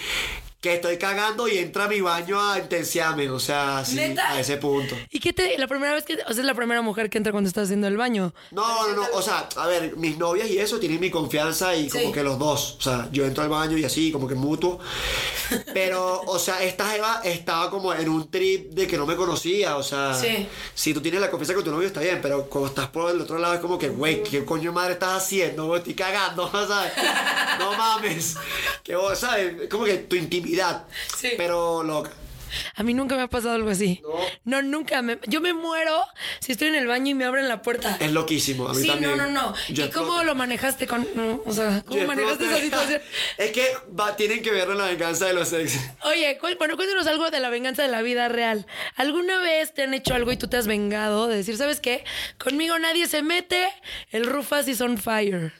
que 0.63 0.75
estoy 0.75 0.97
cagando 0.97 1.49
y 1.49 1.57
entra 1.57 1.83
a 1.83 1.87
mi 1.89 1.99
baño 1.99 2.39
a 2.41 2.57
intensiarme, 2.57 3.29
o 3.29 3.37
sea, 3.37 3.79
así, 3.79 3.95
¿Neta? 3.95 4.31
a 4.31 4.39
ese 4.39 4.55
punto. 4.55 4.95
¿Y 5.11 5.19
qué 5.19 5.33
te, 5.33 5.57
la 5.57 5.67
primera 5.67 5.93
vez 5.93 6.05
que, 6.05 6.13
o 6.13 6.17
sea, 6.33 6.39
es 6.39 6.45
la 6.45 6.53
primera 6.55 6.81
mujer 6.81 7.09
que 7.09 7.17
entra 7.17 7.33
cuando 7.33 7.49
estás 7.49 7.65
haciendo 7.65 7.85
el 7.87 7.97
baño? 7.97 8.33
No, 8.51 8.87
no, 8.87 8.95
no, 8.95 9.05
o 9.11 9.21
sea, 9.21 9.49
a 9.57 9.67
ver, 9.67 9.97
mis 9.97 10.17
novias 10.17 10.49
y 10.49 10.57
eso 10.59 10.79
tienen 10.79 11.01
mi 11.01 11.11
confianza 11.11 11.75
y 11.75 11.89
como 11.89 12.05
Sí. 12.05 12.11
que 12.13 12.23
los 12.23 12.39
dos, 12.39 12.77
o 12.79 12.81
sea, 12.81 13.09
yo 13.11 13.25
entro 13.25 13.43
al 13.43 13.49
baño 13.49 13.77
y 13.77 13.83
así, 13.83 14.09
como 14.09 14.25
que 14.25 14.35
mutuo. 14.35 14.79
Pero, 15.73 16.21
o 16.21 16.39
sea, 16.39 16.63
esta 16.63 16.89
jeva 16.89 17.19
estaba 17.25 17.69
como 17.69 17.93
en 17.93 18.07
un 18.07 18.31
trip 18.31 18.71
de 18.71 18.87
que 18.87 18.97
no 18.97 19.05
me 19.05 19.17
conocía, 19.17 19.75
o 19.75 19.83
sea, 19.83 20.13
Sí. 20.13 20.47
si 20.73 20.93
tú 20.93 21.01
tienes 21.01 21.19
la 21.19 21.29
confianza 21.29 21.53
con 21.55 21.63
tu 21.65 21.71
novio 21.71 21.87
está 21.87 21.99
bien, 21.99 22.19
pero 22.21 22.45
cuando 22.45 22.69
estás 22.69 22.87
por 22.87 23.11
el 23.11 23.19
otro 23.19 23.37
lado 23.37 23.55
es 23.55 23.59
como 23.59 23.77
que, 23.77 23.89
güey, 23.89 24.23
¿qué 24.23 24.45
coño 24.45 24.71
de 24.71 24.75
madre 24.75 24.93
estás 24.93 25.23
haciendo? 25.23 25.75
Estoy 25.75 25.93
cagando, 25.93 26.49
¿sabes? 26.67 26.93
No 27.59 27.73
mames. 27.77 28.35
Que 28.81 28.95
vos, 28.95 29.19
¿sabes? 29.19 29.67
Como 29.69 29.83
que 29.83 29.95
tu 29.97 30.15
intimidad, 30.15 30.52
Sí. 31.17 31.31
pero 31.37 31.83
loca. 31.83 32.11
A 32.75 32.83
mí 32.83 32.93
nunca 32.93 33.15
me 33.15 33.23
ha 33.23 33.27
pasado 33.27 33.55
algo 33.55 33.71
así. 33.71 34.03
No, 34.43 34.61
nunca. 34.61 35.01
Me, 35.01 35.17
yo 35.25 35.41
me 35.41 35.53
muero 35.53 36.03
si 36.39 36.51
estoy 36.51 36.67
en 36.67 36.75
el 36.75 36.85
baño 36.85 37.09
y 37.09 37.13
me 37.15 37.25
abren 37.25 37.47
la 37.47 37.63
puerta. 37.63 37.97
Es 37.99 38.11
loquísimo, 38.11 38.67
a 38.69 38.73
mí 38.75 38.81
sí, 38.83 38.87
también. 38.87 39.17
no, 39.17 39.25
no, 39.25 39.31
no. 39.31 39.55
Yo 39.69 39.85
¿Y 39.85 39.89
cómo 39.89 40.21
lo 40.23 40.35
manejaste 40.35 40.85
con.? 40.85 41.07
no, 41.15 41.41
o 41.47 41.51
sea, 41.51 41.81
¿cómo 41.87 41.99
Yo 41.99 42.05
manejaste 42.05 42.45
esa 42.45 42.59
situación? 42.59 43.01
Es 43.39 43.51
que 43.53 43.65
va- 43.99 44.15
tienen 44.15 44.43
que 44.43 44.51
verlo 44.51 44.73
en 44.73 44.77
la 44.81 44.85
venganza 44.85 45.25
de 45.25 45.33
los 45.33 45.51
ex. 45.51 45.79
Oye, 46.03 46.37
cu- 46.37 46.55
bueno, 46.59 46.75
cuéntanos 46.75 47.07
algo 47.07 47.31
de 47.31 47.39
la 47.39 47.49
venganza 47.49 47.81
de 47.81 47.87
la 47.87 48.03
vida 48.03 48.29
real. 48.29 48.67
¿Alguna 48.97 49.39
vez 49.39 49.73
te 49.73 49.81
han 49.81 49.95
hecho 49.95 50.13
algo 50.13 50.31
y 50.31 50.37
tú 50.37 50.47
te 50.47 50.57
has 50.57 50.67
vengado 50.67 51.25
de 51.27 51.37
decir, 51.37 51.57
¿sabes 51.57 51.79
qué? 51.79 52.03
Conmigo 52.37 52.77
nadie 52.77 53.07
se 53.07 53.23
mete, 53.23 53.67
el 54.11 54.27
Rufas 54.27 54.67
is 54.67 54.79
on 54.79 54.99
fire. 54.99 55.53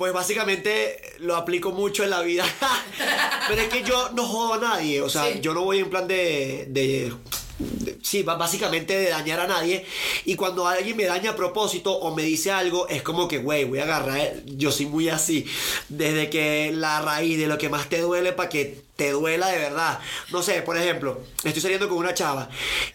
Pues 0.00 0.14
básicamente 0.14 0.96
lo 1.18 1.36
aplico 1.36 1.72
mucho 1.72 2.04
en 2.04 2.08
la 2.08 2.22
vida. 2.22 2.42
Pero 3.48 3.60
es 3.60 3.68
que 3.68 3.82
yo 3.82 4.08
no 4.14 4.26
jodo 4.26 4.54
a 4.54 4.58
nadie. 4.58 5.02
O 5.02 5.10
sea, 5.10 5.30
Sí. 5.30 5.40
yo 5.42 5.52
no 5.52 5.60
voy 5.62 5.80
en 5.80 5.90
plan 5.90 6.08
de, 6.08 6.64
de- 6.70 7.12
de- 7.58 7.98
Sí, 8.02 8.22
básicamente 8.22 8.96
de 8.96 9.10
dañar 9.10 9.40
a 9.40 9.46
nadie. 9.46 9.84
Y 10.24 10.36
cuando 10.36 10.66
alguien 10.66 10.96
me 10.96 11.04
daña 11.04 11.32
a 11.32 11.36
propósito 11.36 11.92
o 11.92 12.14
me 12.16 12.22
dice 12.22 12.50
algo, 12.50 12.88
es 12.88 13.02
como 13.02 13.28
que, 13.28 13.36
güey, 13.36 13.64
voy 13.64 13.80
a 13.80 13.82
agarrar. 13.82 14.36
Yo 14.46 14.72
soy 14.72 14.86
muy 14.86 15.10
así. 15.10 15.44
Desde 15.90 16.30
que 16.30 16.72
la 16.74 17.02
raíz 17.02 17.38
de 17.38 17.46
lo 17.46 17.58
que 17.58 17.68
más 17.68 17.90
te 17.90 18.00
duele 18.00 18.32
para 18.32 18.48
que 18.48 18.80
te 18.96 19.10
duela 19.10 19.48
de 19.48 19.58
verdad. 19.58 20.00
No 20.32 20.42
sé, 20.42 20.62
por 20.62 20.78
ejemplo, 20.78 21.20
estoy 21.44 21.60
saliendo 21.60 21.90
con 21.90 21.98
una 21.98 22.14
chava 22.14 22.48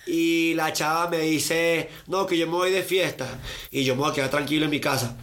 y 0.08 0.56
la 0.56 0.74
chava 0.74 1.08
me 1.08 1.20
dice, 1.20 1.88
no, 2.08 2.26
que 2.26 2.36
yo 2.36 2.48
me 2.48 2.54
voy 2.54 2.72
de 2.72 2.82
fiesta 2.82 3.28
y 3.70 3.84
yo 3.84 3.94
me 3.96 4.02
voy 4.02 4.10
a 4.10 4.14
quedar 4.16 4.32
tranquilo 4.32 4.66
en 4.66 4.72
mi 4.72 4.80
casa. 4.80 5.16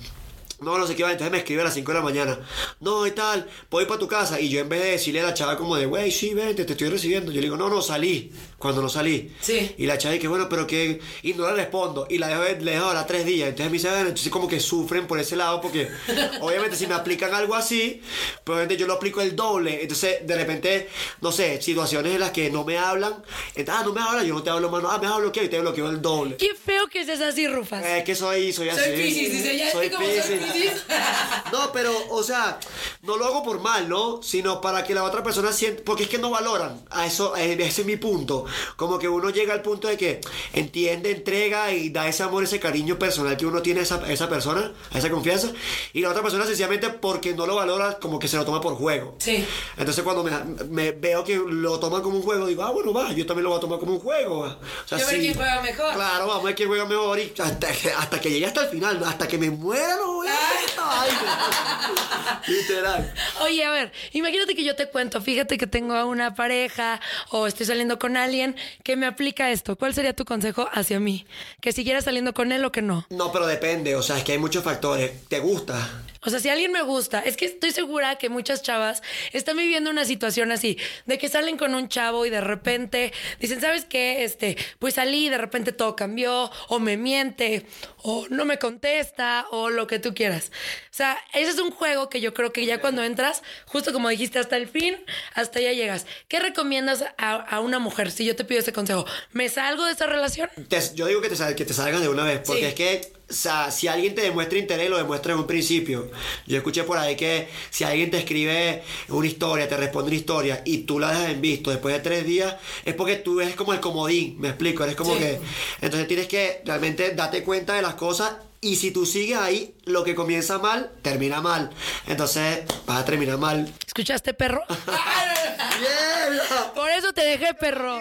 No, 0.63 0.79
no 0.79 0.87
sé 0.87 0.95
qué 0.95 1.03
va. 1.03 1.13
Entonces 1.13 1.33
me 1.33 1.39
escribe 1.39 1.63
a 1.63 1.65
las 1.65 1.75
5 1.75 1.93
de 1.93 1.99
la 1.99 2.05
mañana. 2.05 2.39
No, 2.81 3.07
y 3.07 3.11
tal, 3.11 3.49
voy 3.71 3.87
para 3.87 4.01
tu 4.01 4.09
casa. 4.09 4.41
Y 4.41 4.49
yo 4.49 4.61
en 4.61 4.69
vez 4.69 4.83
de 4.83 4.91
decirle 4.93 5.21
a 5.21 5.25
la 5.25 5.35
chava 5.35 5.57
como 5.57 5.77
de, 5.77 5.87
güey, 5.87 6.11
sí, 6.11 6.35
vente, 6.35 6.65
te 6.65 6.73
estoy 6.73 6.89
recibiendo. 6.89 7.33
Yo 7.33 7.41
le 7.41 7.47
digo, 7.47 7.57
no, 7.57 7.69
no, 7.69 7.83
salí. 7.83 8.33
Cuando 8.63 8.81
no 8.81 8.89
salí. 8.89 9.29
Sí. 9.41 9.75
Y 9.77 9.87
la 9.87 9.99
chava 9.99 10.15
dice, 10.15 10.29
bueno, 10.29 10.49
pero 10.49 10.69
que... 10.69 11.01
Y 11.25 11.35
no 11.35 11.49
le 11.49 11.55
respondo. 11.55 12.07
Y 12.09 12.19
la 12.19 12.29
dejo, 12.29 12.45
le 12.63 12.71
dejo 12.71 12.85
ahora 12.85 13.05
tres 13.05 13.27
días. 13.27 13.49
Entonces 13.49 13.73
me 13.73 13.79
dice, 13.79 13.89
bueno, 13.89 14.07
entonces 14.11 14.31
como 14.31 14.47
que 14.47 14.61
sufren 14.61 15.09
por 15.09 15.19
ese 15.19 15.35
lado 15.35 15.61
porque 15.61 15.89
obviamente 16.41 16.77
si 16.77 16.87
me 16.87 16.95
aplican 16.95 17.35
algo 17.35 17.57
así, 17.57 18.01
pues 18.45 18.55
obviamente 18.55 18.77
yo 18.77 18.87
lo 18.87 18.93
aplico 18.93 19.21
el 19.21 19.35
doble. 19.35 19.83
Entonces 19.83 20.25
de 20.25 20.37
repente, 20.37 20.89
no 21.21 21.33
sé, 21.33 21.61
situaciones 21.61 22.15
en 22.15 22.21
las 22.21 22.31
que 22.31 22.51
no 22.51 22.63
me 22.63 22.79
hablan. 22.79 23.25
Entonces, 23.57 23.75
ah, 23.77 23.83
no 23.85 23.93
me 23.93 24.01
hablan, 24.01 24.25
yo 24.25 24.35
no 24.35 24.45
te 24.45 24.51
hablo 24.51 24.71
más. 24.71 24.85
Ah, 24.87 24.99
me 25.01 25.09
has 25.09 25.17
bloqueado 25.17 25.47
y 25.49 25.51
te 25.51 25.59
bloqueo 25.59 25.91
el 25.91 26.01
doble. 26.01 26.37
Qué 26.37 26.55
feo 26.55 26.87
que 26.87 27.05
seas 27.05 27.21
así, 27.21 27.49
Rufas. 27.49 27.85
Es 27.85 28.05
que 28.05 28.15
soy, 28.15 28.53
soy 28.53 28.69
así. 28.69 28.81
Soy 28.81 28.93
Piscis, 28.97 29.33
dice, 29.33 29.59
ya 29.59 29.73
soy 29.73 29.91
como 29.91 30.07
soy 30.07 30.39
Piscis. 30.39 30.53
Piscis. 30.53 30.85
No, 31.51 31.71
pero, 31.73 31.93
o 32.11 32.23
sea, 32.23 32.61
no 33.03 33.17
lo 33.17 33.27
hago 33.27 33.43
por 33.43 33.61
mal, 33.61 33.89
¿no? 33.89 34.23
Sino 34.23 34.61
para 34.61 34.85
que 34.85 34.95
la 34.95 35.03
otra 35.03 35.23
persona 35.23 35.53
sienta. 35.53 35.83
Porque 35.85 36.05
es 36.05 36.09
que 36.09 36.19
no 36.19 36.31
valoran. 36.31 36.81
A 36.91 37.07
eso, 37.07 37.35
ese 37.37 37.83
es 37.83 37.87
mi 37.87 37.97
punto. 37.97 38.47
Como 38.76 38.98
que 38.98 39.09
uno 39.09 39.30
llega 39.30 39.55
al 39.55 39.62
punto 39.62 39.88
de 39.88 39.96
que 39.96 40.20
entiende, 40.53 41.11
entrega 41.11 41.72
y 41.72 41.90
da 41.90 42.09
ese 42.09 42.22
amor, 42.22 42.44
ese 42.44 42.61
cariño 42.61 42.98
personal 42.98 43.36
que 43.36 43.46
uno 43.46 43.62
tiene 43.62 43.80
a 43.80 43.82
esa, 43.84 43.96
a 43.96 44.12
esa 44.12 44.28
persona, 44.28 44.72
a 44.92 44.98
esa 44.98 45.11
confianza. 45.11 45.48
Y 45.92 46.00
la 46.00 46.11
otra 46.11 46.22
persona, 46.22 46.44
sencillamente 46.46 46.88
porque 46.90 47.34
no 47.34 47.46
lo 47.46 47.57
valora, 47.57 47.98
como 47.98 48.18
que 48.18 48.28
se 48.28 48.36
lo 48.36 48.44
toma 48.44 48.61
por 48.61 48.74
juego. 48.74 49.16
Sí. 49.18 49.44
Entonces, 49.76 50.03
cuando 50.05 50.22
me, 50.24 50.32
me 50.68 50.92
veo 50.92 51.24
que 51.24 51.36
lo 51.36 51.78
toman 51.78 52.03
como 52.03 52.16
un 52.16 52.22
juego, 52.22 52.46
digo, 52.46 52.62
ah, 52.62 52.70
bueno, 52.70 52.92
va, 52.92 53.12
yo 53.12 53.26
también 53.26 53.44
lo 53.44 53.50
voy 53.50 53.59
a 53.59 53.61
tomar 53.61 53.78
como 53.78 53.92
un 53.92 54.00
juego. 54.00 54.40
va. 54.40 54.59
O 54.84 54.88
sea, 54.88 54.98
Yo 54.98 55.07
ver 55.07 55.14
sí. 55.16 55.20
quién 55.22 55.34
juega 55.34 55.61
mejor. 55.62 55.94
Claro, 55.94 56.26
vamos 56.26 56.42
a 56.42 56.46
ver 56.46 56.55
quién 56.55 56.68
juega 56.68 56.84
mejor 56.86 57.18
y 57.18 57.32
hasta, 57.38 57.68
que- 57.72 57.90
hasta 57.92 58.20
que 58.20 58.30
llegue 58.30 58.46
hasta 58.46 58.62
el 58.64 58.68
final, 58.70 59.03
hasta 59.05 59.28
que 59.28 59.38
me 59.38 59.50
muera, 59.50 59.96
no 59.96 60.12
voy 60.14 60.28
a 60.28 60.32
esta. 60.66 62.42
Literal. 62.48 63.14
Oye, 63.42 63.64
a 63.64 63.70
ver, 63.70 63.92
imagínate 64.12 64.55
que 64.55 64.64
yo 64.64 64.74
te 64.76 64.88
cuento, 64.88 65.20
fíjate 65.20 65.59
que 65.59 65.66
tengo 65.66 65.94
a 65.94 66.05
una 66.05 66.34
pareja 66.34 67.00
o 67.30 67.46
estoy 67.46 67.66
saliendo 67.66 67.98
con 67.98 68.16
alguien 68.16 68.41
que 68.82 68.97
me 68.97 69.07
aplica 69.07 69.51
esto. 69.51 69.76
¿Cuál 69.76 69.95
sería 69.95 70.14
tu 70.14 70.24
consejo 70.24 70.68
hacia 70.72 71.01
mí? 71.01 71.26
¿Que 71.61 71.72
siguiera 71.72 72.01
saliendo 72.01 72.34
con 72.34 72.53
él 72.53 72.64
o 72.64 72.72
que 72.72 72.82
no? 72.82 73.07
No, 73.11 73.32
pero 73.32 73.47
depende, 73.47 73.97
o 73.97 74.03
sea, 74.03 74.18
es 74.18 74.24
que 74.24 74.32
hay 74.32 74.38
muchos 74.38 74.64
factores. 74.64 75.12
¿Te 75.28 75.40
gusta? 75.40 76.03
O 76.25 76.31
sea, 76.31 76.39
si 76.39 76.49
alguien 76.49 76.70
me 76.70 76.83
gusta, 76.83 77.20
es 77.20 77.37
que 77.37 77.47
estoy 77.47 77.73
segura 77.73 78.16
que 78.16 78.29
muchas 78.29 78.62
chavas 78.62 79.03
están 79.33 79.57
viviendo 79.57 79.91
una 79.91 80.05
situación 80.05 80.53
así, 80.53 80.79
de 81.07 81.18
que 81.18 81.29
salen 81.29 81.57
con 81.57 81.75
un 81.75 81.89
chavo 81.89 82.25
y 82.27 82.31
de 82.31 82.41
repente 82.41 83.12
dicen, 83.41 83.61
¿sabes 83.61 83.85
qué? 83.85 84.23
Este, 84.25 84.57
pues 84.79 84.95
salí 84.95 85.27
y 85.27 85.29
de 85.31 85.39
repente 85.39 85.73
todo 85.73 85.97
cambió, 85.97 86.51
o 86.68 86.79
me 86.79 86.97
miente, 86.97 87.66
o 88.03 88.27
no 88.31 88.45
me 88.45 88.59
contesta, 88.59 89.47
o 89.51 89.68
lo 89.70 89.87
que 89.87 89.99
tú 89.99 90.14
quieras. 90.14 90.53
O 90.91 90.95
sea, 90.95 91.18
ese 91.35 91.51
es 91.51 91.59
un 91.59 91.70
juego 91.73 92.09
que 92.09 92.20
yo 92.20 92.33
creo 92.35 92.53
que 92.53 92.66
ya 92.66 92.81
cuando 92.81 93.03
entras, 93.03 93.43
justo 93.66 93.93
como 93.93 94.09
dijiste, 94.09 94.39
hasta 94.39 94.57
el 94.57 94.68
fin, 94.68 94.97
hasta 95.35 95.59
allá 95.59 95.73
llegas. 95.73 96.07
¿Qué 96.29 96.39
recomiendas 96.39 97.05
a, 97.18 97.33
a 97.35 97.61
una 97.61 97.79
mujer 97.81 98.11
si 98.12 98.25
yo 98.25 98.37
te 98.37 98.45
pido 98.45 98.61
ese 98.61 98.73
consejo? 98.73 99.05
¿Me 99.33 99.49
salgo 99.49 99.85
de 99.87 99.93
esa 99.93 100.07
relación? 100.07 100.49
Te- 100.68 100.95
yo 100.95 101.07
digo 101.07 101.20
que 101.20 101.29
te, 101.31 101.55
que 101.57 101.64
te 101.64 101.75
salgas 101.75 102.01
de 102.01 102.09
una 102.09 102.25
vez, 102.25 102.41
porque 102.47 102.61
Sí. 102.62 102.66
es 102.66 102.75
que, 102.75 103.12
o 103.33 103.35
sea, 103.35 103.70
si 103.70 103.89
alguien 103.89 104.14
te 104.14 104.20
demuestra 104.20 104.59
interés, 104.59 104.91
lo 104.91 104.99
demuestra 104.99 105.33
en 105.33 105.39
un 105.39 105.47
principio. 105.47 106.11
Yo 106.47 106.59
escuché 106.59 106.85
por 106.85 106.99
ahí 106.99 107.16
que 107.16 107.49
si 107.70 107.85
alguien 107.85 108.11
te 108.11 108.18
escribe 108.18 108.83
una 109.09 109.26
historia, 109.26 109.66
te 109.68 109.76
responde 109.76 110.09
una 110.11 110.16
historia 110.18 110.62
y 110.66 110.78
tú 110.78 110.99
la 110.99 111.09
dejas 111.11 111.30
en 111.30 111.41
visto 111.41 111.70
después 111.70 111.95
de 111.95 112.01
tres 112.01 112.26
días, 112.26 112.57
es 112.85 112.95
porque 112.95 113.16
tú 113.16 113.41
eres 113.41 113.55
como 113.57 113.72
el 113.72 113.80
comodín, 113.80 114.39
me 114.39 114.49
explico, 114.49 114.85
eres 114.85 114.97
como 114.97 115.14
Sí. 115.14 115.18
que. 115.20 115.41
Entonces 115.80 116.07
tienes 116.09 116.26
que 116.28 116.62
realmente 116.64 117.14
darte 117.14 117.43
cuenta 117.43 117.74
de 117.74 117.83
las 117.83 117.95
cosas. 117.95 118.35
Y 118.64 118.76
si 118.76 118.93
tú 118.93 119.05
sigues 119.07 119.37
ahí, 119.39 119.74
lo 119.87 120.05
que 120.05 120.14
comienza 120.14 120.59
mal, 120.59 120.93
termina 121.03 121.41
mal. 121.41 121.70
Entonces, 122.07 122.61
vas 122.87 123.01
a 123.01 123.05
terminar 123.05 123.37
mal. 123.39 123.72
¿Escuchaste, 123.85 124.35
perro? 124.35 124.62
Por 126.74 126.89
eso 126.91 127.12
te 127.12 127.22
dejé, 127.24 127.55
perro. 127.55 128.01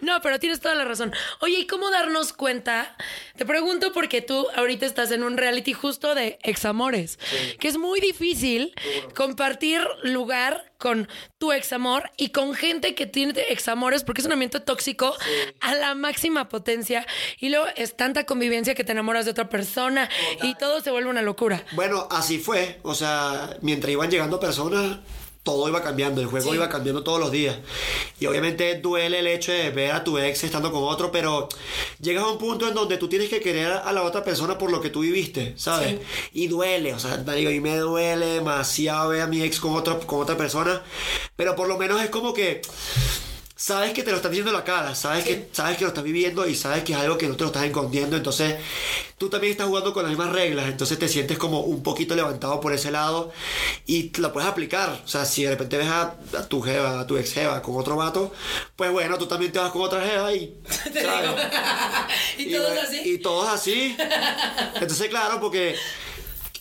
No, 0.00 0.20
pero 0.20 0.38
tienes 0.38 0.60
toda 0.60 0.74
la 0.74 0.84
razón. 0.84 1.12
Oye, 1.40 1.58
¿y 1.60 1.66
cómo 1.66 1.90
darnos 1.90 2.32
cuenta? 2.32 2.96
Te 3.36 3.44
pregunto 3.44 3.92
porque 3.92 4.22
tú 4.22 4.46
ahorita 4.54 4.86
estás 4.86 5.10
en 5.10 5.22
un 5.22 5.36
reality 5.36 5.72
justo 5.72 6.14
de 6.14 6.38
examores, 6.42 7.18
que 7.58 7.68
es 7.68 7.78
muy 7.78 8.00
difícil 8.00 8.74
compartir 9.14 9.80
lugar 10.02 10.72
con 10.78 11.08
tu 11.38 11.52
examor 11.52 12.10
y 12.16 12.30
con 12.30 12.54
gente 12.54 12.94
que 12.94 13.06
tiene 13.06 13.34
examores 13.48 14.04
porque 14.04 14.20
es 14.20 14.26
un 14.26 14.32
ambiente 14.32 14.60
tóxico 14.60 15.14
a 15.60 15.74
la 15.74 15.94
máxima 15.94 16.48
potencia 16.48 17.06
y 17.38 17.48
luego 17.48 17.66
es 17.76 17.96
tanta 17.96 18.24
convivencia 18.24 18.74
que 18.74 18.84
te 18.84 18.92
enamoras 18.92 19.24
de 19.24 19.30
otra 19.30 19.48
persona 19.48 20.08
y 20.42 20.54
todo 20.56 20.80
se 20.80 20.90
vuelve 20.90 21.10
una 21.10 21.22
locura. 21.22 21.64
Bueno, 21.72 22.08
así 22.10 22.38
fue. 22.38 22.80
O 22.82 22.94
sea, 22.94 23.56
mientras 23.62 23.92
iban 23.92 24.10
llegando 24.10 24.38
personas, 24.38 24.98
todo 25.46 25.68
iba 25.68 25.80
cambiando. 25.80 26.20
El 26.20 26.26
juego 26.26 26.50
Sí. 26.50 26.56
iba 26.56 26.68
cambiando 26.68 27.02
todos 27.04 27.20
los 27.20 27.30
días. 27.30 27.56
Y 28.20 28.26
obviamente 28.26 28.74
duele 28.80 29.20
el 29.20 29.28
hecho 29.28 29.52
de 29.52 29.70
ver 29.70 29.92
a 29.92 30.02
tu 30.02 30.18
ex 30.18 30.42
estando 30.42 30.72
con 30.72 30.82
otro, 30.82 31.12
pero 31.12 31.48
llegas 32.00 32.24
a 32.24 32.26
un 32.26 32.36
punto 32.36 32.66
en 32.68 32.74
donde 32.74 32.96
tú 32.98 33.08
tienes 33.08 33.30
que 33.30 33.40
querer 33.40 33.68
a 33.72 33.92
la 33.92 34.02
otra 34.02 34.24
persona 34.24 34.58
por 34.58 34.70
lo 34.72 34.80
que 34.80 34.90
tú 34.90 35.00
viviste, 35.00 35.54
¿sabes? 35.56 35.90
Sí. 35.90 35.98
Y 36.32 36.48
duele. 36.48 36.92
O 36.94 36.98
sea, 36.98 37.16
digo, 37.18 37.50
y 37.50 37.60
me 37.60 37.76
duele 37.76 38.26
demasiado 38.26 39.10
ver 39.10 39.22
a 39.22 39.26
mi 39.28 39.40
ex 39.42 39.60
con 39.60 39.74
otra, 39.76 39.98
con 40.00 40.20
otra 40.20 40.36
persona. 40.36 40.82
Pero 41.36 41.54
por 41.54 41.68
lo 41.68 41.78
menos 41.78 42.02
es 42.02 42.10
como 42.10 42.34
que 42.34 42.60
sabes 43.58 43.94
que 43.94 44.02
te 44.02 44.10
lo 44.10 44.18
estás 44.18 44.30
viendo 44.30 44.50
en 44.50 44.56
la 44.56 44.64
cara, 44.64 44.94
sabes, 44.94 45.24
que, 45.24 45.48
sabes 45.50 45.78
que 45.78 45.84
lo 45.84 45.88
estás 45.88 46.04
viviendo 46.04 46.46
y 46.46 46.54
sabes 46.54 46.84
que 46.84 46.92
es 46.92 46.98
algo 46.98 47.16
que 47.16 47.26
no 47.26 47.36
te 47.36 47.42
lo 47.42 47.46
estás 47.46 47.64
escondiendo, 47.64 48.14
entonces 48.14 48.56
tú 49.16 49.30
también 49.30 49.52
estás 49.52 49.66
jugando 49.66 49.94
con 49.94 50.02
las 50.02 50.10
mismas 50.10 50.30
reglas, 50.30 50.66
entonces 50.66 50.98
te 50.98 51.08
sientes 51.08 51.38
como 51.38 51.60
un 51.60 51.82
poquito 51.82 52.14
levantado 52.14 52.60
por 52.60 52.74
ese 52.74 52.90
lado 52.90 53.32
y 53.86 54.12
lo 54.18 54.30
puedes 54.30 54.48
aplicar, 54.48 55.00
o 55.02 55.08
sea, 55.08 55.24
si 55.24 55.44
de 55.44 55.50
repente 55.50 55.78
ves 55.78 55.88
a, 55.88 56.16
a 56.36 56.48
tu 56.48 56.60
jeva, 56.60 57.00
a 57.00 57.06
tu 57.06 57.16
ex 57.16 57.32
jeva 57.32 57.62
con 57.62 57.76
otro 57.76 57.96
vato, 57.96 58.30
pues 58.76 58.92
bueno, 58.92 59.16
tú 59.16 59.26
también 59.26 59.50
te 59.50 59.58
vas 59.58 59.72
con 59.72 59.80
otra 59.80 60.04
jeva 60.04 60.34
y... 60.34 60.54
¿sabes? 60.92 61.30
y 62.36 62.52
todos 62.52 62.68
bueno, 62.68 62.82
así. 62.82 63.00
Y 63.04 63.18
todos 63.18 63.48
así. 63.48 63.96
Entonces, 64.74 65.08
claro, 65.08 65.40
porque 65.40 65.76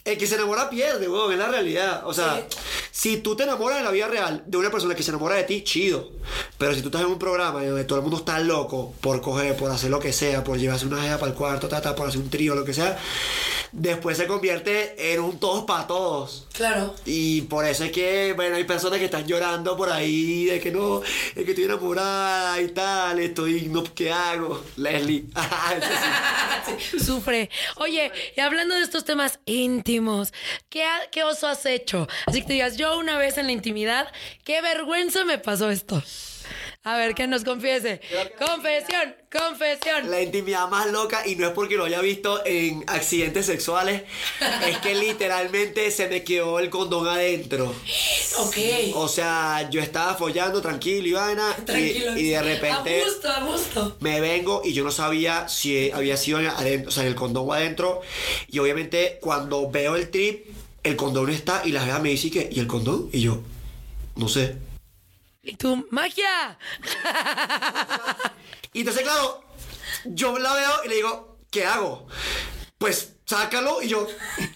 el 0.06 0.20
que 0.20 0.28
se 0.28 0.36
enamora 0.36 0.70
pierde, 0.70 1.10
weón, 1.10 1.32
es 1.32 1.40
la 1.40 1.48
realidad. 1.48 2.04
O 2.06 2.14
sea, 2.14 2.48
si 2.92 3.18
tú 3.18 3.36
te 3.36 3.44
enamoras 3.44 3.80
en 3.80 3.86
la 3.86 3.92
vida 3.92 4.08
real 4.08 4.44
de 4.46 4.58
una 4.58 4.70
persona 4.70 4.94
que 4.94 5.02
se 5.02 5.10
enamora 5.10 5.36
de 5.36 5.46
ti, 5.46 5.64
chido. 5.64 6.12
Pero 6.60 6.76
si 6.76 6.82
tú 6.82 6.90
estás 6.90 7.02
en 7.02 7.08
un 7.08 7.18
programa 7.18 7.64
donde 7.64 7.86
todo 7.86 7.98
el 7.98 8.04
mundo 8.04 8.18
está 8.18 8.40
loco 8.40 8.94
por 9.02 9.20
coger, 9.22 9.56
por 9.58 9.72
hacer 9.72 9.90
lo 9.90 10.00
que 10.00 10.14
sea, 10.14 10.44
por 10.44 10.60
llevarse 10.60 10.86
una 10.86 11.02
jeva 11.02 11.18
para 11.18 11.32
el 11.32 11.38
cuarto, 11.38 11.68
ta, 11.68 11.82
ta, 11.82 11.96
por 11.96 12.08
hacer 12.08 12.22
un 12.22 12.30
trío, 12.30 12.54
lo 12.54 12.64
que 12.64 12.74
sea, 12.76 13.00
después 13.72 14.16
se 14.16 14.28
convierte 14.28 15.14
en 15.14 15.22
un 15.22 15.40
todos 15.40 15.66
para 15.66 15.88
todos. 15.88 16.48
Claro. 16.54 16.94
Y 17.06 17.42
por 17.42 17.66
eso 17.66 17.84
es 17.84 17.92
que, 17.92 18.34
bueno, 18.34 18.58
hay 18.58 18.64
personas 18.64 19.00
que 19.00 19.06
están 19.06 19.26
llorando 19.26 19.76
por 19.76 19.90
ahí 19.90 20.46
de 20.46 20.60
que 20.60 20.72
no, 20.72 21.02
es 21.02 21.44
que 21.44 21.50
estoy 21.50 21.64
enamorada 21.64 22.62
y 22.62 22.68
tal, 22.70 23.20
estoy, 23.20 23.70
no, 23.72 23.84
¿qué 23.96 24.12
hago? 24.12 24.64
Leslie. 24.78 25.26
Entonces, 25.74 26.00
Sufre. 27.06 27.50
Oye, 27.78 28.12
y 28.38 28.40
hablando 28.40 28.76
de 28.76 28.84
estos 28.84 29.04
temas 29.04 29.40
íntimos, 29.46 29.95
¿qué, 30.70 30.86
¿qué 31.12 31.24
oso 31.24 31.48
has 31.48 31.66
hecho? 31.66 32.08
Así 32.26 32.42
que 32.42 32.48
te 32.48 32.54
digas, 32.54 32.78
yo 32.78 32.98
una 32.98 33.18
vez 33.18 33.38
en 33.38 33.46
la 33.48 33.52
intimidad, 33.52 34.12
qué 34.44 34.62
vergüenza 34.62 35.24
me 35.26 35.38
pasó 35.38 35.70
esto. 35.70 36.02
A 36.88 36.96
ver, 36.98 37.16
que 37.16 37.26
nos 37.26 37.44
confiese. 37.44 38.00
Confesión, 38.38 39.16
confesión. 39.32 40.12
La 40.12 40.22
intimidad 40.22 40.70
más 40.70 40.86
loca, 40.92 41.28
y 41.28 41.36
no 41.36 41.48
es 41.48 41.54
porque 41.54 41.76
lo 41.78 41.86
haya 41.86 42.00
visto 42.00 42.46
en 42.46 42.84
accidentes 42.88 43.48
sexuales, 43.48 44.04
es 44.68 44.78
que 44.78 44.94
literalmente 44.94 45.90
se 45.90 46.08
me 46.08 46.24
quedó 46.24 46.60
el 46.60 46.70
condón 46.70 47.08
adentro. 47.08 47.74
Ok. 48.38 48.58
O 48.94 49.08
sea, 49.08 49.68
yo 49.72 49.82
estaba 49.82 50.14
follando 50.14 50.62
tranquilo 50.62 51.08
y 51.08 51.14
vaina, 51.14 51.56
y- 51.58 51.62
Tranquilo. 51.64 52.18
y, 52.18 52.30
de 52.30 52.42
repente 52.44 53.02
A 53.02 53.06
gusto, 53.06 53.30
a 53.32 53.40
gusto. 53.44 53.98
me 54.02 54.22
vengo 54.22 54.62
y 54.64 54.74
yo 54.74 54.84
no 54.84 54.92
sabía 54.92 55.48
si 55.50 55.90
había 55.90 56.18
sido 56.18 56.38
adentro, 56.38 56.90
o 56.90 56.92
sea, 56.92 57.02
en 57.04 57.10
el 57.10 57.16
condón 57.16 57.50
o 57.50 57.54
adentro. 57.54 58.02
Y 58.48 58.60
obviamente 58.60 59.18
cuando 59.22 59.72
veo 59.72 59.96
el 59.96 60.12
trip, 60.12 60.46
el 60.84 60.96
condón 60.96 61.32
está 61.32 61.64
y 61.66 61.72
la 61.72 61.84
vea 61.84 61.98
me 61.98 62.10
dice 62.10 62.30
que, 62.30 62.48
¿y 62.52 62.60
el 62.60 62.68
condón? 62.68 63.10
Y 63.12 63.22
yo, 63.22 63.40
no 64.18 64.28
sé. 64.30 64.56
¿Y 65.46 65.56
tú, 65.58 65.88
magia? 65.92 66.58
Y 68.74 68.80
entonces, 68.80 69.04
claro, 69.04 69.44
yo 70.06 70.40
la 70.40 70.54
veo 70.54 70.84
y 70.86 70.88
le 70.90 70.96
digo, 70.96 71.38
¿qué 71.52 71.66
hago? 71.66 72.08
Pues 72.80 73.14
sácalo 73.26 73.82
y 73.82 73.88
yo, 73.88 74.08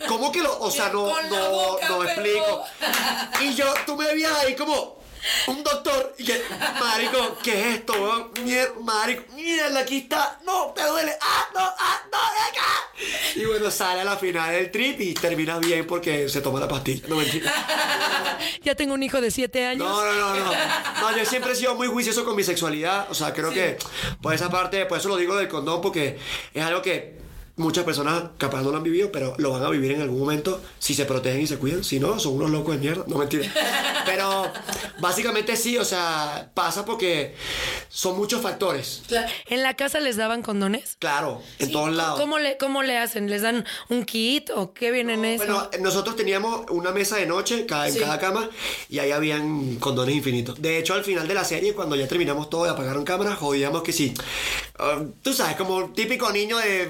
¿cómo 0.07 0.31
que 0.31 0.41
lo? 0.41 0.59
O 0.59 0.71
sea, 0.71 0.89
no, 0.93 1.21
no, 1.21 1.49
boca, 1.51 1.89
no 1.89 2.03
explico. 2.03 2.65
Y 3.41 3.53
yo, 3.53 3.71
tú 3.85 3.95
me 3.95 4.05
veías 4.07 4.33
ahí 4.39 4.55
como 4.55 4.98
un 5.47 5.63
doctor 5.63 6.15
y 6.17 6.25
que, 6.25 6.41
marico, 6.79 7.37
¿qué 7.43 7.59
es 7.59 7.75
esto, 7.77 7.93
weón? 7.93 8.33
Mier- 8.45 8.73
marico, 8.81 9.23
mierda, 9.33 9.79
aquí 9.81 9.97
está, 9.99 10.39
no, 10.45 10.73
te 10.75 10.83
duele, 10.83 11.13
ah, 11.21 11.47
no, 11.53 11.59
ah, 11.61 12.01
no, 12.11 12.17
de 12.17 12.49
acá. 12.49 13.35
Y 13.35 13.45
bueno, 13.45 13.71
sale 13.71 14.01
a 14.01 14.03
la 14.03 14.17
final 14.17 14.51
del 14.51 14.71
trip 14.71 14.99
y 15.01 15.13
termina 15.13 15.57
bien 15.59 15.85
porque 15.87 16.27
se 16.29 16.41
toma 16.41 16.59
la 16.59 16.67
pastilla. 16.67 17.07
No, 17.07 17.15
mentira. 17.17 17.53
Ya 18.63 18.75
tengo 18.75 18.93
un 18.93 19.03
hijo 19.03 19.19
de 19.21 19.31
siete 19.31 19.65
años. 19.65 19.87
No, 19.87 20.03
no, 20.05 20.13
no, 20.13 20.35
no. 20.35 20.51
No, 21.01 21.17
yo 21.17 21.25
siempre 21.25 21.51
he 21.53 21.55
sido 21.55 21.75
muy 21.75 21.87
juicioso 21.87 22.23
con 22.25 22.35
mi 22.35 22.43
sexualidad. 22.43 23.07
O 23.09 23.13
sea, 23.13 23.33
creo 23.33 23.51
que 23.51 23.77
por 24.21 24.33
esa 24.33 24.49
parte, 24.49 24.85
por 24.85 24.97
eso 24.97 25.09
lo 25.09 25.17
digo 25.17 25.35
del 25.35 25.47
condón, 25.47 25.81
porque 25.81 26.17
es 26.53 26.63
algo 26.63 26.81
que 26.81 27.18
muchas 27.59 27.83
personas 27.83 28.23
capaz 28.37 28.61
no 28.63 28.71
lo 28.71 28.77
han 28.77 28.83
vivido, 28.83 29.11
pero 29.11 29.35
lo 29.37 29.51
van 29.51 29.63
a 29.63 29.69
vivir 29.69 29.91
en 29.91 30.01
algún 30.01 30.19
momento 30.19 30.61
si 30.79 30.93
se 30.93 31.05
protegen 31.05 31.41
y 31.41 31.47
se 31.47 31.57
cuidan. 31.57 31.83
Si 31.83 31.99
no, 31.99 32.17
son 32.19 32.33
unos 32.33 32.49
locos 32.49 32.75
de 32.75 32.79
mierda. 32.79 33.03
No 33.07 33.17
mentira. 33.17 33.51
Pero 34.05 34.51
básicamente 34.99 35.55
sí, 35.55 35.77
o 35.77 35.85
sea, 35.85 36.49
pasa 36.53 36.83
porque 36.85 37.35
son 37.89 38.17
muchos 38.17 38.41
factores. 38.41 39.03
¿En 39.47 39.61
la 39.61 39.75
casa 39.75 39.99
les 39.99 40.15
daban 40.15 40.41
condones? 40.41 40.95
Claro, 40.97 41.43
en 41.59 41.71
todos 41.71 41.91
lados. 41.91 42.19
¿Cómo 42.19 42.39
le, 42.39 42.57
¿Cómo 42.57 42.81
le 42.81 42.97
hacen? 42.97 43.29
¿Les 43.29 43.41
dan 43.41 43.65
un 43.89 44.05
kit 44.05 44.49
o 44.55 44.73
qué 44.73 44.89
viene 44.91 45.13
en 45.13 45.25
eso? 45.25 45.45
Bueno, 45.45 45.69
nosotros 45.81 46.15
teníamos 46.15 46.65
una 46.71 46.91
mesa 46.91 47.17
de 47.17 47.27
noche 47.27 47.65
cada, 47.65 47.87
en 47.87 47.95
cada 47.97 48.19
cama 48.19 48.49
y 48.89 48.99
ahí 48.99 49.11
habían 49.11 49.75
condones 49.75 50.15
infinitos. 50.15 50.59
De 50.59 50.79
hecho, 50.79 50.93
al 50.93 51.03
final 51.03 51.27
de 51.27 51.33
la 51.33 51.43
serie, 51.43 51.73
cuando 51.73 51.95
ya 51.95 52.07
terminamos 52.07 52.49
todo 52.49 52.65
y 52.65 52.69
apagaron 52.69 53.03
cámaras, 53.03 53.37
jodíamos 53.37 53.83
que 53.83 53.93
sí. 53.93 54.13
Ah, 54.79 55.03
tú 55.21 55.33
sabes, 55.33 55.55
como 55.55 55.89
típico 55.91 56.31
niño 56.31 56.57
de 56.57 56.89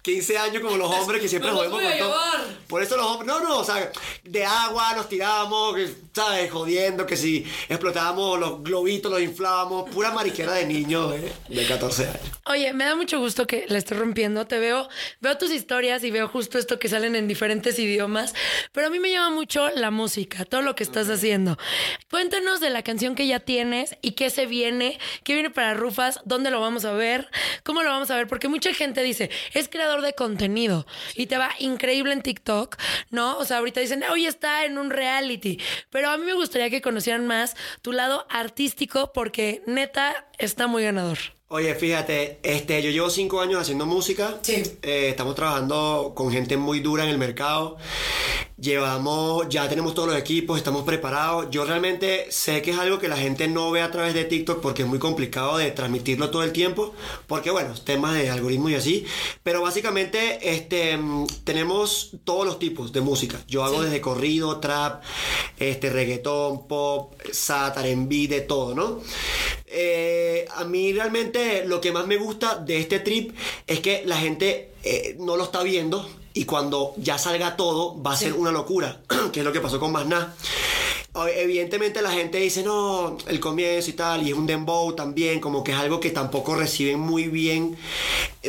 15 0.01 0.37
años, 0.37 0.61
como 0.63 0.77
los 0.77 0.89
hombres 0.89 1.21
que 1.21 1.27
siempre 1.27 1.51
jodemos 1.53 1.81
con 1.81 1.97
todo. 1.97 2.15
Por 2.67 2.81
eso 2.81 2.97
los 2.97 3.05
hombres, 3.05 3.27
no, 3.27 3.39
no, 3.39 3.59
o 3.59 3.63
sea, 3.63 3.91
de 4.23 4.45
agua 4.45 4.95
nos 4.95 5.09
tirábamos, 5.09 5.75
¿sabes? 6.13 6.51
Jodiendo, 6.51 7.05
que 7.05 7.17
si 7.17 7.45
explotábamos 7.69 8.39
los 8.39 8.63
globitos, 8.63 9.11
los 9.11 9.21
inflábamos, 9.21 9.89
pura 9.89 10.11
mariquera 10.11 10.53
de 10.53 10.65
niños 10.65 11.11
de, 11.11 11.31
de 11.49 11.67
14 11.67 12.07
años. 12.07 12.21
Oye, 12.45 12.73
me 12.73 12.85
da 12.85 12.95
mucho 12.95 13.19
gusto 13.19 13.45
que 13.45 13.65
la 13.67 13.77
estés 13.77 13.97
rompiendo. 13.97 14.47
Te 14.47 14.57
veo, 14.57 14.89
veo 15.19 15.37
tus 15.37 15.51
historias 15.51 16.03
y 16.03 16.11
veo 16.11 16.27
justo 16.27 16.57
esto 16.57 16.79
que 16.79 16.89
salen 16.89 17.15
en 17.15 17.27
diferentes 17.27 17.77
idiomas. 17.77 18.33
Pero 18.71 18.87
a 18.87 18.89
mí 18.89 18.99
me 18.99 19.11
llama 19.11 19.29
mucho 19.35 19.69
la 19.69 19.91
música, 19.91 20.45
todo 20.45 20.61
lo 20.61 20.75
que 20.75 20.83
estás 20.83 21.09
haciendo. 21.09 21.57
Cuéntanos 22.09 22.59
de 22.59 22.69
la 22.69 22.83
canción 22.83 23.15
que 23.15 23.27
ya 23.27 23.39
tienes 23.39 23.95
y 24.01 24.13
qué 24.13 24.29
se 24.29 24.47
viene, 24.47 24.99
qué 25.23 25.33
viene 25.33 25.49
para 25.49 25.73
Rufas, 25.73 26.19
dónde 26.25 26.49
lo 26.49 26.59
vamos 26.59 26.85
a 26.85 26.93
ver, 26.93 27.29
cómo 27.63 27.83
lo 27.83 27.89
vamos 27.89 28.09
a 28.09 28.15
ver, 28.15 28.27
porque 28.27 28.47
mucha 28.47 28.73
gente 28.73 29.03
dice, 29.03 29.29
es 29.53 29.69
creador 29.69 29.90
de 29.99 30.13
contenido 30.13 30.87
y 31.15 31.25
te 31.25 31.37
va 31.37 31.49
increíble 31.59 32.13
en 32.13 32.21
TikTok, 32.21 32.77
¿no? 33.09 33.37
O 33.37 33.43
sea, 33.43 33.57
ahorita 33.57 33.81
dicen, 33.81 34.03
hoy 34.09 34.25
está 34.25 34.63
en 34.63 34.77
un 34.77 34.89
reality. 34.89 35.59
Pero 35.89 36.09
a 36.09 36.17
mí 36.17 36.25
me 36.25 36.33
gustaría 36.33 36.69
que 36.69 36.81
conocieran 36.81 37.27
más 37.27 37.57
tu 37.81 37.91
lado 37.91 38.25
artístico 38.29 39.11
porque 39.11 39.61
neta 39.67 40.29
está 40.37 40.67
muy 40.67 40.83
ganador. 40.83 41.17
Oye, 41.53 41.75
fíjate, 41.75 42.39
este, 42.43 42.81
yo 42.81 42.91
llevo 42.91 43.09
cinco 43.09 43.41
años 43.41 43.59
haciendo 43.59 43.85
música. 43.85 44.39
Sí. 44.41 44.63
Eh, 44.83 45.09
estamos 45.09 45.35
trabajando 45.35 46.13
con 46.15 46.31
gente 46.31 46.55
muy 46.55 46.79
dura 46.79 47.03
en 47.03 47.09
el 47.09 47.17
mercado. 47.17 47.75
Llevamos, 48.57 49.49
ya 49.49 49.67
tenemos 49.67 49.93
todos 49.93 50.07
los 50.07 50.17
equipos, 50.17 50.57
estamos 50.57 50.83
preparados. 50.83 51.47
Yo 51.51 51.65
realmente 51.65 52.31
sé 52.31 52.61
que 52.61 52.71
es 52.71 52.77
algo 52.77 52.99
que 52.99 53.09
la 53.09 53.17
gente 53.17 53.49
no 53.49 53.69
ve 53.69 53.81
a 53.81 53.91
través 53.91 54.13
de 54.13 54.23
TikTok 54.23 54.61
porque 54.61 54.83
es 54.83 54.87
muy 54.87 54.99
complicado 54.99 55.57
de 55.57 55.71
transmitirlo 55.71 56.29
todo 56.29 56.43
el 56.43 56.53
tiempo. 56.53 56.93
Porque 57.27 57.51
bueno, 57.51 57.73
temas 57.83 58.13
de 58.13 58.29
algoritmo 58.29 58.69
y 58.69 58.75
así. 58.75 59.05
Pero 59.43 59.61
básicamente, 59.61 60.53
este, 60.53 60.97
tenemos 61.43 62.11
todos 62.23 62.45
los 62.45 62.59
tipos 62.59 62.93
de 62.93 63.01
música. 63.01 63.41
Yo 63.49 63.65
hago 63.65 63.81
desde 63.81 63.99
corrido, 63.99 64.61
trap, 64.61 65.03
este, 65.57 65.89
reggaetón, 65.89 66.65
pop, 66.69 67.13
sat, 67.29 67.75
R&B, 67.77 68.27
de 68.29 68.39
todo, 68.39 68.73
¿no? 68.73 69.01
Eh, 69.65 70.45
a 70.55 70.65
mí 70.65 70.91
realmente 70.91 71.40
lo 71.65 71.81
que 71.81 71.91
más 71.91 72.07
me 72.07 72.17
gusta 72.17 72.55
de 72.55 72.79
este 72.79 72.99
trip 72.99 73.35
es 73.67 73.79
que 73.79 74.03
la 74.05 74.17
gente 74.17 74.71
eh, 74.83 75.15
no 75.19 75.37
lo 75.37 75.43
está 75.43 75.63
viendo 75.63 76.07
y 76.33 76.45
cuando 76.45 76.93
ya 76.97 77.17
salga 77.17 77.57
todo 77.57 78.01
va 78.01 78.13
a 78.13 78.17
ser 78.17 78.33
una 78.33 78.51
locura, 78.51 79.01
que 79.33 79.39
es 79.39 79.45
lo 79.45 79.51
que 79.51 79.59
pasó 79.59 79.79
con 79.79 79.91
Más 79.91 80.05
Nada. 80.05 80.35
Evidentemente 81.13 82.01
la 82.01 82.11
gente 82.11 82.37
dice, 82.37 82.63
no, 82.63 83.17
el 83.27 83.41
comienzo 83.41 83.89
y 83.89 83.93
tal, 83.93 84.23
y 84.23 84.31
es 84.31 84.37
un 84.37 84.47
dembow 84.47 84.95
también, 84.95 85.41
como 85.41 85.61
que 85.61 85.73
es 85.73 85.77
algo 85.77 85.99
que 85.99 86.11
tampoco 86.11 86.55
reciben 86.55 87.01
muy 87.01 87.27
bien, 87.27 87.75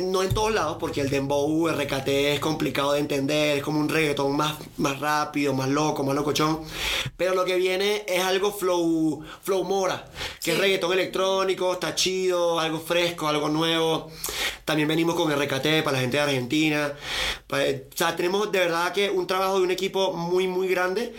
no 0.00 0.22
en 0.22 0.32
todos 0.32 0.54
lados, 0.54 0.76
porque 0.78 1.00
el 1.00 1.10
dembow, 1.10 1.68
RKT 1.68 2.06
es 2.06 2.38
complicado 2.38 2.92
de 2.92 3.00
entender, 3.00 3.58
es 3.58 3.64
como 3.64 3.80
un 3.80 3.88
reggaetón 3.88 4.36
más, 4.36 4.54
más 4.76 5.00
rápido, 5.00 5.54
más 5.54 5.68
loco, 5.70 6.04
más 6.04 6.14
locochón, 6.14 6.60
pero 7.16 7.34
lo 7.34 7.44
que 7.44 7.56
viene 7.56 8.04
es 8.06 8.22
algo 8.22 8.52
flow, 8.52 9.24
flow 9.42 9.64
mora, 9.64 10.08
que 10.40 10.52
es 10.52 10.58
reggaetón 10.58 10.92
electrónico, 10.92 11.72
está 11.72 11.96
chido, 11.96 12.60
algo 12.60 12.78
fresco, 12.78 13.26
algo 13.26 13.48
nuevo. 13.48 14.08
También 14.72 14.88
venimos 14.88 15.14
con 15.16 15.30
RKT 15.30 15.82
para 15.84 15.92
la 15.92 16.00
gente 16.00 16.16
de 16.16 16.22
Argentina. 16.22 16.94
Pa- 17.46 17.58
O 17.60 17.94
sea, 17.96 18.16
tenemos 18.16 18.50
de 18.50 18.58
verdad 18.58 18.90
que 18.94 19.10
un 19.10 19.26
trabajo 19.26 19.58
de 19.58 19.64
un 19.64 19.70
equipo 19.70 20.14
muy, 20.14 20.46
muy 20.48 20.66
grande. 20.66 21.12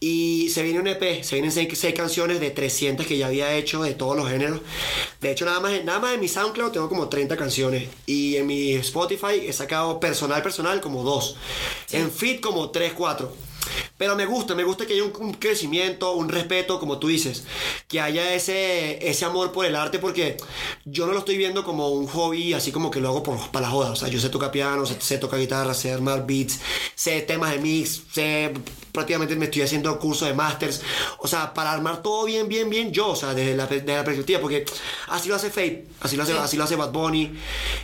Y 0.00 0.48
se 0.48 0.62
viene 0.62 0.80
un 0.80 0.86
EP, 0.86 1.22
se 1.22 1.34
vienen 1.36 1.52
seis, 1.52 1.68
seis 1.78 1.94
canciones 1.94 2.40
de 2.40 2.50
300 2.50 3.06
que 3.06 3.18
ya 3.18 3.26
había 3.26 3.54
hecho 3.54 3.82
de 3.82 3.92
todos 3.92 4.16
los 4.16 4.30
géneros. 4.30 4.60
De 5.20 5.30
hecho, 5.30 5.44
nada 5.44 5.60
más, 5.60 5.84
nada 5.84 5.98
más 6.00 6.14
en 6.14 6.20
mi 6.20 6.28
SoundCloud 6.28 6.72
tengo 6.72 6.88
como 6.88 7.10
30 7.10 7.36
canciones. 7.36 7.86
Y 8.06 8.36
en 8.36 8.46
mi 8.46 8.72
Spotify 8.76 9.42
he 9.46 9.52
sacado 9.52 10.00
personal, 10.00 10.42
personal 10.42 10.80
como 10.80 11.02
dos. 11.02 11.36
En 11.92 12.10
Fit 12.10 12.40
como 12.40 12.70
3, 12.70 12.94
4. 12.94 13.30
Pero 13.98 14.16
me 14.16 14.26
gusta, 14.26 14.54
me 14.54 14.64
gusta 14.64 14.86
que 14.86 14.94
haya 14.94 15.04
un, 15.04 15.12
un 15.18 15.34
crecimiento, 15.34 16.12
un 16.12 16.28
respeto, 16.28 16.78
como 16.78 16.98
tú 16.98 17.08
dices, 17.08 17.44
que 17.88 18.00
haya 18.00 18.34
ese, 18.34 19.08
ese 19.08 19.24
amor 19.24 19.52
por 19.52 19.66
el 19.66 19.76
arte, 19.76 19.98
porque 19.98 20.36
yo 20.84 21.06
no 21.06 21.12
lo 21.12 21.20
estoy 21.20 21.36
viendo 21.36 21.64
como 21.64 21.88
un 21.88 22.06
hobby, 22.06 22.52
así 22.52 22.72
como 22.72 22.90
que 22.90 23.00
lo 23.00 23.08
hago 23.08 23.22
por, 23.22 23.50
para 23.50 23.66
la 23.66 23.72
joda. 23.72 23.90
O 23.90 23.96
sea, 23.96 24.08
yo 24.08 24.20
sé 24.20 24.28
tocar 24.28 24.50
piano, 24.50 24.84
sé, 24.86 24.96
sé 25.00 25.18
tocar 25.18 25.40
guitarra, 25.40 25.74
sé 25.74 25.92
armar 25.92 26.26
beats, 26.26 26.60
sé 26.94 27.22
temas 27.22 27.52
de 27.52 27.58
mix, 27.58 28.02
sé 28.12 28.52
prácticamente 28.96 29.36
me 29.36 29.44
estoy 29.44 29.60
haciendo 29.60 29.98
cursos 29.98 30.26
de 30.26 30.34
masters. 30.34 30.80
O 31.18 31.28
sea, 31.28 31.52
para 31.52 31.70
armar 31.70 32.02
todo 32.02 32.24
bien, 32.24 32.48
bien, 32.48 32.70
bien 32.70 32.92
yo, 32.92 33.10
o 33.10 33.16
sea, 33.16 33.34
desde 33.34 33.54
la, 33.54 33.66
desde 33.66 33.94
la 33.94 34.02
perspectiva, 34.04 34.40
porque 34.40 34.64
así 35.08 35.28
lo 35.28 35.34
hace 35.34 35.50
Fate, 35.50 35.86
así 36.00 36.16
lo 36.16 36.22
hace, 36.22 36.32
así 36.32 36.56
lo 36.56 36.64
hace 36.64 36.76
Bad 36.76 36.92
Bunny, 36.92 37.38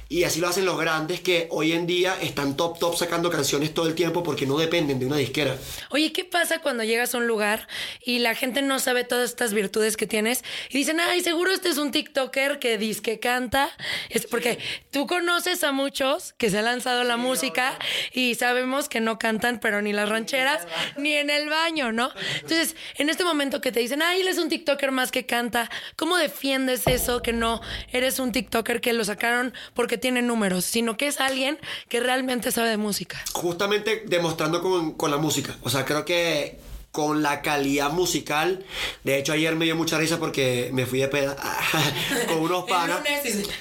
y 0.09 0.25
así 0.25 0.41
lo 0.41 0.49
hacen 0.49 0.65
los 0.65 0.79
grandes 0.79 1.21
que 1.21 1.49
hoy 1.51 1.73
en 1.73 1.87
día 1.87 2.17
están 2.21 2.57
top, 2.57 2.79
top 2.79 2.97
sacando 2.97 3.29
canciones 3.29 3.75
todo 3.75 3.87
el 3.87 3.95
tiempo 3.95 4.23
porque 4.23 4.47
no 4.47 4.57
dependen 4.57 4.99
de 4.99 5.07
una 5.07 5.17
disquera. 5.17 5.57
Oye, 5.91 6.13
¿qué 6.13 6.25
pasa 6.25 6.61
cuando 6.61 6.85
llegas 6.85 7.15
a 7.15 7.19
un 7.19 7.27
lugar 7.27 7.69
y 8.05 8.19
la 8.19 8.35
gente 8.35 8.63
no 8.63 8.79
sabe 8.79 9.05
todas 9.05 9.31
estas 9.31 9.53
virtudes 9.53 9.97
que 9.97 10.07
tienes 10.07 10.45
y 10.71 10.79
dicen, 10.79 11.01
ay, 11.01 11.23
seguro 11.23 11.53
este 11.53 11.69
es 11.69 11.79
un 11.79 11.91
TikToker 11.91 12.59
que 12.59 12.79
dice 12.79 13.03
que 13.03 13.21
canta? 13.21 13.71
Es 14.09 14.27
porque 14.27 14.59
tú 14.91 15.07
conoces 15.07 15.65
a 15.65 15.73
muchos 15.73 16.33
que 16.35 16.51
se 16.51 16.59
han 16.59 16.65
lanzado 16.65 17.05
la 17.05 17.17
música 17.17 17.79
y 18.13 18.35
sabemos 18.35 18.89
que 18.89 19.01
no 19.01 19.19
cantan, 19.19 19.61
pero 19.61 19.83
ni 19.83 19.93
las 19.93 20.09
rancheras 20.09 20.67
ni 20.97 21.15
en 21.15 21.31
el 21.31 21.49
baño, 21.49 21.93
¿no? 21.93 22.11
Entonces, 22.37 22.77
en 22.97 23.11
este 23.11 23.25
momento 23.25 23.61
que 23.61 23.73
te 23.73 23.81
dicen, 23.81 24.03
ay, 24.03 24.21
él 24.21 24.29
es 24.29 24.39
un 24.39 24.49
TikToker 24.49 24.91
más 24.91 25.13
que 25.13 25.27
canta, 25.27 25.71
¿cómo 25.97 26.17
defiendes 26.17 26.87
eso 26.87 27.23
que 27.23 27.33
no 27.33 27.61
eres 27.93 28.19
un 28.19 28.33
TikToker 28.33 28.81
que 28.81 28.93
lo 28.93 29.05
sacaron 29.05 29.53
porque 29.75 29.99
tiene 29.99 30.23
números, 30.23 30.65
sino 30.65 30.97
que 30.97 31.07
es 31.07 31.21
alguien 31.21 31.59
que 31.89 32.01
realmente 32.01 32.51
sabe 32.53 32.69
de 32.69 32.77
música? 32.77 33.23
justamente 33.33 34.05
demostrando 34.07 34.63
con, 34.63 34.93
con 34.93 35.11
la 35.11 35.17
música. 35.17 35.57
O 35.63 35.71
sea, 35.71 35.85
creo 35.85 36.05
que 36.05 36.59
con 36.91 37.23
la 37.23 37.41
calidad 37.41 37.91
musical. 37.91 38.65
De 39.03 39.19
hecho, 39.19 39.33
ayer 39.33 39.57
me 39.57 39.65
dio 39.65 39.75
mucha 39.75 39.97
risa 39.97 40.19
porque 40.19 40.69
me 40.75 40.85
fui 40.85 40.99
de 41.01 41.09
peda 41.09 41.37
con 42.29 42.39
unos 42.39 42.65
panas. 42.69 43.01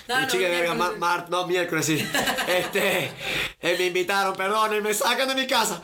No, 0.09 0.27
chica, 0.27 0.49
verga, 0.49 0.73
miércoles. 0.73 0.77
ma- 0.77 0.91
mar- 0.97 1.27
no, 1.29 1.47
miércoles, 1.47 1.85
sí. 1.85 2.05
Este, 2.47 3.05
eh, 3.61 3.75
me 3.79 3.85
invitaron, 3.87 4.35
perdón, 4.35 4.83
me 4.83 4.93
sacan 4.93 5.29
de 5.29 5.35
mi 5.35 5.47
casa. 5.47 5.81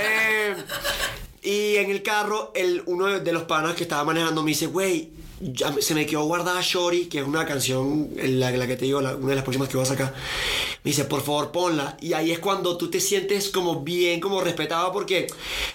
Eh, 0.00 0.54
y 1.42 1.76
en 1.76 1.90
el 1.90 2.02
carro, 2.02 2.52
el, 2.54 2.82
uno 2.86 3.06
de 3.06 3.32
los 3.32 3.44
panas 3.44 3.74
que 3.74 3.84
estaba 3.84 4.04
manejando 4.04 4.42
me 4.42 4.50
dice, 4.50 4.66
güey, 4.66 5.10
ya 5.42 5.74
se 5.80 5.94
me 5.94 6.06
quedó 6.06 6.24
guardada 6.24 6.60
Shorty, 6.62 7.06
que 7.06 7.18
es 7.18 7.26
una 7.26 7.44
canción, 7.44 8.10
la, 8.16 8.50
la 8.52 8.66
que 8.66 8.76
te 8.76 8.84
digo, 8.84 9.00
la- 9.00 9.16
una 9.16 9.28
de 9.30 9.34
las 9.34 9.44
próximas 9.44 9.68
que 9.68 9.76
voy 9.76 9.84
a 9.84 9.88
sacar. 9.88 10.14
Me 10.84 10.90
dice, 10.90 11.04
por 11.04 11.22
favor, 11.22 11.50
ponla. 11.52 11.96
Y 12.00 12.12
ahí 12.12 12.30
es 12.32 12.38
cuando 12.38 12.76
tú 12.76 12.90
te 12.90 13.00
sientes 13.00 13.48
como 13.50 13.80
bien, 13.82 14.20
como 14.20 14.40
respetado, 14.40 14.92
porque 14.92 15.26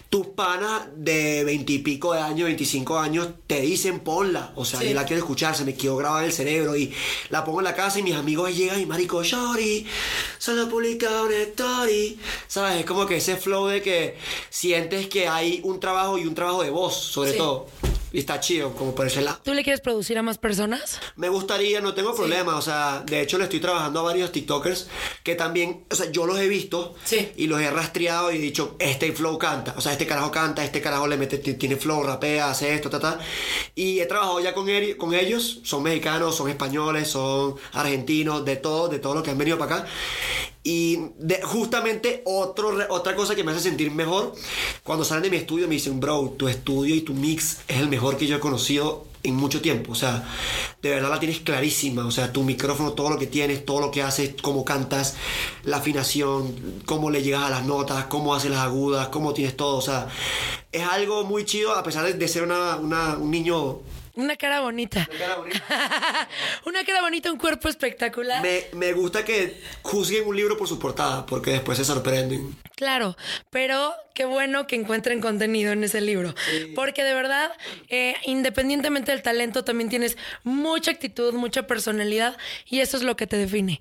tus 0.10 0.28
panas 0.28 0.84
de 0.96 1.44
veintipico 1.44 2.14
de 2.14 2.20
años, 2.22 2.46
25 2.48 2.98
años, 3.00 3.28
te 3.46 3.62
dicen, 3.62 4.00
ponla. 4.02 4.52
O 4.56 4.66
sea, 4.66 4.82
yo 4.84 4.94
la 4.94 5.06
quiero 5.06 5.22
escuchar, 5.22 5.56
se 5.56 5.66
me 5.66 5.76
quedó 5.76 5.96
grabada 5.98 6.22
en 6.24 6.28
el 6.28 6.34
cerebro. 6.34 6.76
Y 6.78 6.94
la 7.30 7.44
pongo 7.46 7.60
en 7.60 7.66
la 7.66 7.76
casa 7.76 8.00
y 8.00 8.04
mis 8.04 8.16
amigos 8.16 8.56
llegan 8.56 8.80
y, 8.82 8.86
marico, 8.86 9.24
Shorty, 9.24 9.86
solo 10.38 10.68
publicado 10.70 11.26
una 11.26 11.38
story. 11.38 12.20
¿Sabes? 12.48 12.80
Es 12.80 12.86
como 12.86 13.06
que 13.06 13.18
ese 13.18 13.36
flow 13.38 13.68
de 13.68 13.82
que 13.82 14.18
sientes 14.50 15.08
que 15.08 15.28
hay 15.28 15.62
un 15.64 15.80
trabajo 15.80 16.18
y 16.18 16.26
un 16.26 16.36
trabajo 16.36 16.64
de 16.64 16.70
voz, 16.70 16.96
sobre 16.96 17.32
Sí. 17.32 17.38
todo. 17.38 17.68
Y 18.18 18.22
está 18.22 18.40
chido, 18.40 18.74
como 18.74 18.96
por 18.96 19.06
ese 19.06 19.22
lado. 19.22 19.38
¿Tú 19.44 19.54
le 19.54 19.64
quieres 19.64 19.80
producir 19.80 20.18
a 20.18 20.24
más 20.24 20.40
personas? 20.40 21.00
Me 21.18 21.30
gustaría, 21.30 21.82
no 21.82 21.94
tengo 21.94 22.16
problema, 22.16 22.56
o 22.58 22.64
sea, 22.64 23.04
de 23.06 23.22
hecho 23.22 23.38
le 23.38 23.44
estoy 23.44 23.60
trabajando 23.60 24.00
a 24.00 24.02
varios 24.02 24.32
TikTokers 24.32 24.88
que 25.22 25.36
también, 25.36 25.86
o 25.92 25.96
sea, 25.96 26.10
yo 26.12 26.26
los 26.26 26.40
he 26.40 26.48
visto 26.48 26.96
Sí. 27.04 27.32
y 27.38 27.46
los 27.46 27.62
he 27.62 27.70
rastreado 27.70 28.32
y 28.32 28.38
he 28.38 28.40
dicho, 28.40 28.76
este 28.80 29.12
flow 29.12 29.38
canta, 29.38 29.76
o 29.78 29.82
sea, 29.82 29.92
este 29.92 30.08
carajo 30.08 30.32
canta, 30.32 30.66
este 30.66 30.82
carajo 30.82 31.06
le 31.06 31.16
mete, 31.16 31.38
ti- 31.38 31.54
tiene 31.54 31.76
flow, 31.76 32.02
rapea, 32.02 32.50
hace 32.50 32.74
esto, 32.74 32.90
ta, 32.90 33.00
ta. 33.00 33.20
Y 33.76 34.00
he 34.00 34.08
trabajado 34.08 34.40
ya 34.40 34.56
con, 34.56 34.68
con 34.98 35.14
ellos, 35.14 35.60
son 35.64 35.84
mexicanos, 35.84 36.36
son 36.36 36.50
españoles, 36.50 37.08
son 37.10 37.54
argentinos, 37.74 38.44
de 38.44 38.56
todo, 38.56 38.88
de 38.90 38.98
todo 38.98 39.14
lo 39.14 39.22
que 39.22 39.30
han 39.30 39.38
venido 39.38 39.60
para 39.60 39.76
acá. 39.76 39.88
Y 40.70 40.98
de- 41.18 41.42
justamente 41.44 42.24
otro, 42.26 42.76
otra 42.90 43.16
cosa 43.16 43.36
que 43.36 43.44
me 43.46 43.54
hace 43.54 43.62
sentir 43.62 43.90
mejor, 43.90 44.36
cuando 44.84 45.06
salen 45.06 45.24
de 45.24 45.30
mi 45.30 45.38
estudio 45.38 45.66
me 45.66 45.76
dicen, 45.76 46.02
bro, 46.02 46.34
tu 46.38 46.50
estudio 46.50 46.94
y 46.94 47.00
tu 47.02 47.14
mix 47.14 47.60
es 47.70 47.78
el 47.78 47.88
mejor 47.88 48.18
que 48.18 48.28
yo 48.28 48.36
he 48.36 48.40
conocido 48.42 49.06
en 49.24 49.36
mucho 49.36 49.62
tiempo. 49.62 49.94
O 49.94 49.96
sea, 49.96 50.28
de 50.82 50.90
verdad 50.90 51.10
la 51.10 51.20
tienes 51.22 51.40
clarísima. 51.40 52.06
O 52.06 52.12
sea, 52.12 52.34
tu 52.34 52.44
micrófono, 52.44 52.92
todo 52.92 53.10
lo 53.12 53.18
que 53.18 53.28
tienes, 53.28 53.66
todo 53.66 53.80
lo 53.80 53.92
que 53.92 54.02
haces, 54.04 54.32
cómo 54.42 54.66
cantas, 54.66 55.16
la 55.64 55.78
afinación, 55.78 56.54
cómo 56.86 57.12
le 57.12 57.24
llegas 57.24 57.44
a 57.44 57.50
las 57.50 57.66
notas, 57.66 58.06
cómo 58.08 58.36
haces 58.36 58.52
las 58.52 58.60
agudas, 58.60 59.08
cómo 59.08 59.34
tienes 59.34 59.56
todo. 59.56 59.78
O 59.78 59.82
sea, 59.82 60.10
es 60.74 60.84
algo 60.84 61.24
muy 61.24 61.46
chido 61.46 61.74
a 61.76 61.82
pesar 61.84 62.04
de, 62.06 62.14
de 62.16 62.28
ser 62.28 62.44
una, 62.44 62.76
una- 62.76 63.16
un 63.16 63.32
niño... 63.32 63.80
Una 64.18 64.36
cara 64.36 64.62
bonita. 64.62 65.08
Una 65.10 65.20
cara 65.20 65.36
bonita. 65.36 66.28
Una 66.66 66.84
cara 66.84 67.02
bonita, 67.02 67.32
un 67.32 67.38
cuerpo 67.38 67.70
espectacular. 67.70 68.42
Me, 68.42 68.66
me 68.74 68.92
gusta 68.94 69.24
que 69.24 69.62
juzguen 69.84 70.28
un 70.28 70.36
libro 70.36 70.58
por 70.58 70.68
su 70.68 70.80
portada, 70.80 71.26
porque 71.26 71.52
después 71.52 71.78
se 71.78 71.86
sorprenden. 71.86 72.56
Claro, 72.76 73.16
pero 73.50 73.94
qué 74.18 74.26
bueno 74.26 74.66
que 74.66 74.76
encuentren 74.76 75.22
contenido 75.22 75.72
en 75.72 75.84
ese 75.84 76.02
libro. 76.02 76.34
Porque 76.76 77.04
de 77.04 77.14
verdad, 77.14 77.52
eh, 77.88 78.16
independientemente 78.26 79.12
del 79.12 79.22
talento, 79.22 79.64
también 79.64 79.90
tienes 79.90 80.18
mucha 80.44 80.90
actitud, 80.90 81.34
mucha 81.34 81.68
personalidad 81.68 82.36
y 82.68 82.80
eso 82.80 82.98
es 82.98 83.04
lo 83.04 83.16
que 83.16 83.28
te 83.28 83.38
define. 83.38 83.80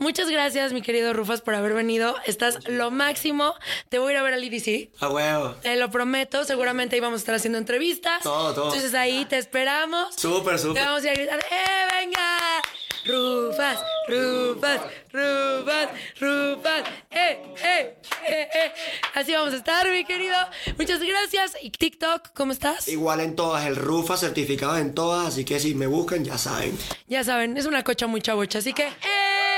Muchas 0.00 0.28
gracias, 0.28 0.72
mi 0.72 0.82
querido 0.82 1.12
Rufas, 1.12 1.40
por 1.40 1.54
haber 1.54 1.72
venido. 1.72 2.16
Estás 2.26 2.68
lo 2.68 2.90
máximo. 2.90 3.54
Te 3.88 4.00
voy 4.00 4.10
a 4.10 4.12
ir 4.12 4.18
a 4.18 4.22
ver 4.24 4.34
al 4.34 4.42
IDC. 4.44 4.90
A 5.00 5.08
huevo. 5.08 5.50
Te 5.62 5.76
lo 5.76 5.90
prometo, 5.90 6.44
seguramente 6.44 6.96
ahí 6.96 7.00
vamos 7.00 7.18
a 7.18 7.22
estar 7.22 7.34
haciendo 7.36 7.58
entrevistas. 7.58 8.22
Todo, 8.22 8.54
todo. 8.54 8.66
Entonces 8.66 8.94
ahí 8.94 9.24
te 9.24 9.38
esperamos. 9.76 10.14
Súper, 10.16 10.56
Te 10.56 10.62
súper. 10.62 10.84
vamos 10.84 11.04
a 11.04 11.06
ir 11.06 11.10
a 11.10 11.14
gritar, 11.14 11.38
¡eh, 11.50 11.88
venga! 11.92 12.62
Rufas, 13.06 13.78
Rufas, 14.08 14.80
Rufas, 15.12 15.88
Rufas, 16.18 16.82
¡eh, 17.10 17.38
eh, 17.62 17.96
eh, 18.26 18.48
eh! 18.52 18.72
Así 19.14 19.32
vamos 19.32 19.54
a 19.54 19.56
estar, 19.58 19.88
mi 19.88 20.04
querido. 20.04 20.34
Muchas 20.76 21.00
gracias. 21.00 21.56
¿Y 21.62 21.70
TikTok, 21.70 22.30
cómo 22.34 22.52
estás? 22.52 22.88
Igual 22.88 23.20
en 23.20 23.36
todas, 23.36 23.64
el 23.66 23.76
Rufa 23.76 24.16
certificado 24.16 24.76
en 24.78 24.92
todas, 24.94 25.28
así 25.28 25.44
que 25.44 25.60
si 25.60 25.74
me 25.74 25.86
buscan 25.86 26.24
ya 26.24 26.36
saben. 26.36 26.76
Ya 27.06 27.22
saben, 27.22 27.56
es 27.56 27.66
una 27.66 27.84
cocha 27.84 28.08
muy 28.08 28.20
chavocha, 28.20 28.58
así 28.58 28.72
que 28.72 28.86
¡eh! 28.88 29.55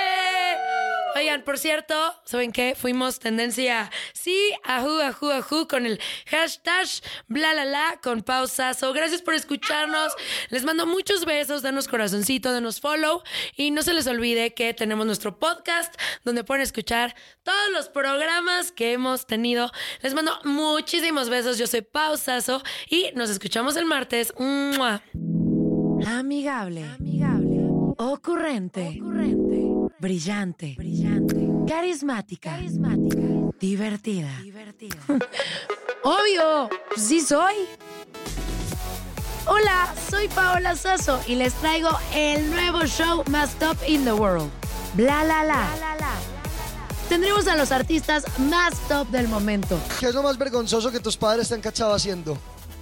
Oigan, 1.16 1.42
por 1.42 1.58
cierto, 1.58 1.94
¿saben 2.24 2.52
qué? 2.52 2.74
Fuimos 2.76 3.18
tendencia 3.18 3.90
sí, 4.12 4.52
ajú, 4.64 5.00
ajú, 5.00 5.30
ajú, 5.30 5.68
con 5.68 5.86
el 5.86 6.00
hashtag 6.26 6.86
bla 7.26 7.54
la 7.54 7.64
la 7.64 7.98
con 8.02 8.22
pausazo. 8.22 8.92
Gracias 8.92 9.22
por 9.22 9.34
escucharnos. 9.34 10.12
Les 10.50 10.64
mando 10.64 10.86
muchos 10.86 11.24
besos, 11.24 11.62
denos 11.62 11.88
corazoncito, 11.88 12.52
denos 12.52 12.80
follow. 12.80 13.22
Y 13.56 13.70
no 13.70 13.82
se 13.82 13.94
les 13.94 14.06
olvide 14.06 14.54
que 14.54 14.74
tenemos 14.74 15.06
nuestro 15.06 15.38
podcast 15.38 15.94
donde 16.24 16.44
pueden 16.44 16.62
escuchar 16.62 17.14
todos 17.42 17.70
los 17.72 17.88
programas 17.88 18.70
que 18.72 18.92
hemos 18.92 19.26
tenido. 19.26 19.70
Les 20.02 20.14
mando 20.14 20.38
muchísimos 20.44 21.28
besos. 21.28 21.58
Yo 21.58 21.66
soy 21.66 21.82
Pausazo 21.82 22.62
y 22.88 23.10
nos 23.14 23.30
escuchamos 23.30 23.76
el 23.76 23.86
martes. 23.86 24.32
Amigable. 26.06 26.84
Amigable. 26.84 27.58
Ocurrente. 27.98 29.00
Brillante. 30.00 30.76
Carismática. 31.66 32.56
Divertida. 33.58 34.30
Obvio, 36.04 36.70
sí 36.96 37.20
soy. 37.20 37.54
Hola, 39.46 39.92
soy 40.08 40.28
Paola 40.28 40.76
Sasso 40.76 41.20
y 41.26 41.34
les 41.34 41.52
traigo 41.54 41.90
el 42.14 42.48
nuevo 42.50 42.86
show 42.86 43.24
más 43.28 43.58
top 43.58 43.76
in 43.88 44.04
the 44.04 44.12
world. 44.12 44.48
Bla 44.94 45.24
la 45.24 45.42
la. 45.42 45.68
Tendremos 47.08 47.48
a 47.48 47.56
los 47.56 47.72
artistas 47.72 48.24
más 48.38 48.74
top 48.86 49.08
del 49.08 49.26
momento. 49.26 49.80
¿Qué 49.98 50.06
es 50.06 50.14
lo 50.14 50.22
más 50.22 50.38
vergonzoso 50.38 50.92
que 50.92 51.00
tus 51.00 51.16
padres 51.16 51.48
te 51.48 51.54
han 51.54 51.60
cachado 51.60 51.94
haciendo? 51.94 52.38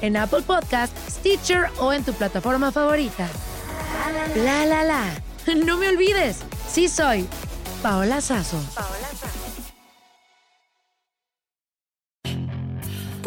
en 0.00 0.16
Apple 0.16 0.42
Podcast, 0.42 0.96
Stitcher 1.08 1.70
o 1.78 1.92
en 1.92 2.04
tu 2.04 2.12
plataforma 2.12 2.72
favorita. 2.72 3.28
La 4.36 4.64
la 4.66 4.84
la. 4.84 5.04
No 5.64 5.76
me 5.78 5.88
olvides, 5.88 6.38
sí 6.70 6.88
soy 6.88 7.26
Paola 7.82 8.20
Sazo. 8.20 8.58